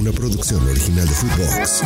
una 0.00 0.12
producción 0.12 0.66
original 0.66 1.06
de 1.06 1.14
Footbox. 1.14 1.82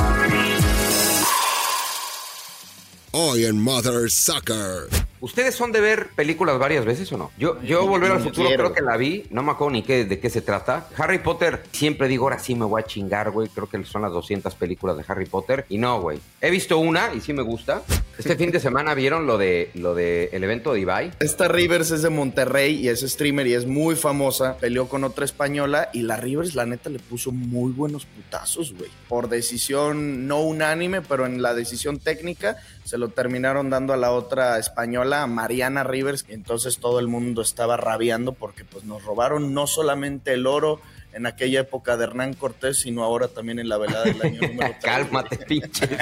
Hoy 3.10 3.44
en 3.44 3.60
Mother 3.60 4.08
Sucker. 4.08 4.88
¿Ustedes 5.20 5.54
son 5.54 5.72
de 5.72 5.80
ver 5.80 6.08
películas 6.14 6.58
varias 6.58 6.84
veces 6.84 7.10
o 7.12 7.18
no? 7.18 7.30
Yo, 7.38 7.60
yo 7.62 7.86
Volver 7.86 8.12
al 8.12 8.20
Futuro 8.20 8.48
creo 8.50 8.72
que 8.72 8.82
la 8.82 8.96
vi, 8.96 9.26
no 9.30 9.42
me 9.42 9.52
acuerdo 9.52 9.72
ni 9.72 9.82
qué, 9.82 10.04
de 10.04 10.18
qué 10.18 10.30
se 10.30 10.42
trata. 10.42 10.88
Harry 10.96 11.18
Potter, 11.18 11.62
siempre 11.72 12.08
digo, 12.08 12.24
ahora 12.24 12.38
sí 12.38 12.54
me 12.54 12.64
voy 12.64 12.82
a 12.82 12.84
chingar, 12.84 13.30
güey. 13.30 13.48
Creo 13.48 13.68
que 13.68 13.84
son 13.84 14.02
las 14.02 14.12
200 14.12 14.54
películas 14.54 14.96
de 14.96 15.04
Harry 15.06 15.26
Potter. 15.26 15.64
Y 15.68 15.78
no, 15.78 16.00
güey. 16.00 16.20
He 16.40 16.50
visto 16.50 16.78
una 16.78 17.12
y 17.14 17.20
sí 17.20 17.32
me 17.32 17.42
gusta. 17.42 17.82
Este 18.18 18.36
fin 18.36 18.52
de 18.52 18.60
semana 18.60 18.94
vieron 18.94 19.26
lo 19.26 19.38
de 19.38 19.70
lo 19.74 19.94
de 19.94 20.30
el 20.32 20.44
evento 20.44 20.72
de 20.72 20.80
Ibai. 20.80 21.12
Esta 21.18 21.48
Rivers 21.48 21.90
es 21.90 22.02
de 22.02 22.10
Monterrey 22.10 22.76
y 22.76 22.88
es 22.88 23.00
streamer 23.00 23.46
y 23.46 23.54
es 23.54 23.66
muy 23.66 23.96
famosa. 23.96 24.56
Peleó 24.56 24.88
con 24.88 25.02
otra 25.04 25.24
española 25.24 25.88
y 25.92 26.02
la 26.02 26.16
Rivers, 26.16 26.54
la 26.54 26.64
neta, 26.64 26.90
le 26.90 27.00
puso 27.00 27.32
muy 27.32 27.72
buenos 27.72 28.06
putazos, 28.06 28.72
güey. 28.72 28.90
Por 29.08 29.28
decisión 29.28 30.28
no 30.28 30.42
unánime, 30.42 31.02
pero 31.02 31.26
en 31.26 31.42
la 31.42 31.54
decisión 31.54 31.98
técnica 31.98 32.56
se 32.84 32.98
lo 32.98 33.08
terminaron 33.08 33.70
dando 33.70 33.92
a 33.92 33.96
la 33.96 34.12
otra 34.12 34.58
española, 34.58 35.13
a 35.22 35.26
Mariana 35.26 35.84
Rivers. 35.84 36.24
Entonces 36.28 36.78
todo 36.78 36.98
el 37.00 37.08
mundo 37.08 37.40
estaba 37.42 37.76
rabiando 37.76 38.32
porque 38.32 38.64
pues 38.64 38.84
nos 38.84 39.02
robaron 39.04 39.54
no 39.54 39.66
solamente 39.66 40.32
el 40.34 40.46
oro 40.46 40.80
en 41.12 41.26
aquella 41.26 41.60
época 41.60 41.96
de 41.96 42.04
Hernán 42.04 42.34
Cortés, 42.34 42.78
sino 42.80 43.04
ahora 43.04 43.28
también 43.28 43.58
en 43.60 43.68
la 43.68 43.78
velada 43.78 44.04
del 44.04 44.20
año 44.20 44.40
número 44.48 44.74
3. 44.80 44.84
Cálmate, 44.84 45.36
pinche. 45.38 45.88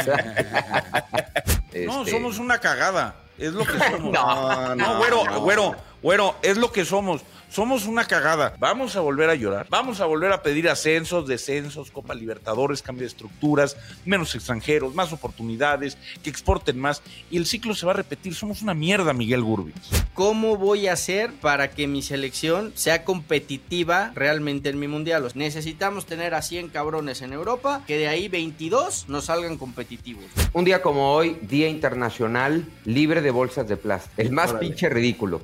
No, 1.86 2.00
Este, 2.00 2.10
somos 2.10 2.38
una 2.38 2.58
cagada. 2.58 3.16
Es 3.38 3.52
lo 3.52 3.64
que 3.64 3.78
somos. 3.78 4.12
No, 4.12 4.74
No, 4.74 4.98
güero, 4.98 5.40
güero, 5.40 5.74
güero, 6.02 6.34
es 6.42 6.56
lo 6.58 6.70
que 6.72 6.84
somos. 6.84 7.22
Somos 7.52 7.84
una 7.84 8.06
cagada. 8.06 8.54
Vamos 8.58 8.96
a 8.96 9.00
volver 9.00 9.28
a 9.28 9.34
llorar. 9.34 9.66
Vamos 9.68 10.00
a 10.00 10.06
volver 10.06 10.32
a 10.32 10.42
pedir 10.42 10.70
ascensos, 10.70 11.28
descensos, 11.28 11.90
Copa 11.90 12.14
Libertadores, 12.14 12.80
cambio 12.80 13.02
de 13.02 13.08
estructuras, 13.08 13.76
menos 14.06 14.34
extranjeros, 14.34 14.94
más 14.94 15.12
oportunidades, 15.12 15.98
que 16.22 16.30
exporten 16.30 16.78
más. 16.78 17.02
Y 17.30 17.36
el 17.36 17.44
ciclo 17.44 17.74
se 17.74 17.84
va 17.84 17.92
a 17.92 17.96
repetir. 17.96 18.34
Somos 18.34 18.62
una 18.62 18.72
mierda, 18.72 19.12
Miguel 19.12 19.42
Gurbis. 19.42 19.74
¿Cómo 20.14 20.56
voy 20.56 20.88
a 20.88 20.94
hacer 20.94 21.30
para 21.42 21.68
que 21.68 21.86
mi 21.86 22.00
selección 22.00 22.72
sea 22.74 23.04
competitiva 23.04 24.12
realmente 24.14 24.70
en 24.70 24.78
mi 24.78 24.88
mundial? 24.88 25.28
Necesitamos 25.34 26.06
tener 26.06 26.32
a 26.32 26.40
100 26.40 26.70
cabrones 26.70 27.20
en 27.20 27.34
Europa, 27.34 27.82
que 27.86 27.98
de 27.98 28.08
ahí 28.08 28.28
22 28.28 29.10
nos 29.10 29.26
salgan 29.26 29.58
competitivos. 29.58 30.24
Un 30.54 30.64
día 30.64 30.80
como 30.80 31.12
hoy, 31.14 31.36
Día 31.42 31.68
Internacional 31.68 32.64
Libre 32.86 33.20
de 33.20 33.30
Bolsas 33.30 33.68
de 33.68 33.76
Plástico. 33.76 34.14
El 34.16 34.32
más 34.32 34.54
pinche 34.54 34.88
ridículo. 34.88 35.42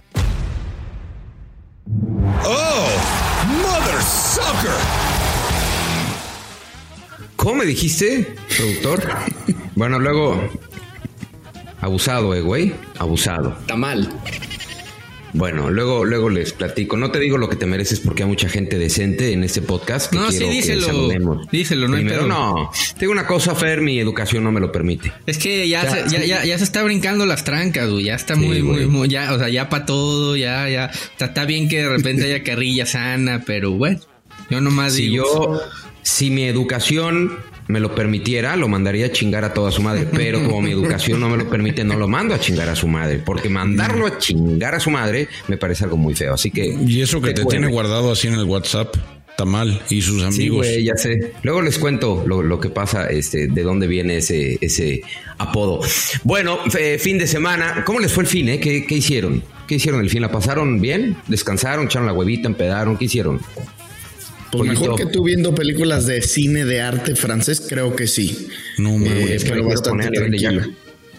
¡Oh! 2.44 2.86
¡Mother 3.62 4.02
Sucker! 4.02 4.70
¿Cómo 7.36 7.54
me 7.56 7.64
dijiste, 7.66 8.34
productor? 8.56 9.08
bueno, 9.74 9.98
luego. 9.98 10.48
Abusado, 11.80 12.34
eh, 12.34 12.40
güey. 12.40 12.74
Abusado. 12.98 13.56
Está 13.60 13.76
mal. 13.76 14.12
Bueno, 15.34 15.70
luego, 15.70 16.04
luego 16.04 16.30
les 16.30 16.52
platico. 16.52 16.96
No 16.96 17.10
te 17.10 17.18
digo 17.20 17.36
lo 17.38 17.48
que 17.48 17.56
te 17.56 17.66
mereces 17.66 18.00
porque 18.00 18.22
hay 18.22 18.28
mucha 18.28 18.48
gente 18.48 18.78
decente 18.78 19.32
en 19.32 19.44
este 19.44 19.60
podcast. 19.62 20.10
Que 20.10 20.16
No, 20.16 20.30
sí, 20.30 20.38
quiero 20.38 20.50
que 20.52 20.56
díselo. 20.56 20.86
saludemos. 20.86 21.46
Díselo, 21.50 21.88
no 21.88 21.96
hay 21.96 22.04
Primero, 22.04 22.26
pedo. 22.26 22.28
no. 22.34 22.70
Tengo 22.98 23.12
una 23.12 23.26
cosa, 23.26 23.54
Fer, 23.54 23.80
mi 23.80 23.98
educación 23.98 24.42
no 24.44 24.52
me 24.52 24.60
lo 24.60 24.72
permite. 24.72 25.12
Es 25.26 25.38
que 25.38 25.68
ya, 25.68 25.88
se, 25.90 26.08
ya, 26.10 26.24
ya, 26.24 26.44
ya 26.44 26.56
se 26.58 26.64
está 26.64 26.82
brincando 26.82 27.26
las 27.26 27.44
trancas, 27.44 27.90
güey. 27.90 28.04
Ya 28.04 28.14
está 28.14 28.36
muy, 28.36 28.56
Sí, 28.56 28.62
muy, 28.62 28.74
güey. 28.76 28.86
muy, 28.86 29.08
ya, 29.08 29.32
o 29.34 29.38
sea, 29.38 29.48
ya 29.48 29.68
para 29.68 29.84
todo, 29.86 30.36
ya, 30.36 30.68
ya. 30.68 30.86
Está, 30.86 31.26
está 31.26 31.44
bien 31.44 31.68
que 31.68 31.82
de 31.82 31.88
repente 31.88 32.24
haya 32.24 32.42
carrilla 32.44 32.86
sana, 32.86 33.42
pero 33.46 33.72
bueno, 33.72 34.00
yo 34.50 34.60
nomás 34.60 34.94
Si 34.94 35.02
digo. 35.08 35.24
yo, 35.24 35.60
si 36.02 36.30
mi 36.30 36.44
educación 36.44 37.36
me 37.68 37.80
lo 37.80 37.94
permitiera, 37.94 38.56
lo 38.56 38.66
mandaría 38.68 39.06
a 39.06 39.12
chingar 39.12 39.44
a 39.44 39.54
toda 39.54 39.70
su 39.70 39.82
madre. 39.82 40.06
Pero 40.12 40.42
como 40.44 40.62
mi 40.62 40.72
educación 40.72 41.20
no 41.20 41.28
me 41.28 41.36
lo 41.36 41.48
permite, 41.48 41.84
no 41.84 41.96
lo 41.96 42.08
mando 42.08 42.34
a 42.34 42.40
chingar 42.40 42.68
a 42.68 42.74
su 42.74 42.88
madre. 42.88 43.18
Porque 43.24 43.48
mandarlo 43.48 44.06
a 44.06 44.18
chingar 44.18 44.74
a 44.74 44.80
su 44.80 44.90
madre 44.90 45.28
me 45.46 45.56
parece 45.56 45.84
algo 45.84 45.96
muy 45.96 46.14
feo. 46.14 46.34
Así 46.34 46.50
que. 46.50 46.66
Y 46.66 47.00
eso 47.02 47.20
que 47.20 47.28
¿qué 47.28 47.34
te 47.34 47.44
tiene 47.44 47.68
guardado 47.68 48.10
así 48.12 48.26
en 48.28 48.34
el 48.34 48.44
WhatsApp. 48.44 48.94
Está 49.30 49.44
mal. 49.44 49.80
Y 49.88 50.02
sus 50.02 50.20
Sí, 50.34 50.40
amigos. 50.42 50.66
güey, 50.66 50.82
ya 50.82 50.96
sé. 50.96 51.32
Luego 51.44 51.62
les 51.62 51.78
cuento 51.78 52.24
lo, 52.26 52.42
lo 52.42 52.58
que 52.58 52.70
pasa, 52.70 53.06
este, 53.06 53.46
de 53.46 53.62
dónde 53.62 53.86
viene 53.86 54.16
ese, 54.16 54.58
ese 54.60 55.02
apodo. 55.38 55.80
Bueno, 56.24 56.58
eh, 56.76 56.98
fin 56.98 57.18
de 57.18 57.28
semana. 57.28 57.84
¿Cómo 57.86 58.00
les 58.00 58.12
fue 58.12 58.24
el 58.24 58.28
fin, 58.28 58.48
eh? 58.48 58.58
¿Qué, 58.58 58.84
qué 58.84 58.96
hicieron? 58.96 59.44
¿Qué 59.68 59.76
hicieron 59.76 60.00
el 60.00 60.10
fin? 60.10 60.22
¿La 60.22 60.32
pasaron 60.32 60.80
bien? 60.80 61.16
¿Descansaron? 61.28 61.84
¿Echaron 61.86 62.06
la 62.06 62.14
huevita? 62.14 62.48
¿Empedaron? 62.48 62.96
¿Qué 62.96 63.04
hicieron? 63.04 63.40
Pues 64.50 64.70
mejor 64.70 64.96
que 64.96 65.06
tú 65.06 65.24
viendo 65.24 65.54
películas 65.54 66.06
de 66.06 66.22
cine 66.22 66.64
de 66.64 66.80
arte 66.80 67.14
francés, 67.16 67.62
creo 67.68 67.94
que 67.94 68.06
sí. 68.06 68.48
No, 68.78 68.92
mames. 68.98 69.12
Eh, 69.12 69.34
es 69.36 69.44
que 69.44 69.50
pero 69.50 69.66
bastante 69.68 70.06
a 70.08 70.10
tranquilo. 70.10 70.62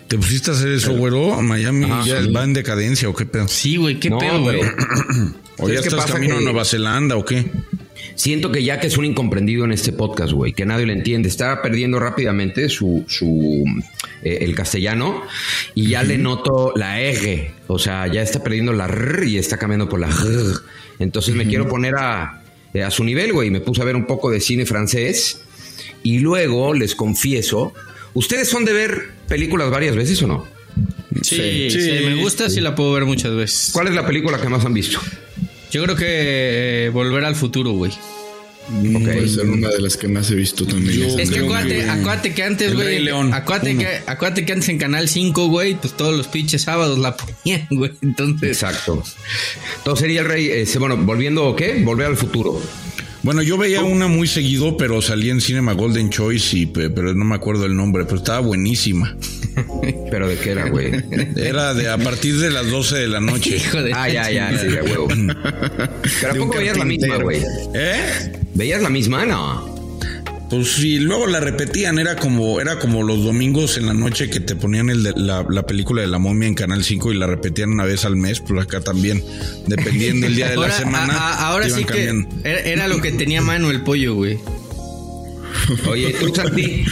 ¿Te 0.07 0.17
pusiste 0.17 0.49
a 0.49 0.53
hacer 0.55 0.69
eso, 0.69 0.95
güero? 0.97 1.39
Miami 1.43 1.85
Ajá, 1.85 2.03
ya 2.03 2.23
sí. 2.23 2.31
va 2.31 2.43
en 2.43 2.53
decadencia 2.53 3.07
o 3.07 3.13
qué 3.13 3.27
pedo? 3.27 3.47
Sí, 3.47 3.77
güey, 3.77 3.99
qué 3.99 4.09
No, 4.09 4.17
pedo, 4.17 4.41
güey. 4.41 4.59
¿O 5.61 5.67
ya 5.69 5.75
¿Sabes 5.75 5.81
qué 5.81 5.87
estás 5.89 5.93
pasa? 6.05 6.13
camino 6.13 6.35
a 6.35 6.39
Que- 6.39 6.43
Nueva 6.45 6.65
Zelanda 6.65 7.15
o 7.17 7.23
qué? 7.25 7.45
Siento 8.15 8.51
que 8.51 8.63
ya 8.63 8.79
que 8.79 8.87
es 8.87 8.97
un 8.97 9.05
incomprendido 9.05 9.65
en 9.65 9.71
este 9.71 9.91
podcast, 9.93 10.31
güey, 10.33 10.53
que 10.53 10.65
nadie 10.65 10.85
le 10.85 10.93
entiende, 10.93 11.29
está 11.29 11.61
perdiendo 11.61 11.99
rápidamente 11.99 12.67
su, 12.69 13.05
su 13.07 13.63
eh, 14.23 14.39
el 14.41 14.55
castellano 14.55 15.21
y 15.75 15.89
ya 15.89 16.03
le 16.03 16.17
noto 16.17 16.73
la 16.75 16.99
R, 16.99 17.51
o 17.67 17.77
sea, 17.77 18.07
ya 18.07 18.21
está 18.21 18.41
perdiendo 18.41 18.73
la 18.73 18.85
R 18.85 19.27
y 19.29 19.37
está 19.37 19.57
cambiando 19.57 19.87
por 19.87 19.99
la 19.99 20.07
R. 20.07 20.53
Entonces 20.99 21.35
me 21.35 21.45
quiero 21.45 21.67
poner 21.69 21.95
a, 21.95 22.38
eh, 22.73 22.83
a 22.83 22.91
su 22.91 23.03
nivel, 23.03 23.33
güey, 23.33 23.49
me 23.49 23.61
puse 23.61 23.81
a 23.81 23.85
ver 23.85 23.95
un 23.95 24.05
poco 24.05 24.29
de 24.29 24.39
cine 24.39 24.65
francés 24.65 25.41
y 26.03 26.19
luego 26.19 26.73
les 26.73 26.95
confieso, 26.95 27.73
¿ustedes 28.13 28.47
son 28.47 28.65
de 28.65 28.73
ver 28.73 29.11
películas 29.27 29.69
varias 29.69 29.95
veces 29.95 30.21
o 30.21 30.27
no? 30.27 30.47
Sí, 31.21 31.69
sí, 31.69 31.91
me 32.05 32.15
gusta, 32.15 32.49
sí 32.49 32.61
la 32.61 32.75
puedo 32.75 32.93
ver 32.93 33.05
muchas 33.05 33.35
veces. 33.35 33.71
¿Cuál 33.73 33.87
es 33.87 33.95
la 33.95 34.05
película 34.05 34.39
que 34.39 34.47
más 34.47 34.63
han 34.63 34.73
visto? 34.73 34.99
Yo 35.71 35.83
creo 35.83 35.95
que 35.95 36.85
eh, 36.85 36.89
Volver 36.89 37.25
al 37.25 37.35
Futuro, 37.35 37.71
güey. 37.71 37.91
Ok. 38.95 39.03
Puede 39.03 39.27
ser 39.29 39.49
una 39.49 39.69
de 39.69 39.81
las 39.81 39.97
que 39.97 40.07
más 40.07 40.29
he 40.31 40.35
visto 40.35 40.65
también. 40.65 41.19
Es 41.19 41.29
que 41.31 41.39
acuérdate, 41.39 41.75
que- 41.77 41.89
acuérdate 41.89 42.33
que 42.33 42.43
antes, 42.43 42.73
güey. 42.75 43.07
Acuérdate 43.33 43.71
uno. 43.71 43.79
que, 43.81 43.87
acuérdate 44.05 44.45
que 44.45 44.53
antes 44.53 44.69
en 44.69 44.77
Canal 44.77 45.09
5, 45.09 45.47
güey, 45.47 45.75
pues 45.75 45.97
todos 45.97 46.15
los 46.15 46.27
pinches 46.27 46.61
sábados 46.61 46.99
la 46.99 47.17
ponían, 47.17 47.67
güey. 47.71 47.91
Entonces, 48.01 48.49
Exacto. 48.61 49.03
Entonces 49.77 50.01
sería 50.01 50.21
el 50.21 50.27
rey, 50.27 50.49
ese, 50.49 50.77
bueno, 50.79 50.97
volviendo, 50.97 51.55
¿qué? 51.55 51.81
Volver 51.83 52.07
al 52.07 52.17
futuro. 52.17 52.61
Bueno, 53.21 53.41
yo 53.41 53.57
veía 53.57 53.83
una 53.83 54.07
muy 54.07 54.27
seguido, 54.27 54.77
pero 54.77 55.01
salía 55.01 55.31
en 55.33 55.41
Cinema 55.41 55.73
Golden 55.73 56.09
Choice, 56.09 56.57
y, 56.57 56.65
pe- 56.67 56.89
pero 56.89 57.13
no 57.13 57.25
me 57.25 57.35
acuerdo 57.35 57.65
el 57.65 57.75
nombre, 57.75 58.05
pero 58.05 58.17
estaba 58.17 58.39
buenísima. 58.39 59.15
Pero 60.09 60.27
de 60.29 60.37
qué 60.37 60.51
era, 60.51 60.69
güey. 60.69 60.91
Era 61.35 61.73
de 61.73 61.89
a 61.89 61.97
partir 61.97 62.37
de 62.39 62.49
las 62.49 62.69
12 62.69 62.95
de 62.97 63.07
la 63.09 63.19
noche. 63.19 63.55
hijo 63.57 63.81
de 63.83 63.91
Ah, 63.93 64.07
ya, 64.07 64.31
ya, 64.31 64.57
sí, 64.57 64.67
a 64.77 64.83
huevo. 64.83 65.07
Pero 66.21 66.31
¿a 66.31 66.35
poco 66.35 66.57
veías 66.59 66.77
la 66.77 66.85
misma, 66.85 67.17
güey? 67.17 67.41
¿Eh? 67.73 68.31
¿Veías 68.53 68.81
la 68.81 68.89
misma? 68.89 69.25
No. 69.25 69.78
Pues 70.49 70.71
sí, 70.73 70.97
luego 70.97 71.27
la 71.27 71.39
repetían, 71.39 71.99
era 71.99 72.15
como, 72.15 72.59
era 72.59 72.79
como 72.79 73.03
los 73.03 73.23
domingos 73.23 73.77
en 73.77 73.85
la 73.85 73.93
noche 73.93 74.29
que 74.31 74.39
te 74.39 74.55
ponían 74.55 74.89
el 74.89 75.03
de- 75.03 75.13
la, 75.15 75.45
la 75.47 75.63
película 75.67 76.01
de 76.01 76.07
la 76.07 76.17
momia 76.17 76.47
en 76.47 76.55
Canal 76.55 76.83
5 76.83 77.13
y 77.13 77.17
la 77.17 77.27
repetían 77.27 77.69
una 77.69 77.85
vez 77.85 78.03
al 78.03 78.15
mes, 78.15 78.39
pues 78.39 78.59
acá 78.63 78.81
también, 78.81 79.23
dependiendo 79.67 80.25
del 80.25 80.35
día 80.35 80.49
de 80.49 80.55
la 80.57 80.71
semana. 80.71 81.13
a- 81.13 81.33
a- 81.33 81.47
ahora 81.49 81.65
sí 81.75 81.83
que 81.85 82.03
era, 82.43 82.59
era 82.61 82.87
lo 82.87 82.99
que 82.99 83.11
tenía 83.11 83.41
mano 83.41 83.69
el 83.69 83.81
pollo, 83.83 84.15
güey. 84.15 84.39
Oye, 85.89 86.13
tú, 86.19 86.33
Santi. 86.33 86.83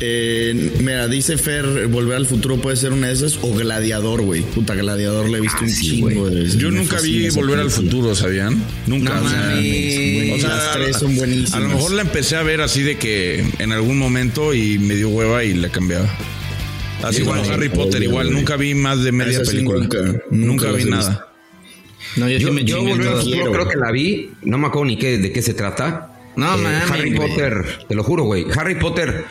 Eh, 0.00 0.72
mira, 0.80 1.08
dice 1.08 1.38
Fer, 1.38 1.86
Volver 1.88 2.16
al 2.16 2.26
Futuro 2.26 2.56
puede 2.60 2.76
ser 2.76 2.92
una 2.92 3.06
de 3.08 3.14
esas 3.14 3.38
o 3.42 3.54
Gladiador, 3.54 4.22
güey. 4.22 4.42
Puta, 4.42 4.74
Gladiador 4.74 5.28
le 5.30 5.38
he 5.38 5.40
visto 5.40 5.56
Ah, 5.60 5.64
un 5.64 5.70
sí, 5.70 5.90
chingo 5.90 6.28
de 6.28 6.42
veces. 6.42 6.58
Yo 6.58 6.70
nunca 6.70 7.00
vi 7.00 7.28
Volver 7.30 7.60
al. 7.60 7.70
Futuro, 7.70 8.14
¿sabían? 8.14 8.62
Nunca. 8.86 9.14
No 9.20 9.26
o 9.26 9.28
sea, 9.28 9.38
mames. 9.40 10.32
o 10.32 10.38
sea, 10.38 10.48
Las 10.56 10.72
tres 10.72 10.96
son 10.98 11.16
buenísimas. 11.16 11.54
A 11.54 11.60
lo 11.60 11.68
mejor 11.68 11.92
la 11.92 12.02
empecé 12.02 12.36
a 12.36 12.42
ver 12.42 12.60
así 12.60 12.82
de 12.82 12.96
que 12.96 13.44
en 13.58 13.72
algún 13.72 13.98
momento 13.98 14.54
y 14.54 14.78
me 14.78 14.94
dio 14.94 15.08
hueva 15.08 15.44
y 15.44 15.54
la 15.54 15.68
cambiaba. 15.70 16.08
Así 17.02 17.20
Igual, 17.22 17.40
como 17.40 17.52
Harry 17.52 17.68
Potter, 17.68 18.02
igual. 18.02 18.26
igual, 18.26 18.32
nunca 18.32 18.56
vi 18.56 18.74
más 18.74 19.02
de 19.04 19.12
media 19.12 19.32
Esa 19.32 19.44
sí 19.44 19.52
película. 19.56 19.80
nunca, 19.80 19.98
Nunca, 20.30 20.72
vi 20.72 20.84
nada. 20.84 21.28
No, 22.16 22.28
yo, 22.28 22.38
Yo, 22.38 22.48
sí 22.48 22.54
me 22.54 22.64
creo 22.64 23.68
que 23.68 23.76
la 23.76 23.90
vi. 23.92 24.30
No 24.42 24.56
me 24.58 24.68
acuerdo 24.68 24.86
ni 24.86 24.96
qué, 24.96 25.18
de 25.18 25.32
qué 25.32 25.42
se 25.42 25.52
trata. 25.54 26.15
No, 26.36 26.56
mames, 26.56 26.90
Harry 26.90 27.14
güey. 27.14 27.28
Potter, 27.30 27.64
te 27.88 27.94
lo 27.94 28.02
juro, 28.04 28.24
güey. 28.24 28.46
Harry 28.56 28.74
Potter. 28.76 29.24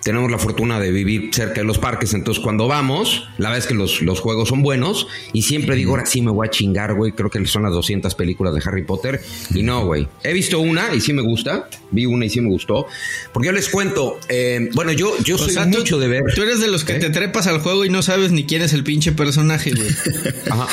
Tenemos 0.00 0.30
la 0.30 0.38
fortuna 0.38 0.78
de 0.78 0.92
vivir 0.92 1.30
cerca 1.34 1.54
de 1.60 1.64
los 1.64 1.78
parques, 1.78 2.14
entonces 2.14 2.42
cuando 2.42 2.68
vamos, 2.68 3.28
la 3.36 3.48
verdad 3.50 3.58
es 3.64 3.66
que 3.66 3.74
los, 3.74 4.00
los 4.00 4.20
juegos 4.20 4.48
son 4.48 4.62
buenos 4.62 5.08
y 5.32 5.42
siempre 5.42 5.74
digo, 5.74 5.90
ahora 5.90 6.06
sí 6.06 6.22
me 6.22 6.30
voy 6.30 6.46
a 6.46 6.50
chingar, 6.50 6.94
güey, 6.94 7.12
creo 7.12 7.28
que 7.30 7.44
son 7.46 7.64
las 7.64 7.72
200 7.72 8.14
películas 8.14 8.54
de 8.54 8.62
Harry 8.64 8.84
Potter 8.84 9.20
y 9.52 9.64
no, 9.64 9.84
güey. 9.84 10.06
He 10.22 10.32
visto 10.32 10.60
una 10.60 10.94
y 10.94 11.00
sí 11.00 11.12
me 11.12 11.20
gusta, 11.20 11.68
vi 11.90 12.06
una 12.06 12.24
y 12.26 12.30
sí 12.30 12.40
me 12.40 12.48
gustó, 12.48 12.86
porque 13.32 13.46
yo 13.48 13.52
les 13.52 13.68
cuento, 13.68 14.20
eh, 14.28 14.70
bueno, 14.72 14.92
yo, 14.92 15.12
yo 15.24 15.34
O 15.34 15.38
soy 15.38 15.52
sea, 15.52 15.64
tú- 15.68 15.78
mucho 15.78 15.98
de 15.98 16.06
ver. 16.06 16.22
Tú 16.32 16.42
eres 16.44 16.60
de 16.60 16.68
los 16.68 16.84
que 16.84 16.94
¿Eh? 16.94 17.00
te 17.00 17.10
trepas 17.10 17.48
al 17.48 17.58
juego 17.60 17.84
y 17.84 17.90
no 17.90 18.00
sabes 18.00 18.30
ni 18.30 18.44
quién 18.44 18.62
es 18.62 18.72
el 18.72 18.84
pinche 18.84 19.10
personaje, 19.12 19.72
güey. 19.72 19.88
Ajá. 20.50 20.68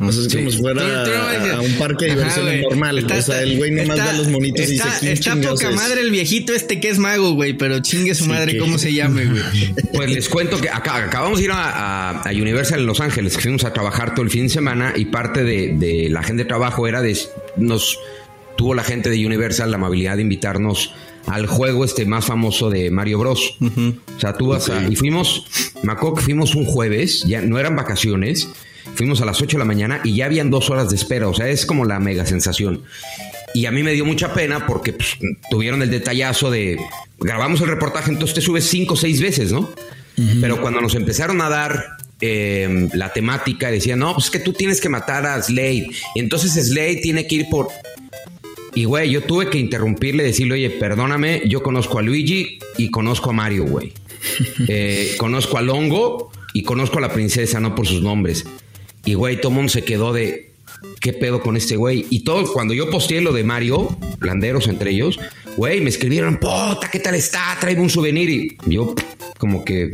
O 0.00 0.12
sea, 0.12 0.22
es 0.26 0.34
como 0.34 0.50
si 0.50 0.58
fuera 0.58 0.82
a, 1.04 1.56
a 1.56 1.60
un 1.60 1.72
parque 1.74 2.06
de 2.06 2.10
Ajá, 2.12 2.20
diversiones 2.20 2.62
normal. 2.62 2.98
Está- 2.98 3.18
o 3.18 3.22
sea, 3.22 3.42
el 3.42 3.56
güey 3.58 3.70
nomás 3.70 3.98
está- 3.98 4.12
da 4.12 4.18
los 4.18 4.28
monitos 4.28 4.68
y 4.70 4.74
está, 4.76 4.84
dice, 4.86 4.98
¿quién 5.00 5.12
Está 5.38 5.50
poca 5.50 5.68
es?" 5.70 5.76
madre 5.76 6.00
el 6.00 6.10
viejito 6.10 6.54
este 6.54 6.80
que 6.80 6.88
es 6.88 6.98
mago, 6.98 7.32
güey, 7.34 7.52
pero 7.52 7.80
chingue 7.80 8.14
su 8.14 8.26
madre, 8.26 8.52
que- 8.52 8.58
¿cómo 8.58 8.78
se 8.78 8.92
llame, 8.94 9.26
güey? 9.26 9.42
Pues 9.92 10.10
les 10.10 10.28
cuento 10.28 10.60
que 10.60 10.68
acá, 10.70 10.96
acabamos 11.04 11.38
de 11.38 11.44
ir 11.44 11.50
a, 11.50 12.10
a- 12.10 12.22
a 12.22 12.30
Universal 12.32 12.80
en 12.80 12.86
Los 12.86 13.00
Ángeles, 13.00 13.36
que 13.36 13.42
fuimos 13.42 13.64
a 13.64 13.72
trabajar 13.72 14.14
todo 14.14 14.22
el 14.24 14.30
fin 14.30 14.44
de 14.44 14.48
semana 14.48 14.94
y 14.96 15.04
parte 15.06 15.44
de, 15.44 15.74
de 15.76 16.08
la 16.08 16.22
gente 16.22 16.44
de 16.44 16.48
trabajo 16.48 16.86
era 16.88 17.02
de 17.02 17.16
nos 17.56 17.98
tuvo 18.56 18.74
la 18.74 18.84
gente 18.84 19.10
de 19.10 19.26
Universal 19.26 19.70
la 19.70 19.76
amabilidad 19.76 20.16
de 20.16 20.22
invitarnos 20.22 20.92
al 21.26 21.46
juego 21.46 21.84
este 21.84 22.06
más 22.06 22.24
famoso 22.24 22.70
de 22.70 22.90
Mario 22.90 23.18
Bros. 23.18 23.56
O 23.60 24.20
sea, 24.20 24.32
tú 24.34 24.48
vas 24.48 24.68
a, 24.70 24.86
y 24.88 24.96
fuimos, 24.96 25.44
me 25.82 25.92
acuerdo 25.92 26.16
que 26.16 26.22
fuimos 26.22 26.54
un 26.54 26.64
jueves, 26.64 27.24
ya 27.26 27.40
no 27.42 27.58
eran 27.58 27.76
vacaciones, 27.76 28.48
fuimos 28.94 29.20
a 29.20 29.24
las 29.24 29.40
8 29.40 29.56
de 29.56 29.58
la 29.58 29.64
mañana 29.64 30.00
y 30.04 30.16
ya 30.16 30.26
habían 30.26 30.50
dos 30.50 30.70
horas 30.70 30.90
de 30.90 30.96
espera, 30.96 31.28
o 31.28 31.34
sea, 31.34 31.48
es 31.48 31.66
como 31.66 31.84
la 31.84 32.00
mega 32.00 32.26
sensación. 32.26 32.82
Y 33.54 33.66
a 33.66 33.70
mí 33.70 33.82
me 33.82 33.92
dio 33.92 34.04
mucha 34.04 34.32
pena 34.32 34.66
porque 34.66 34.92
pues, 34.92 35.16
tuvieron 35.50 35.82
el 35.82 35.90
detallazo 35.90 36.50
de 36.50 36.78
grabamos 37.18 37.60
el 37.60 37.68
reportaje, 37.68 38.10
entonces 38.10 38.34
te 38.34 38.40
subes 38.40 38.64
cinco 38.64 38.94
o 38.94 38.96
seis 38.96 39.20
veces, 39.20 39.52
¿no? 39.52 39.70
Pero 40.40 40.60
cuando 40.60 40.82
nos 40.82 40.94
empezaron 40.94 41.40
a 41.40 41.48
dar 41.48 41.96
eh, 42.20 42.88
la 42.92 43.10
temática, 43.10 43.70
decían, 43.70 44.00
no, 44.00 44.12
pues 44.12 44.26
es 44.26 44.30
que 44.30 44.38
tú 44.38 44.52
tienes 44.52 44.78
que 44.78 44.90
matar 44.90 45.24
a 45.24 45.40
Slade. 45.40 45.88
Y 46.14 46.20
entonces 46.20 46.52
Slade 46.52 46.96
tiene 46.96 47.26
que 47.26 47.36
ir 47.36 47.46
por. 47.50 47.68
Y 48.74 48.84
güey, 48.84 49.10
yo 49.10 49.22
tuve 49.22 49.48
que 49.48 49.58
interrumpirle, 49.58 50.22
decirle, 50.22 50.54
oye, 50.54 50.70
perdóname, 50.70 51.42
yo 51.46 51.62
conozco 51.62 51.98
a 51.98 52.02
Luigi 52.02 52.58
y 52.76 52.90
conozco 52.90 53.30
a 53.30 53.32
Mario, 53.32 53.64
güey. 53.64 53.92
Eh, 54.68 55.14
conozco 55.16 55.56
a 55.56 55.62
Longo 55.62 56.30
y 56.52 56.62
conozco 56.62 56.98
a 56.98 57.00
la 57.00 57.10
princesa, 57.10 57.58
no 57.58 57.74
por 57.74 57.86
sus 57.86 58.02
nombres. 58.02 58.44
Y 59.04 59.14
güey, 59.14 59.40
todo 59.40 59.48
el 59.50 59.56
mundo 59.56 59.70
se 59.70 59.84
quedó 59.84 60.12
de. 60.12 60.50
¿Qué 61.00 61.12
pedo 61.12 61.40
con 61.40 61.56
este 61.56 61.76
güey? 61.76 62.06
Y 62.10 62.20
todo, 62.20 62.50
cuando 62.52 62.72
yo 62.74 62.88
posteé 62.90 63.20
lo 63.20 63.32
de 63.32 63.44
Mario, 63.44 63.96
Landeros 64.20 64.66
entre 64.66 64.90
ellos, 64.92 65.18
güey, 65.56 65.80
me 65.80 65.90
escribieron, 65.90 66.36
puta, 66.38 66.88
¿qué 66.90 67.00
tal 67.00 67.14
está? 67.14 67.56
Tráeme 67.60 67.82
un 67.82 67.90
souvenir. 67.90 68.30
Y 68.30 68.56
yo, 68.66 68.94
como 69.38 69.62
que 69.64 69.92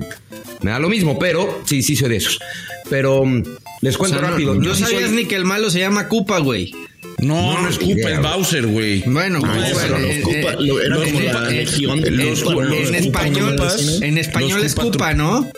me 0.63 0.71
da 0.71 0.79
lo 0.79 0.89
mismo, 0.89 1.19
pero 1.19 1.61
sí, 1.65 1.83
sí 1.83 1.97
soy 1.97 2.11
de 2.11 2.17
esos. 2.17 2.39
Pero 2.89 3.25
mm, 3.25 3.43
les 3.83 3.97
O 3.97 3.99
cuento 3.99 4.19
sea, 4.19 4.31
rápido. 4.31 4.55
no, 4.55 4.75
sabías 4.77 5.11
soy- 5.11 5.17
ni 5.17 5.25
que 5.25 5.35
el 5.37 5.45
malo 5.45 5.71
se 5.71 5.81
llama 5.81 6.09
Koopa, 6.09 6.39
güey. 6.39 6.73
No, 7.19 7.55
no, 7.55 7.63
No, 7.63 7.69
es 7.69 7.81
idea, 7.83 8.17
es. 8.17 8.23
Bowser, 8.23 8.67
güey. 8.67 9.03
Bueno, 9.07 9.41
pues, 9.41 9.73
eh, 9.73 9.89
los 9.89 11.09
eh, 11.09 12.89
en, 12.89 12.95
español, 12.95 13.57
en 14.03 14.19
español 14.19 14.65
es 14.65 14.77
tru- 14.77 15.15
¿no? 15.17 15.51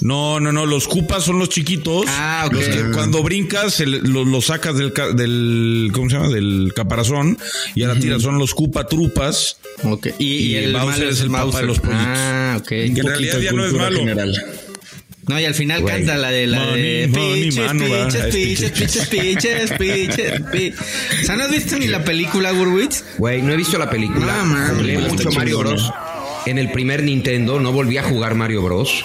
No, 0.00 0.38
no, 0.40 0.52
no, 0.52 0.64
los 0.66 0.86
cupas 0.86 1.24
son 1.24 1.38
los 1.38 1.48
chiquitos. 1.48 2.04
Ah, 2.08 2.44
ok. 2.46 2.52
Los 2.52 2.64
que 2.66 2.90
cuando 2.92 3.22
brincas 3.22 3.74
se 3.74 3.86
le- 3.86 4.00
lo, 4.00 4.40
sacas 4.40 4.76
del, 4.76 4.92
del, 5.14 5.90
¿cómo 5.92 6.08
se 6.08 6.16
llama? 6.16 6.28
Del 6.28 6.72
caparazón 6.74 7.36
y 7.74 7.82
a 7.82 7.88
la 7.88 7.98
tira 7.98 8.20
son 8.20 8.38
los 8.38 8.54
cupa 8.54 8.86
trupas. 8.86 9.58
Ok. 9.82 10.08
Y, 10.18 10.24
y 10.24 10.46
Y 10.52 10.54
el 10.56 10.72
Bowser 10.72 10.88
malo 10.98 11.10
es 11.10 11.20
el 11.20 11.30
papá 11.30 11.44
Bowser. 11.44 11.60
de 11.62 11.66
los 11.66 11.78
pollitos. 11.80 12.04
Ah, 12.06 12.56
ok. 12.60 12.68
Que 12.68 12.84
en 12.86 12.96
realidad 13.06 13.36
de 13.38 13.44
ya 13.44 13.52
no 13.52 13.64
es 13.66 13.72
malo. 13.72 13.98
general. 13.98 14.44
No, 15.26 15.38
y 15.38 15.44
al 15.44 15.54
final 15.54 15.84
canta 15.84 16.16
la 16.16 16.30
de 16.30 16.46
la 16.46 16.74
de 16.74 17.06
Money, 17.06 17.50
money, 17.50 17.90
Piches, 17.90 18.24
piches, 18.32 18.72
Es 18.72 18.78
piches, 18.78 19.06
piches, 19.08 19.08
piches, 19.08 19.72
piches, 19.78 20.40
pi- 20.52 20.72
O 21.20 21.24
sea, 21.26 21.36
¿no 21.36 21.44
has 21.44 21.50
visto 21.50 21.76
ni 21.78 21.86
la 21.86 22.02
película, 22.02 22.50
Gurwitz? 22.52 23.04
Güey, 23.18 23.42
no 23.42 23.52
he 23.52 23.56
visto 23.56 23.76
la 23.76 23.90
película. 23.90 24.42
No, 24.42 24.74
Jugué 24.76 24.94
está 24.94 25.08
mucho 25.08 25.30
Mario. 25.32 25.58
Bros. 25.58 25.90
En 26.46 26.56
el 26.56 26.70
primer 26.72 27.02
Nintendo 27.02 27.60
no 27.60 27.72
volví 27.72 27.98
a 27.98 28.04
jugar 28.04 28.36
Mario 28.36 28.62
Bros. 28.62 29.02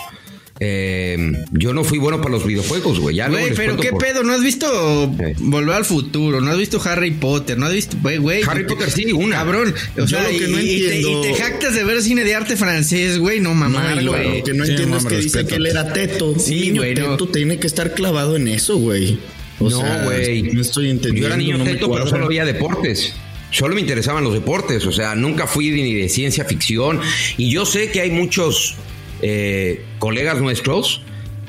Eh, 0.60 1.18
yo 1.52 1.74
no 1.74 1.84
fui 1.84 1.98
bueno 1.98 2.20
para 2.22 2.32
los 2.32 2.46
videojuegos, 2.46 3.00
güey. 3.00 3.16
Ya 3.16 3.28
Güey, 3.28 3.54
pero 3.56 3.76
qué 3.78 3.90
por- 3.90 4.02
pedo, 4.04 4.24
¿no 4.24 4.34
has 4.34 4.42
visto 4.44 5.12
Sí. 5.18 5.34
Volver 5.40 5.76
al 5.76 5.86
Futuro? 5.86 6.42
¿No 6.42 6.52
has 6.52 6.58
visto 6.58 6.80
Harry 6.86 7.12
Potter? 7.12 7.58
¿No 7.58 7.66
has 7.66 7.74
visto, 7.74 7.98
güey, 8.02 8.18
güey? 8.18 8.44
Harry 8.48 8.66
Potter 8.66 8.92
sí, 8.92 9.12
una. 9.12 9.38
Cabrón, 9.38 9.74
o 9.98 10.08
sea, 10.08 10.22
lo 10.24 10.30
que 10.30 10.36
y, 10.36 10.52
no 10.52 10.62
y 10.62 10.66
te, 10.66 11.00
y 11.02 11.22
te 11.24 11.34
jactas 11.36 11.74
de 11.76 11.84
ver 11.84 12.02
cine 12.02 12.24
de 12.24 12.36
arte 12.36 12.56
francés, 12.56 13.18
güey, 13.18 13.40
no 13.40 13.52
y 13.54 14.04
lo, 14.04 14.12
güey. 14.12 14.38
lo 14.40 14.44
que 14.44 14.54
no 14.54 14.66
Sí, 14.66 14.72
entiendo 14.72 14.98
es 14.98 15.06
que 15.06 15.16
dice 15.18 15.24
respétate. 15.40 15.48
que 15.50 15.56
él 15.56 15.66
era 15.68 15.92
teto. 15.92 16.36
Sí, 16.40 16.62
niño 16.62 16.82
güey, 16.82 16.96
no. 16.96 17.12
teto 17.12 17.28
tiene 17.30 17.58
que 17.60 17.68
estar 17.68 17.94
clavado 17.94 18.36
en 18.36 18.48
eso, 18.48 18.78
güey. 18.78 19.18
O 19.60 19.70
no, 19.70 19.80
sea, 19.82 20.04
güey. 20.04 20.44
No 20.44 20.62
estoy 20.62 20.90
entendiendo. 20.90 21.22
Yo 21.22 21.28
era 21.28 21.38
niño 21.38 21.58
no 21.58 21.64
teto, 21.64 21.92
pero 21.92 22.08
solo 22.08 22.28
veía 22.28 22.46
deportes. 22.46 23.14
Solo 23.52 23.76
me 23.76 23.82
interesaban 23.82 24.24
los 24.24 24.34
deportes. 24.34 24.86
O 24.86 24.92
sea, 24.92 25.14
nunca 25.16 25.46
fui 25.48 25.70
ni 25.72 25.94
de 25.94 26.10
ciencia 26.10 26.44
ficción. 26.46 27.00
Y 27.38 27.52
yo 27.52 27.66
sé 27.66 27.92
que 27.92 28.02
hay 28.02 28.10
muchos 28.12 28.76
eh, 29.25 29.81
colegas 30.00 30.40
nuestros 30.42 31.02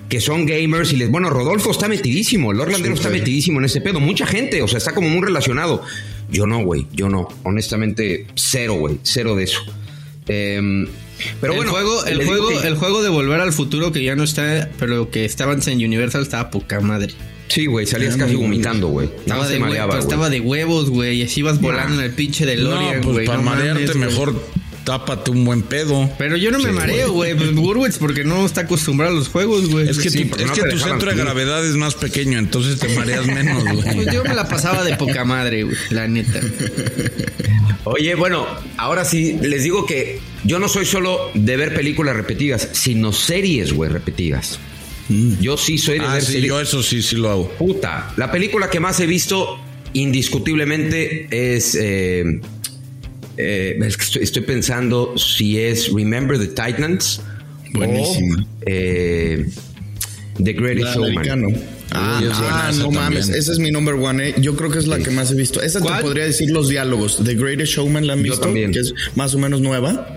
que 0.09 0.21
son 0.21 0.47
gamers 0.47 0.93
y 0.93 0.97
les. 0.97 1.11
Bueno, 1.11 1.29
Rodolfo 1.31 1.71
está 1.73 1.88
metidísimo. 1.88 2.53
El 2.53 2.61
Orlandero 2.61 2.94
está 2.94 3.11
metidísimo 3.11 3.59
en 3.59 3.65
ese 3.65 3.81
pedo. 3.81 3.99
Mucha 4.00 4.26
gente. 4.26 4.62
O 4.62 4.69
sea, 4.69 4.79
está 4.79 4.94
como 4.94 5.09
muy 5.09 5.23
relacionado. 5.23 5.82
Yo 6.31 6.47
no, 6.47 6.62
güey. 6.62 6.87
Yo 6.93 7.09
no. 7.09 7.26
Honestamente, 7.43 8.26
cero, 8.35 8.75
güey. 8.75 8.99
Cero 9.03 9.35
de 9.35 9.44
eso. 9.44 9.61
Em, 10.29 10.87
pero 11.41 11.53
el 11.55 11.56
bueno, 11.59 11.73
juego, 11.73 12.05
el 12.06 12.25
juego, 12.25 12.49
que- 12.61 12.69
el 12.69 12.76
juego 12.76 13.03
de 13.03 13.09
Volver 13.09 13.41
al 13.41 13.53
Futuro 13.53 13.93
que 13.93 14.03
ya 14.05 14.15
no 14.15 14.25
está, 14.25 14.71
pero 14.79 15.11
que 15.11 15.25
estaba 15.25 15.53
antes 15.53 15.69
en 15.69 15.79
Universal 15.79 16.23
estaba 16.23 16.50
poca 16.50 16.81
madre. 16.81 17.12
Sí, 17.49 17.67
güey, 17.67 17.87
salías 17.87 18.17
casi 18.17 18.35
vomitando, 18.37 18.88
güey. 18.88 19.09
Nada 19.26 19.43
Estaba 19.43 19.49
de, 19.49 19.59
güey. 19.87 19.99
estaba 20.00 20.31
de 20.31 20.41
huevos, 20.41 20.88
güey, 20.91 21.19
y 21.19 21.23
así 21.23 21.41
ibas 21.41 21.61
volando 21.61 21.94
en 22.00 22.00
el 22.06 22.12
pinche 22.12 22.47
de 22.47 22.56
No, 22.56 22.71
Lorian, 22.71 23.00
pues 23.03 23.12
güey. 23.15 23.26
para 23.26 23.38
no 23.38 23.44
marearte 23.44 23.81
mames, 23.94 23.97
güey. 23.97 24.09
mejor 24.09 24.49
tápate 24.85 25.31
un 25.31 25.45
buen 25.45 25.63
pedo. 25.63 26.11
Pero 26.19 26.37
yo 26.37 26.51
no 26.51 26.59
me 26.59 26.71
mareo, 26.73 27.13
güey. 27.13 27.35
Pues 27.35 27.55
Gurwitz 27.55 27.99
porque 27.99 28.23
no 28.25 28.45
está 28.47 28.63
acostumbrado 28.63 29.13
a 29.13 29.17
los 29.19 29.29
juegos, 29.29 29.69
güey. 29.71 29.89
Es 29.89 29.99
que, 29.99 30.11
Sí, 30.11 30.25
tu, 30.25 30.31
porque 30.31 30.45
es 30.45 30.51
no 30.51 30.55
que 30.55 30.61
te 30.63 30.69
tu 30.69 30.75
dejaban 30.77 30.99
centro 31.01 31.11
de 31.17 31.23
gravedad 31.23 31.67
es 31.67 31.75
más 31.77 31.95
pequeño, 31.95 32.39
entonces 32.39 32.79
te 32.79 32.89
mareas 32.95 33.27
menos, 33.27 33.63
Pues 33.83 33.95
güey. 33.95 34.07
yo 34.15 34.23
me 34.25 34.35
la 34.35 34.49
pasaba 34.49 34.85
de 34.85 34.97
poca 34.97 35.25
madre, 35.25 35.63
güey, 35.65 35.77
la 35.91 36.07
neta. 36.07 36.41
Oye, 37.85 38.15
bueno, 38.15 38.47
ahora 38.77 39.05
sí, 39.05 39.37
les 39.43 39.63
digo 39.65 39.85
que 39.87 40.19
yo 40.45 40.59
no 40.59 40.69
soy 40.69 40.87
solo 40.87 41.31
de 41.35 41.57
ver 41.57 41.75
películas 41.75 42.17
repetidas, 42.17 42.69
sino 42.73 43.13
series, 43.13 43.73
güey, 43.73 43.91
repetidas. 43.91 44.59
Yo 45.41 45.59
sí 45.59 45.77
soy 45.77 45.99
de 45.99 46.07
Ah, 46.07 46.15
ver 46.15 46.23
sí, 46.23 46.33
series. 46.33 46.49
yo 46.49 46.61
eso 46.61 46.83
sí, 46.83 47.03
sí 47.03 47.17
lo 47.17 47.31
hago. 47.31 47.51
Puta, 47.59 48.13
la 48.17 48.31
película 48.33 48.71
que 48.71 48.81
más 48.81 49.01
he 49.01 49.07
visto 49.07 49.59
indiscutiblemente 49.93 51.27
es... 51.31 51.77
eh, 51.81 52.41
eh, 53.37 53.79
es 53.83 53.97
que 53.97 54.05
estoy, 54.05 54.23
estoy 54.23 54.43
pensando 54.43 55.17
si 55.19 55.59
es 55.59 55.93
Remember 55.93 56.39
the 56.39 56.47
Titans 56.49 57.21
Buenísima. 57.73 58.43
o 58.43 58.47
eh, 58.67 59.47
The 60.43 60.53
Greatest 60.53 60.95
Showman. 60.97 61.57
Ah, 61.97 62.21
es 62.25 62.31
ah, 62.33 62.73
no 62.79 62.91
mames, 62.91 63.29
esa 63.29 63.53
es 63.53 63.59
mi 63.61 63.71
number 63.71 63.95
one. 63.95 64.31
eh. 64.31 64.35
Yo 64.39 64.57
creo 64.57 64.71
que 64.71 64.79
es 64.79 64.87
la 64.89 64.99
que 64.99 65.11
más 65.11 65.31
he 65.31 65.35
visto. 65.35 65.63
Esa 65.63 65.81
¿Cuál? 65.81 65.99
te 65.99 66.03
podría 66.03 66.25
decir 66.25 66.51
los 66.51 66.69
diálogos. 66.69 67.23
The 67.25 67.35
Greatest 67.35 67.73
Showman 67.75 68.07
la 68.07 68.15
han 68.15 68.23
visto, 68.23 68.41
también. 68.41 68.73
que 68.73 68.81
es 68.81 68.95
más 69.15 69.35
o 69.35 69.39
menos 69.39 69.61
nueva. 69.61 70.17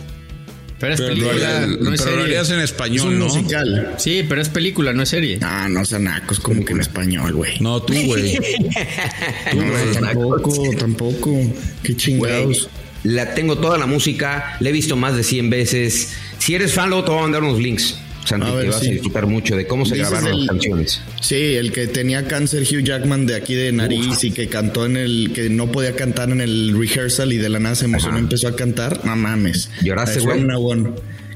Pero 0.80 0.94
es 0.94 1.02
Pero, 1.02 1.14
película, 1.16 1.66
no 1.68 1.94
es 1.94 2.02
pero 2.04 2.22
serie. 2.22 2.36
en 2.36 2.42
Es 2.42 2.50
español, 2.52 3.08
un 3.08 3.20
¿no? 3.20 3.26
musical. 3.26 3.96
Sí, 3.98 4.24
pero 4.30 4.42
es 4.42 4.50
película, 4.50 4.94
no 4.94 5.02
es 5.04 5.10
serie. 5.10 5.40
Ah, 5.42 5.68
no 5.70 5.84
sean 5.86 6.04
nacos, 6.04 6.40
como 6.40 6.64
que 6.64 6.74
en 6.74 6.82
español, 6.82 7.34
güey. 7.34 7.60
No, 7.60 7.82
tú, 7.82 7.94
güey. 8.06 8.38
No, 9.56 10.00
tampoco, 10.00 10.70
tampoco. 10.78 11.36
Qué 11.84 11.96
chingados. 11.96 12.70
La 13.14 13.34
tengo 13.34 13.58
toda 13.58 13.78
la 13.78 13.86
música, 13.86 14.58
la 14.60 14.70
he 14.70 14.72
visto 14.72 14.96
más 14.96 15.16
de 15.16 15.24
100 15.24 15.50
veces. 15.50 16.14
Si 16.40 16.56
eres 16.56 16.74
fan, 16.74 16.90
luego 16.90 17.06
te 17.06 17.12
voy 17.12 17.20
a 17.20 17.24
mandar 17.24 17.44
unos 17.44 17.60
links. 17.60 17.98
Santi, 18.26 18.46
A 18.48 18.52
ver, 18.56 18.66
que 18.66 18.70
vas 18.72 18.80
sí. 18.82 18.88
a 18.88 18.92
disfrutar 18.92 19.26
mucho 19.26 19.56
de 19.56 19.66
cómo 19.68 19.86
se 19.86 19.96
grabaron 19.96 20.28
el- 20.34 20.40
las 20.40 20.48
canciones. 20.50 21.02
Sí, 21.22 21.56
el 21.56 21.72
que 21.72 21.88
tenía 21.88 22.28
cáncer 22.28 22.64
Hugh 22.64 22.84
Jackman 22.84 23.26
de 23.26 23.36
aquí 23.36 23.56
de 23.56 23.72
nariz 23.72 24.22
y 24.26 24.32
que 24.32 24.50
cantó 24.50 24.86
en 24.86 24.98
el, 24.98 25.32
que 25.34 25.50
no 25.50 25.72
podía 25.72 25.96
cantar 25.96 26.30
en 26.32 26.42
el 26.42 26.78
rehearsal 26.78 27.32
y 27.32 27.38
de 27.38 27.48
la 27.48 27.60
nada 27.60 27.76
se 27.76 27.86
emocionó 27.86 28.16
Ajá. 28.16 28.24
empezó 28.24 28.50
a 28.50 28.56
cantar. 28.58 29.06
No 29.06 29.16
mames. 29.16 29.70
¿Lloraste, 29.82 30.20
güey? 30.20 30.46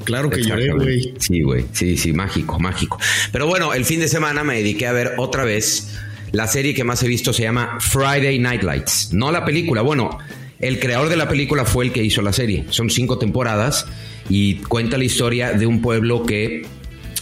Claro 0.04 0.30
que 0.30 0.42
lloré, 0.42 0.72
güey. 0.74 1.13
Sí, 1.20 1.42
güey. 1.44 1.66
Sí, 1.72 1.96
sí, 1.96 2.12
mágico, 2.12 2.60
mágico. 2.60 3.00
Pero 3.32 3.48
bueno, 3.48 3.74
el 3.74 3.86
fin 3.86 4.00
de 4.01 4.08
semana 4.10 4.44
me 4.44 4.56
dediqué 4.56 4.88
a 4.88 4.92
ver 4.92 5.13
otra 5.18 5.46
vez 5.46 5.90
la 6.34 6.48
serie 6.48 6.74
que 6.74 6.84
más 6.84 7.01
he 7.04 7.08
visto 7.08 7.32
se 7.34 7.44
llama 7.44 7.78
Friday 7.80 8.38
Night 8.40 8.63
Lights. 8.63 9.10
No 9.13 9.32
la 9.32 9.46
película. 9.46 9.82
Bueno, 9.82 10.18
el 10.62 10.80
creador 10.80 11.10
de 11.10 11.18
la 11.18 11.27
película 11.27 11.65
fue 11.65 11.86
el 11.86 11.91
que 11.91 12.03
hizo 12.03 12.22
la 12.22 12.34
serie. 12.34 12.65
Son 12.70 12.89
cinco 12.89 13.18
temporadas 13.18 13.86
y 14.30 14.56
cuenta 14.56 14.98
la 14.98 15.03
historia 15.06 15.53
de 15.53 15.65
un 15.65 15.82
pueblo 15.82 16.25
que 16.25 16.65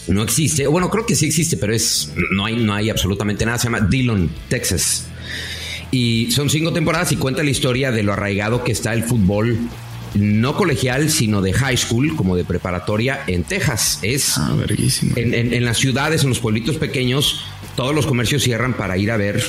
no 0.07 0.23
existe. 0.23 0.67
Bueno, 0.67 0.89
creo 0.89 1.05
que 1.05 1.15
sí 1.15 1.25
existe, 1.27 1.57
pero 1.57 1.73
es 1.73 2.11
no 2.31 2.45
hay 2.45 2.55
no 2.57 2.73
hay 2.73 2.89
absolutamente 2.89 3.45
nada. 3.45 3.57
Se 3.57 3.65
llama 3.65 3.81
Dillon, 3.81 4.29
Texas. 4.49 5.07
Y 5.91 6.29
son 6.31 6.49
cinco 6.49 6.71
temporadas 6.73 7.11
y 7.11 7.15
cuenta 7.15 7.41
la 7.43 7.49
historia 7.49 7.91
de 7.91 8.03
lo 8.03 8.13
arraigado 8.13 8.63
que 8.63 8.71
está 8.71 8.93
el 8.93 9.03
fútbol 9.03 9.57
no 10.15 10.55
colegial, 10.55 11.09
sino 11.11 11.41
de 11.41 11.53
high 11.53 11.77
school, 11.77 12.15
como 12.15 12.35
de 12.35 12.43
preparatoria 12.43 13.21
en 13.27 13.43
Texas. 13.43 13.99
Es 14.01 14.37
Ah, 14.37 14.55
verguísima. 14.57 15.13
en, 15.15 15.33
en- 15.35 15.53
en 15.53 15.65
las 15.65 15.77
ciudades, 15.77 16.23
en 16.23 16.29
los 16.29 16.39
pueblitos 16.39 16.77
pequeños, 16.77 17.43
todos 17.75 17.93
los 17.93 18.05
comercios 18.07 18.41
cierran 18.43 18.73
para 18.73 18.97
ir 18.97 19.11
a 19.11 19.17
ver 19.17 19.43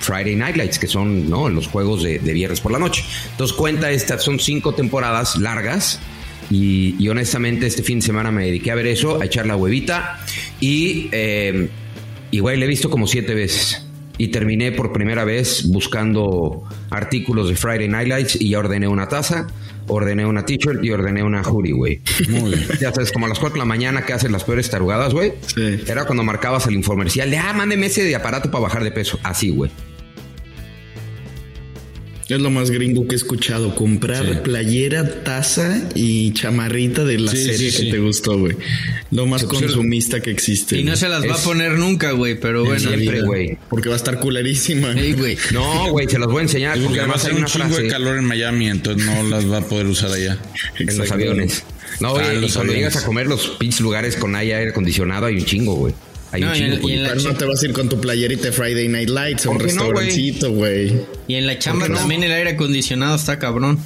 Friday 0.00 0.36
Night 0.36 0.56
Lights, 0.56 0.78
que 0.78 0.86
son 0.86 1.28
¿no? 1.28 1.48
los 1.48 1.66
juegos 1.66 2.02
de, 2.02 2.18
de 2.18 2.32
viernes 2.32 2.60
por 2.60 2.72
la 2.72 2.78
noche. 2.78 3.04
Entonces 3.30 3.56
cuenta 3.56 3.90
estas, 3.90 4.22
son 4.22 4.38
cinco 4.38 4.74
temporadas 4.74 5.36
largas. 5.36 6.00
Y, 6.50 7.08
honestamente 7.08 7.66
este 7.66 7.82
fin 7.82 7.98
de 7.98 8.06
semana 8.06 8.30
me 8.30 8.44
dediqué 8.44 8.70
a 8.70 8.76
ver 8.76 8.86
eso, 8.86 9.20
a 9.20 9.24
echar 9.24 9.46
la 9.46 9.56
huevita. 9.56 10.18
Y, 10.60 11.08
eh, 11.12 11.68
y 12.30 12.38
güey, 12.38 12.56
le 12.56 12.66
he 12.66 12.68
visto 12.68 12.90
como 12.90 13.06
siete 13.06 13.34
veces. 13.34 13.82
y 14.18 14.28
terminé 14.28 14.72
por 14.72 14.92
primera 14.92 15.24
vez 15.24 15.68
buscando 15.68 16.62
artículos 16.88 17.50
de 17.50 17.56
Friday 17.56 17.86
Night 17.88 18.08
Lights 18.08 18.40
y 18.40 18.50
ya 18.50 18.60
ordené 18.60 18.88
una 18.88 19.08
taza, 19.08 19.46
ordené 19.88 20.26
una 20.26 20.44
t-shirt 20.44 20.84
y 20.84 20.90
ordené 20.90 21.22
una 21.22 21.42
hoodie, 21.42 21.72
güey. 21.72 22.00
Muy 22.28 22.54
bien. 22.54 22.66
Ya 22.80 22.92
sabes, 22.92 23.12
como 23.12 23.26
a 23.26 23.28
las 23.28 23.38
4 23.38 23.54
de 23.54 23.58
la 23.58 23.64
mañana 23.64 24.04
que 24.04 24.12
hacen 24.12 24.32
las 24.32 24.44
peores 24.44 24.68
tarugadas, 24.70 25.12
güey. 25.12 25.32
Sí. 25.46 25.82
Era 25.86 26.04
cuando 26.04 26.22
marcabas 26.22 26.66
el 26.66 26.74
infomercial 26.74 27.30
de, 27.30 27.38
ah, 27.38 27.52
mándeme 27.52 27.86
ese 27.86 28.04
de 28.04 28.14
aparato 28.14 28.50
para 28.50 28.62
bajar 28.62 28.84
de 28.84 28.90
peso. 28.90 29.18
Así, 29.22 29.50
güey. 29.50 29.70
Es 32.28 32.40
lo 32.40 32.50
más 32.50 32.70
gringo 32.72 33.06
que 33.06 33.14
he 33.14 33.16
escuchado. 33.16 33.74
Comprar 33.76 34.42
playera, 34.42 35.22
taza 35.22 35.88
y 35.94 36.32
chamarrita 36.32 37.04
de 37.04 37.20
la 37.20 37.30
Sí, 37.30 37.36
serie 37.44 37.70
sí, 37.70 37.76
que 37.76 37.82
sí. 37.84 37.90
te 37.92 37.98
gustó, 38.00 38.36
güey. 38.36 38.56
Lo 39.12 39.26
más 39.26 39.44
consumista 39.44 40.20
que 40.20 40.32
existe. 40.32 40.76
Y 40.76 40.82
no 40.82 40.96
se 40.96 41.08
las 41.08 41.22
va 41.28 41.34
a 41.34 41.38
poner 41.38 41.78
nunca, 41.78 42.10
güey, 42.10 42.38
pero 42.40 42.64
bueno. 42.64 42.80
Siempre, 42.80 43.22
güey. 43.22 43.56
Porque 43.70 43.88
va 43.88 43.94
a 43.94 43.98
estar 43.98 44.18
culerísima. 44.18 44.90
Ey, 44.92 45.12
güey. 45.12 45.38
No, 45.52 45.90
güey, 45.92 46.08
se 46.08 46.18
los 46.18 46.26
voy 46.26 46.40
a 46.40 46.42
enseñar 46.42 46.78
porque 46.80 46.98
va 46.98 47.04
a 47.04 47.04
además 47.04 47.22
ser 47.22 47.30
hay 47.30 47.36
un 47.36 47.42
una 47.42 47.48
chingo 47.48 47.66
de 47.68 47.74
frase 47.74 47.88
calor 47.88 48.18
en 48.18 48.24
Miami, 48.24 48.68
entonces 48.70 49.06
no 49.06 49.22
las 49.28 49.48
va 49.48 49.58
a 49.58 49.62
poder 49.62 49.86
usar 49.86 50.10
allá. 50.10 50.36
en 50.80 50.98
los 50.98 51.10
aviones. 51.12 51.62
No, 52.00 52.10
güey, 52.10 52.24
Ah, 52.26 52.28
cuando 52.30 52.48
aviones. 52.58 52.74
llegas 52.74 52.96
a 52.96 53.06
comer 53.06 53.26
los 53.28 53.46
pinches 53.50 53.80
lugares 53.80 54.16
con 54.16 54.34
aire 54.34 54.68
acondicionado 54.68 55.26
hay 55.26 55.36
un 55.36 55.44
chingo, 55.44 55.76
güey. 55.76 55.94
Hay 56.36 56.42
No, 56.42 56.50
un 56.50 56.56
y 56.56 56.62
en- 56.62 56.84
y 56.84 56.96
la- 56.96 57.14
no 57.14 57.34
te 57.34 57.44
vas 57.44 57.62
a 57.62 57.66
ir 57.66 57.72
con 57.72 57.88
tu 57.88 58.00
playerita 58.00 58.44
de 58.46 58.52
Friday 58.52 58.88
Night 58.88 59.08
Lights 59.08 59.46
a 59.46 59.50
un 59.50 59.58
¿Por 59.58 59.66
qué 59.66 59.72
no, 59.74 59.82
restaurancito, 59.82 60.50
güey. 60.52 61.00
Y 61.28 61.34
en 61.34 61.46
la 61.46 61.58
chamba 61.58 61.80
¿Por 61.80 61.88
qué 61.88 61.92
no? 61.94 61.98
también 62.00 62.22
el 62.24 62.32
aire 62.32 62.50
acondicionado 62.50 63.16
está 63.16 63.38
cabrón. 63.38 63.78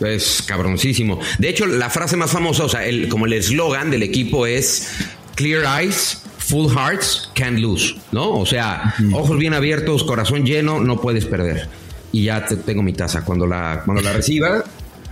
Es 0.00 0.42
cabroncísimo. 0.46 1.18
De 1.38 1.48
hecho, 1.48 1.66
la 1.66 1.90
frase 1.90 2.16
más 2.16 2.30
famosa, 2.30 2.64
o 2.64 2.68
sea, 2.68 2.86
el, 2.86 3.08
como 3.08 3.26
el 3.26 3.32
eslogan 3.32 3.90
del 3.90 4.02
equipo 4.04 4.46
es 4.46 4.88
Clear 5.34 5.82
Eyes, 5.82 6.22
Full 6.38 6.72
Hearts, 6.72 7.30
Can't 7.34 7.58
Lose, 7.58 7.94
¿no? 8.12 8.30
O 8.38 8.46
sea, 8.46 8.94
ojos 9.12 9.36
bien 9.38 9.54
abiertos, 9.54 10.04
corazón 10.04 10.46
lleno, 10.46 10.80
no 10.80 11.00
puedes 11.00 11.24
perder. 11.26 11.68
Y 12.12 12.24
ya 12.24 12.46
te- 12.46 12.56
tengo 12.56 12.82
mi 12.82 12.92
taza. 12.92 13.24
Cuando 13.24 13.46
la, 13.46 13.82
cuando 13.84 14.02
la 14.02 14.12
reciba, 14.12 14.64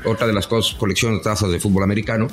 otra 0.04 0.26
de 0.26 0.32
las 0.32 0.46
cosas, 0.46 0.74
colección 0.76 1.16
de 1.16 1.20
tazas 1.22 1.50
de 1.50 1.58
fútbol 1.60 1.82
americano. 1.82 2.28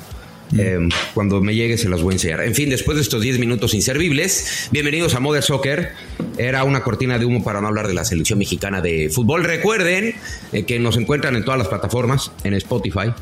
Eh, 0.58 0.78
cuando 1.14 1.40
me 1.40 1.54
llegue 1.54 1.76
se 1.78 1.88
las 1.88 2.02
voy 2.02 2.12
a 2.12 2.16
enseñar. 2.16 2.40
En 2.42 2.54
fin, 2.54 2.68
después 2.70 2.96
de 2.96 3.02
estos 3.02 3.20
10 3.22 3.38
minutos 3.38 3.74
inservibles, 3.74 4.68
bienvenidos 4.70 5.14
a 5.14 5.20
Mother 5.20 5.42
Soccer. 5.42 5.92
Era 6.38 6.64
una 6.64 6.82
cortina 6.82 7.18
de 7.18 7.24
humo 7.24 7.42
para 7.44 7.60
no 7.60 7.68
hablar 7.68 7.88
de 7.88 7.94
la 7.94 8.04
selección 8.04 8.38
mexicana 8.38 8.80
de 8.80 9.10
fútbol. 9.10 9.44
Recuerden 9.44 10.14
eh, 10.52 10.64
que 10.64 10.78
nos 10.78 10.96
encuentran 10.96 11.36
en 11.36 11.44
todas 11.44 11.58
las 11.58 11.68
plataformas, 11.68 12.30
en 12.44 12.54
Spotify. 12.54 13.12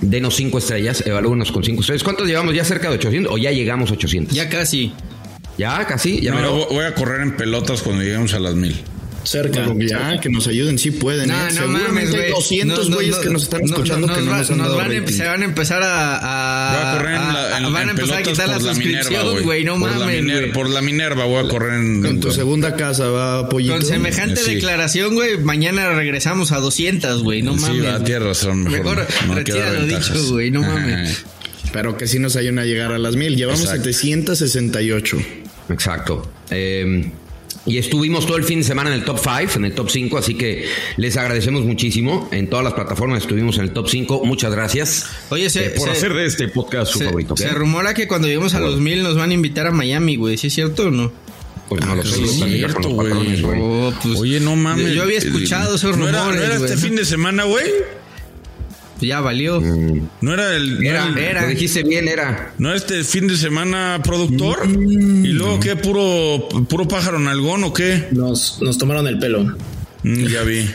Denos 0.00 0.34
5 0.36 0.58
estrellas, 0.58 1.02
evalúenos 1.06 1.50
con 1.52 1.62
5 1.64 1.80
estrellas. 1.80 2.02
¿Cuántos 2.02 2.26
llevamos? 2.26 2.54
¿Ya 2.54 2.64
cerca 2.64 2.88
de 2.90 2.96
800 2.96 3.32
o 3.32 3.38
ya 3.38 3.52
llegamos 3.52 3.90
a 3.90 3.94
800? 3.94 4.34
Ya 4.34 4.48
casi. 4.48 4.92
¿Ya 5.56 5.86
casi? 5.86 6.20
¿Ya 6.20 6.30
No, 6.32 6.36
me 6.36 6.42
lo- 6.42 6.58
yo 6.68 6.74
voy 6.74 6.84
a 6.84 6.94
correr 6.94 7.20
en 7.22 7.36
pelotas 7.36 7.80
cuando 7.82 8.02
lleguemos 8.02 8.34
a 8.34 8.40
las 8.40 8.54
mil. 8.54 8.76
Cerca. 9.24 9.66
ya, 9.78 10.20
que 10.20 10.28
nos 10.28 10.46
ayuden, 10.46 10.78
sí 10.78 10.90
pueden. 10.90 11.28
No, 11.28 11.34
¿eh? 11.34 11.38
no 11.46 11.50
Seguramente 11.50 11.88
mames, 11.88 12.08
hay 12.14 12.16
güey. 12.20 12.30
200 12.30 12.88
No, 12.90 12.96
güeyes 12.96 13.16
no, 13.16 13.20
que 13.22 13.30
nos 13.30 13.42
están 13.44 13.60
no, 13.60 13.66
escuchando 13.66 14.06
no, 14.06 14.14
que 14.14 14.20
no 14.22 14.30
va- 14.30 14.38
nos 14.38 14.50
han 14.50 14.58
dado 14.58 14.76
van 14.76 14.86
a, 14.90 14.94
rating. 15.00 15.12
Se 15.14 15.24
van 15.24 15.42
a 15.42 15.44
empezar 15.44 15.82
a... 15.82 16.16
a- 16.18 16.92
a 16.92 16.96
correr 16.98 17.14
en 17.14 17.32
la, 17.32 17.58
en, 17.58 17.64
a- 17.64 17.68
van 17.70 17.88
a 17.88 17.90
empezar 17.92 18.20
a 18.20 18.22
pelotas 18.22 18.32
quitar 18.32 18.48
la 18.48 18.54
por 18.54 18.62
la 18.64 18.74
Minerva, 18.74 19.02
suscripción, 19.02 19.42
güey. 19.44 19.64
No 19.64 19.78
Por 19.78 19.90
la 19.90 19.98
mames, 19.98 20.22
Miner- 20.22 20.38
güey. 20.40 20.52
Por 20.52 20.68
la 20.70 20.82
Minerva 20.82 21.24
voy 21.24 21.44
a 21.44 21.48
correr 21.48 21.74
en... 21.74 22.02
Con 22.02 22.20
tu 22.20 22.30
segunda 22.32 22.76
casa 22.76 23.08
va, 23.08 23.48
pollito. 23.48 23.74
Con 23.74 23.82
semejante 23.84 24.36
Sí. 24.40 24.54
declaración, 24.56 25.14
güey, 25.14 25.38
mañana 25.38 25.90
regresamos 25.94 26.52
a 26.52 26.58
200, 26.58 27.22
güey. 27.22 27.42
No 27.42 27.54
Sí, 27.54 27.60
mames. 27.62 27.84
va, 27.86 27.90
güey. 27.92 28.04
tienes 28.04 28.22
razón. 28.22 28.62
Mejor, 28.64 28.96
Mejor 28.98 29.06
no, 29.22 29.26
no 29.28 29.34
retira 29.34 29.72
lo 29.72 29.86
dicho, 29.86 30.14
güey. 30.30 30.50
No 30.50 30.60
mames. 30.62 31.24
Pero 31.72 31.96
que 31.96 32.06
sí 32.06 32.18
nos 32.18 32.36
ayuden 32.36 32.58
a 32.60 32.64
llegar 32.64 32.92
a 32.92 32.98
las 32.98 33.16
mil. 33.16 33.36
Llevamos 33.36 33.62
Exacto. 33.62 33.84
768. 33.92 35.18
Exacto. 35.70 36.30
Eh, 36.50 37.10
y 37.66 37.78
estuvimos 37.78 38.26
todo 38.26 38.36
el 38.36 38.44
fin 38.44 38.58
de 38.58 38.64
semana 38.64 38.90
en 38.90 38.96
el 39.00 39.04
top 39.04 39.18
5, 39.18 39.52
en 39.56 39.64
el 39.64 39.72
top 39.74 39.88
5, 39.90 40.18
así 40.18 40.34
que 40.34 40.66
les 40.98 41.16
agradecemos 41.16 41.64
muchísimo. 41.64 42.28
En 42.30 42.48
todas 42.48 42.64
las 42.64 42.74
plataformas 42.74 43.22
estuvimos 43.22 43.56
en 43.56 43.64
el 43.64 43.70
top 43.72 43.88
5. 43.88 44.22
Muchas 44.24 44.52
gracias 44.52 45.06
Oye, 45.30 45.48
se, 45.48 45.66
eh, 45.66 45.70
por 45.70 45.86
se- 45.86 45.90
hacer 45.92 46.12
de 46.14 46.26
este 46.26 46.48
podcast 46.48 46.92
su 46.92 46.98
se- 46.98 47.06
favorito. 47.06 47.36
se 47.36 47.48
rumora 47.50 47.94
que 47.94 48.06
cuando 48.06 48.28
lleguemos 48.28 48.54
a 48.54 48.60
los 48.60 48.80
mil 48.80 49.02
nos 49.02 49.16
van 49.16 49.30
a 49.30 49.34
invitar 49.34 49.66
a 49.66 49.70
Miami, 49.70 50.16
güey. 50.16 50.36
¿Sí 50.36 50.48
es 50.48 50.54
cierto 50.54 50.88
o 50.88 50.90
no? 50.90 51.10
Pues 51.68 51.84
no 51.86 51.94
lo 51.96 52.02
sé, 52.04 52.16
Sí, 52.16 52.20
lo 52.20 52.26
es 52.26 52.38
con 52.38 52.48
cierto, 52.50 52.80
los 52.80 52.92
güey. 53.42 53.60
Oh, 53.62 53.92
pues, 54.02 54.18
Oye, 54.18 54.38
no 54.40 54.54
mames. 54.54 54.92
Yo 54.92 55.02
había 55.02 55.16
escuchado 55.18 55.76
esos 55.76 55.96
¿No 55.96 56.08
era, 56.08 56.18
rumores, 56.20 56.40
¿no 56.40 56.46
era 56.46 56.56
este 56.66 56.76
fin 56.76 56.94
de 56.96 57.06
semana, 57.06 57.44
güey? 57.44 57.64
Ya 59.04 59.20
valió. 59.20 59.60
¿No 60.20 60.32
era 60.34 60.54
el... 60.56 60.76
no 60.80 60.88
Era, 60.90 61.06
el- 61.08 61.18
era. 61.18 61.42
Lo 61.42 61.48
dijiste 61.48 61.82
bien, 61.82 62.08
era. 62.08 62.52
¿No 62.58 62.68
era 62.68 62.76
este 62.78 63.04
fin 63.04 63.26
de 63.28 63.36
semana 63.36 64.00
productor? 64.02 64.66
¿Y 64.68 65.28
luego 65.32 65.60
qué? 65.60 65.76
¿Puro, 65.76 66.48
puro 66.68 66.88
pájaro 66.88 67.18
nalgón 67.18 67.64
o 67.64 67.72
qué? 67.72 68.08
Nos, 68.12 68.60
nos 68.62 68.78
tomaron 68.78 69.06
el 69.06 69.18
pelo. 69.18 69.56
Mm, 70.02 70.24
ya 70.26 70.42
vi. 70.42 70.68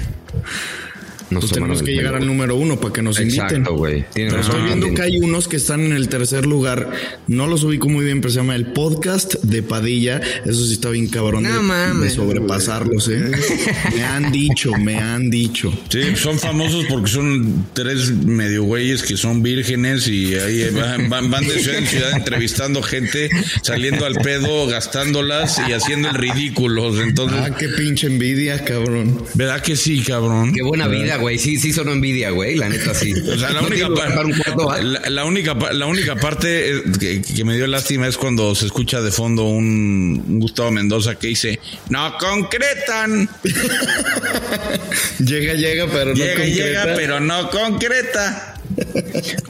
Nos 1.30 1.42
Pues 1.42 1.52
tenemos 1.54 1.80
que 1.80 1.86
pelo, 1.86 1.98
llegar 1.98 2.14
al 2.16 2.20
güey. 2.22 2.32
número 2.32 2.56
uno 2.56 2.80
para 2.80 2.94
que 2.94 3.02
nos 3.02 3.20
inviten. 3.20 3.44
Exacto, 3.46 3.76
güey. 3.76 4.06
Tienes 4.14 4.34
Pero 4.34 4.38
razón. 4.44 4.56
estoy 4.56 4.68
viendo 4.80 4.96
que 4.96 5.02
hay 5.04 5.20
unos 5.20 5.48
que 5.48 5.58
están 5.58 5.82
en 5.82 5.94
el 5.94 6.10
tercer 6.10 6.46
lugar. 6.46 6.90
No 7.28 7.46
los 7.48 7.64
ubico 7.64 7.88
muy 7.90 8.04
bien, 8.06 8.20
pero 8.22 8.32
se 8.32 8.38
llama 8.40 8.56
el 8.56 8.68
podcast 8.74 9.36
de 9.44 9.62
Padilla. 9.64 10.22
Eso 10.46 10.66
sí 10.66 10.74
está 10.74 10.90
bien 10.90 11.08
cabrón 11.08 11.44
No 11.44 11.54
de, 11.54 11.60
mames. 11.60 12.02
de 12.04 12.10
sobrepasarlos, 12.16 13.08
¿eh? 13.10 13.32
me 13.96 14.04
han 14.04 14.32
dicho, 14.32 14.72
me 14.74 14.96
han 14.98 15.30
dicho. 15.30 15.72
Sí, 15.90 16.02
son 16.16 16.40
famosos 16.40 16.86
porque 16.90 17.10
son 17.10 17.68
tres 17.74 18.12
medio 18.12 18.64
güeyes 18.64 19.04
que 19.04 19.16
son 19.18 19.44
vírgenes 19.44 20.08
y 20.08 20.36
ahí 20.36 20.70
van, 20.72 21.10
van, 21.10 21.30
van 21.30 21.46
de 21.46 21.60
ciudad 21.60 21.78
en 21.80 21.86
ciudad 21.88 22.12
entrevistando 22.16 22.82
gente, 22.82 23.30
saliendo 23.62 24.06
al 24.06 24.16
pedo, 24.16 24.66
gastándolas 24.68 25.62
y 25.68 25.74
haciendo 25.74 26.10
el 26.10 26.16
ridículos. 26.16 26.98
Entonces, 27.00 27.40
Ah, 27.40 27.56
qué 27.56 27.70
pinche 27.70 28.08
envidia, 28.08 28.64
cabrón. 28.66 29.24
¿verdad 29.36 29.62
que 29.62 29.76
sí, 29.76 30.02
cabrón? 30.02 30.54
Qué 30.54 30.62
buena 30.64 30.88
vida, 30.88 31.18
güey. 31.20 31.38
Sí, 31.38 31.58
sí 31.58 31.72
sonó 31.74 31.92
envidia, 31.92 32.32
güey. 32.32 32.56
La 32.56 32.68
neta, 32.70 32.94
sí. 32.94 33.14
O 33.14 33.38
sea, 33.38 33.52
la 33.52 33.62
¿No 33.62 33.68
única, 33.68 33.88
par- 33.94 34.26
un 34.26 34.34
cuarto, 34.34 34.66
va? 34.66 34.82
la, 34.82 35.10
la 35.10 35.26
única, 35.26 35.58
pa- 35.58 35.74
la 35.74 35.86
única 35.86 36.16
parte 36.16 36.72
eh, 36.78 36.84
que, 37.00 37.22
que 37.22 37.46
me 37.46 37.56
dio 37.56 37.68
lástima 37.68 38.08
es 38.08 38.18
cuando 38.18 38.56
se 38.56 38.66
escucha 38.66 39.02
de 39.02 39.12
fondo 39.12 39.44
un, 39.44 40.24
un 40.28 40.40
Gustavo 40.40 40.72
Mendoza 40.72 41.16
que 41.16 41.28
dice, 41.28 41.60
no 41.90 42.18
concretan, 42.18 43.30
Llega, 45.20 45.54
llega, 45.54 45.88
pero 45.88 46.14
no 46.16 46.20
concreta. 46.26 46.46
llega, 46.46 46.84
pero 46.96 47.20
no 47.20 47.50
concreta. 47.50 48.56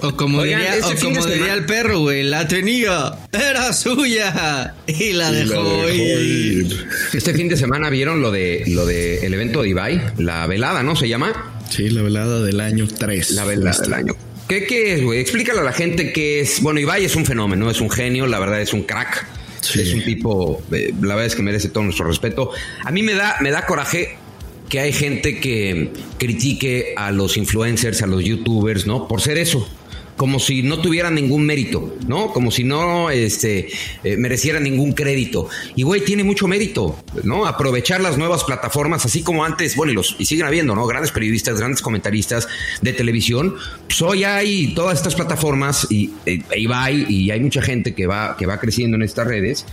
O 0.01 0.15
como 0.15 0.39
Oigan, 0.39 0.61
diría, 0.61 0.87
o 0.87 0.95
como 0.99 1.25
diría 1.25 1.53
el 1.53 1.65
perro, 1.65 1.99
güey, 1.99 2.23
la 2.23 2.47
tenía, 2.47 3.11
era 3.31 3.73
suya 3.73 4.73
y 4.87 4.91
la 4.93 5.03
Y 5.03 5.13
la 5.13 5.31
dejó, 5.31 5.63
dejó 5.63 5.89
ir. 5.89 6.61
ir. 6.71 6.87
Este 7.13 7.33
fin 7.33 7.49
de 7.49 7.57
semana 7.57 7.89
vieron 7.89 8.21
lo 8.21 8.31
de 8.31 8.63
lo 8.67 8.85
de 8.85 9.25
el 9.25 9.33
evento 9.33 9.61
de 9.61 9.69
Ibai, 9.69 10.01
la 10.17 10.47
velada, 10.47 10.83
¿no? 10.83 10.95
Se 10.95 11.07
llama 11.07 11.58
Sí, 11.69 11.89
la 11.89 12.01
velada 12.01 12.41
del 12.41 12.59
año 12.59 12.87
3. 12.87 13.31
la 13.31 13.45
velada 13.45 13.81
del 13.81 13.93
año. 13.93 14.15
¿Qué, 14.47 14.65
qué 14.65 14.95
es, 14.95 15.03
güey? 15.03 15.19
Explícale 15.19 15.59
a 15.59 15.63
la 15.63 15.73
gente 15.73 16.11
qué 16.11 16.39
es. 16.41 16.61
Bueno, 16.61 16.79
Ibai 16.79 17.05
es 17.05 17.15
un 17.15 17.25
fenómeno, 17.25 17.69
es 17.69 17.81
un 17.81 17.89
genio, 17.89 18.25
la 18.25 18.39
verdad 18.39 18.61
es 18.61 18.73
un 18.73 18.83
crack. 18.83 19.27
Sí. 19.61 19.81
Es 19.81 19.93
un 19.93 20.03
tipo, 20.03 20.61
eh, 20.71 20.93
la 21.01 21.15
verdad 21.15 21.25
es 21.25 21.35
que 21.35 21.43
merece 21.43 21.69
todo 21.69 21.83
nuestro 21.83 22.07
respeto. 22.07 22.51
A 22.83 22.91
mí 22.91 23.03
me 23.03 23.13
da, 23.13 23.35
me 23.41 23.51
da 23.51 23.65
coraje 23.65 24.17
que 24.69 24.79
hay 24.79 24.93
gente 24.93 25.39
que 25.39 25.91
critique 26.17 26.93
a 26.95 27.11
los 27.11 27.37
influencers, 27.37 28.01
a 28.01 28.07
los 28.07 28.23
youtubers, 28.23 28.85
¿no? 28.85 29.07
Por 29.07 29.21
ser 29.21 29.37
eso. 29.37 29.67
Como 30.19 30.37
si 30.37 30.63
no 30.63 30.81
tuvieran 30.81 31.15
ningún 31.15 31.45
mérito, 31.45 31.95
¿no? 32.05 32.33
Como 32.33 32.51
si 32.51 32.65
no 32.65 33.09
este, 33.09 33.69
eh, 34.03 34.17
merecieran 34.17 34.63
ningún 34.63 34.91
crédito. 34.91 35.47
Y, 35.77 35.83
güey, 35.83 36.03
tiene 36.03 36.25
mucho 36.25 36.45
mérito, 36.45 37.01
¿no? 37.23 37.45
Aprovechar 37.45 38.01
las 38.01 38.17
nuevas 38.17 38.43
plataformas, 38.43 39.05
así 39.05 39.23
como 39.23 39.45
antes, 39.45 39.77
bueno, 39.77 39.93
y, 39.93 39.95
los, 39.95 40.17
y 40.19 40.25
siguen 40.25 40.45
habiendo, 40.45 40.75
¿no? 40.75 40.85
Grandes 40.87 41.13
periodistas, 41.13 41.57
grandes 41.57 41.81
comentaristas 41.81 42.49
de 42.81 42.91
televisión. 42.91 43.55
Pues 43.87 44.01
hoy 44.01 44.25
hay 44.25 44.73
todas 44.73 44.97
estas 44.97 45.15
plataformas 45.15 45.87
y 45.89 46.11
eh, 46.25 46.41
ahí 46.51 46.65
va 46.65 46.91
y 46.91 47.31
hay 47.31 47.39
mucha 47.39 47.61
gente 47.61 47.95
que 47.95 48.05
va, 48.05 48.35
que 48.37 48.45
va 48.45 48.59
creciendo 48.59 48.97
en 48.97 49.03
estas 49.03 49.25
redes 49.25 49.65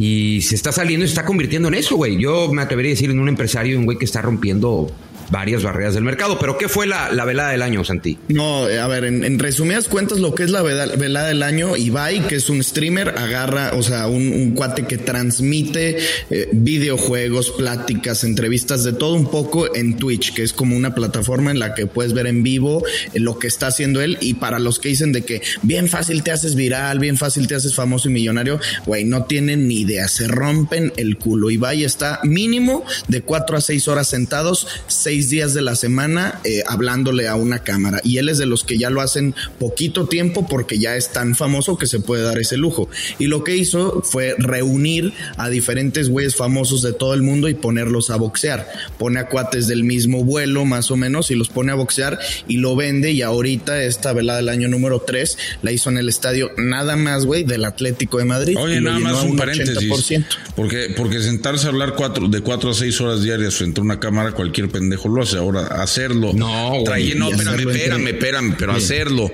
y 0.00 0.40
se 0.42 0.54
está 0.54 0.72
saliendo 0.72 1.04
y 1.04 1.08
se 1.08 1.12
está 1.12 1.24
convirtiendo 1.24 1.68
en 1.68 1.74
eso, 1.74 1.96
güey. 1.96 2.16
Yo 2.16 2.52
me 2.52 2.62
atrevería 2.62 2.90
a 2.90 2.94
decir 2.94 3.10
en 3.10 3.20
un 3.20 3.28
empresario, 3.28 3.78
un 3.78 3.84
güey 3.84 3.98
que 3.98 4.04
está 4.04 4.22
rompiendo 4.22 4.90
varias 5.30 5.62
barreras 5.62 5.94
del 5.94 6.04
mercado. 6.04 6.38
Pero 6.38 6.58
¿qué 6.58 6.68
fue 6.68 6.86
la, 6.86 7.10
la 7.10 7.24
velada 7.24 7.50
del 7.50 7.62
año, 7.62 7.84
Santi? 7.84 8.18
No, 8.28 8.68
eh, 8.68 8.78
a 8.78 8.86
ver, 8.86 9.04
en, 9.04 9.38
resumidas 9.38 9.88
cuentas, 9.88 10.18
lo 10.18 10.34
que 10.34 10.42
es 10.42 10.50
la 10.50 10.62
velada 10.62 11.28
del 11.28 11.42
año, 11.42 11.76
Ibai, 11.76 12.26
que 12.26 12.36
es 12.36 12.50
un 12.50 12.62
streamer, 12.62 13.10
agarra, 13.10 13.72
o 13.74 13.82
sea, 13.82 14.06
un, 14.06 14.32
un 14.32 14.52
cuate 14.52 14.86
que 14.86 14.98
transmite 14.98 15.98
eh, 16.30 16.48
videojuegos, 16.52 17.50
pláticas, 17.52 18.24
entrevistas, 18.24 18.84
de 18.84 18.92
todo 18.92 19.14
un 19.14 19.30
poco 19.30 19.74
en 19.74 19.96
Twitch, 19.96 20.34
que 20.34 20.42
es 20.42 20.52
como 20.52 20.76
una 20.76 20.94
plataforma 20.94 21.50
en 21.50 21.58
la 21.58 21.74
que 21.74 21.86
puedes 21.86 22.12
ver 22.12 22.26
en 22.26 22.42
vivo 22.42 22.84
eh, 23.12 23.20
lo 23.20 23.38
que 23.38 23.46
está 23.46 23.68
haciendo 23.68 24.00
él. 24.00 24.18
Y 24.20 24.34
para 24.34 24.58
los 24.58 24.78
que 24.78 24.88
dicen 24.88 25.12
de 25.12 25.22
que 25.22 25.42
bien 25.62 25.88
fácil 25.88 26.22
te 26.22 26.32
haces 26.32 26.54
viral, 26.54 26.98
bien 26.98 27.16
fácil 27.16 27.46
te 27.46 27.54
haces 27.54 27.74
famoso 27.74 28.08
y 28.08 28.12
millonario, 28.12 28.60
güey, 28.86 29.04
no 29.04 29.24
tienen 29.24 29.68
ni 29.68 29.80
idea, 29.80 30.08
se 30.08 30.28
rompen 30.28 30.92
el 30.96 31.16
culo. 31.16 31.50
Ibai 31.50 31.84
está 31.84 32.20
mínimo 32.24 32.84
de 33.08 33.22
cuatro 33.22 33.56
a 33.56 33.60
seis 33.60 33.88
horas 33.88 34.08
sentados, 34.08 34.66
seis 34.86 35.19
seis 35.20 35.28
días 35.28 35.52
de 35.52 35.60
la 35.60 35.76
semana 35.76 36.40
eh, 36.44 36.62
hablándole 36.66 37.28
a 37.28 37.34
una 37.34 37.58
cámara. 37.58 38.00
Y 38.02 38.16
él 38.16 38.30
es 38.30 38.38
de 38.38 38.46
los 38.46 38.64
que 38.64 38.78
ya 38.78 38.88
lo 38.88 39.02
hacen 39.02 39.34
poquito 39.58 40.06
tiempo 40.06 40.46
porque 40.48 40.78
ya 40.78 40.96
es 40.96 41.12
tan 41.12 41.34
famoso 41.34 41.76
que 41.76 41.86
se 41.86 42.00
puede 42.00 42.22
dar 42.22 42.38
ese 42.38 42.56
lujo. 42.56 42.88
Y 43.18 43.26
lo 43.26 43.44
que 43.44 43.54
hizo 43.54 44.00
fue 44.02 44.34
reunir 44.38 45.12
a 45.36 45.50
diferentes 45.50 46.08
güeyes 46.08 46.36
famosos 46.36 46.80
de 46.80 46.94
todo 46.94 47.12
el 47.12 47.20
mundo 47.20 47.50
y 47.50 47.54
ponerlos 47.54 48.08
a 48.08 48.16
boxear. 48.16 48.66
Pone 48.98 49.20
a 49.20 49.26
cuates 49.26 49.66
del 49.66 49.84
mismo 49.84 50.24
vuelo, 50.24 50.64
más 50.64 50.90
o 50.90 50.96
menos, 50.96 51.30
y 51.30 51.34
los 51.34 51.50
pone 51.50 51.70
a 51.70 51.74
boxear 51.74 52.18
y 52.48 52.56
lo 52.56 52.74
vende. 52.74 53.12
Y 53.12 53.20
ahorita 53.20 53.82
esta 53.82 54.14
velada 54.14 54.38
del 54.38 54.48
año 54.48 54.68
número 54.68 55.00
3 55.00 55.36
la 55.60 55.70
hizo 55.70 55.90
en 55.90 55.98
el 55.98 56.08
estadio 56.08 56.50
nada 56.56 56.96
más, 56.96 57.26
güey, 57.26 57.44
del 57.44 57.66
Atlético 57.66 58.16
de 58.16 58.24
Madrid. 58.24 58.56
Oye, 58.58 58.80
nada 58.80 59.00
más 59.00 59.22
un 59.22 59.32
un 59.32 59.36
paréntesis. 59.36 59.76
80%. 59.76 60.24
Porque, 60.56 60.94
porque 60.96 61.20
sentarse 61.20 61.66
a 61.66 61.68
hablar 61.68 61.94
cuatro, 61.94 62.26
de 62.26 62.40
cuatro 62.40 62.70
a 62.70 62.74
seis 62.74 62.98
horas 63.02 63.22
diarias 63.22 63.56
frente 63.56 63.82
a 63.82 63.84
una 63.84 64.00
cámara, 64.00 64.32
cualquier 64.32 64.70
pendejo 64.70 65.09
Ahora, 65.38 65.62
hacerlo. 65.82 66.32
No, 66.34 66.70
güey, 66.70 66.84
Trae- 66.84 67.14
no, 67.16 67.30
espérame, 67.30 67.60
espérame, 67.68 68.06
espérame, 68.08 68.54
pero 68.58 68.72
hacerlo 68.72 69.30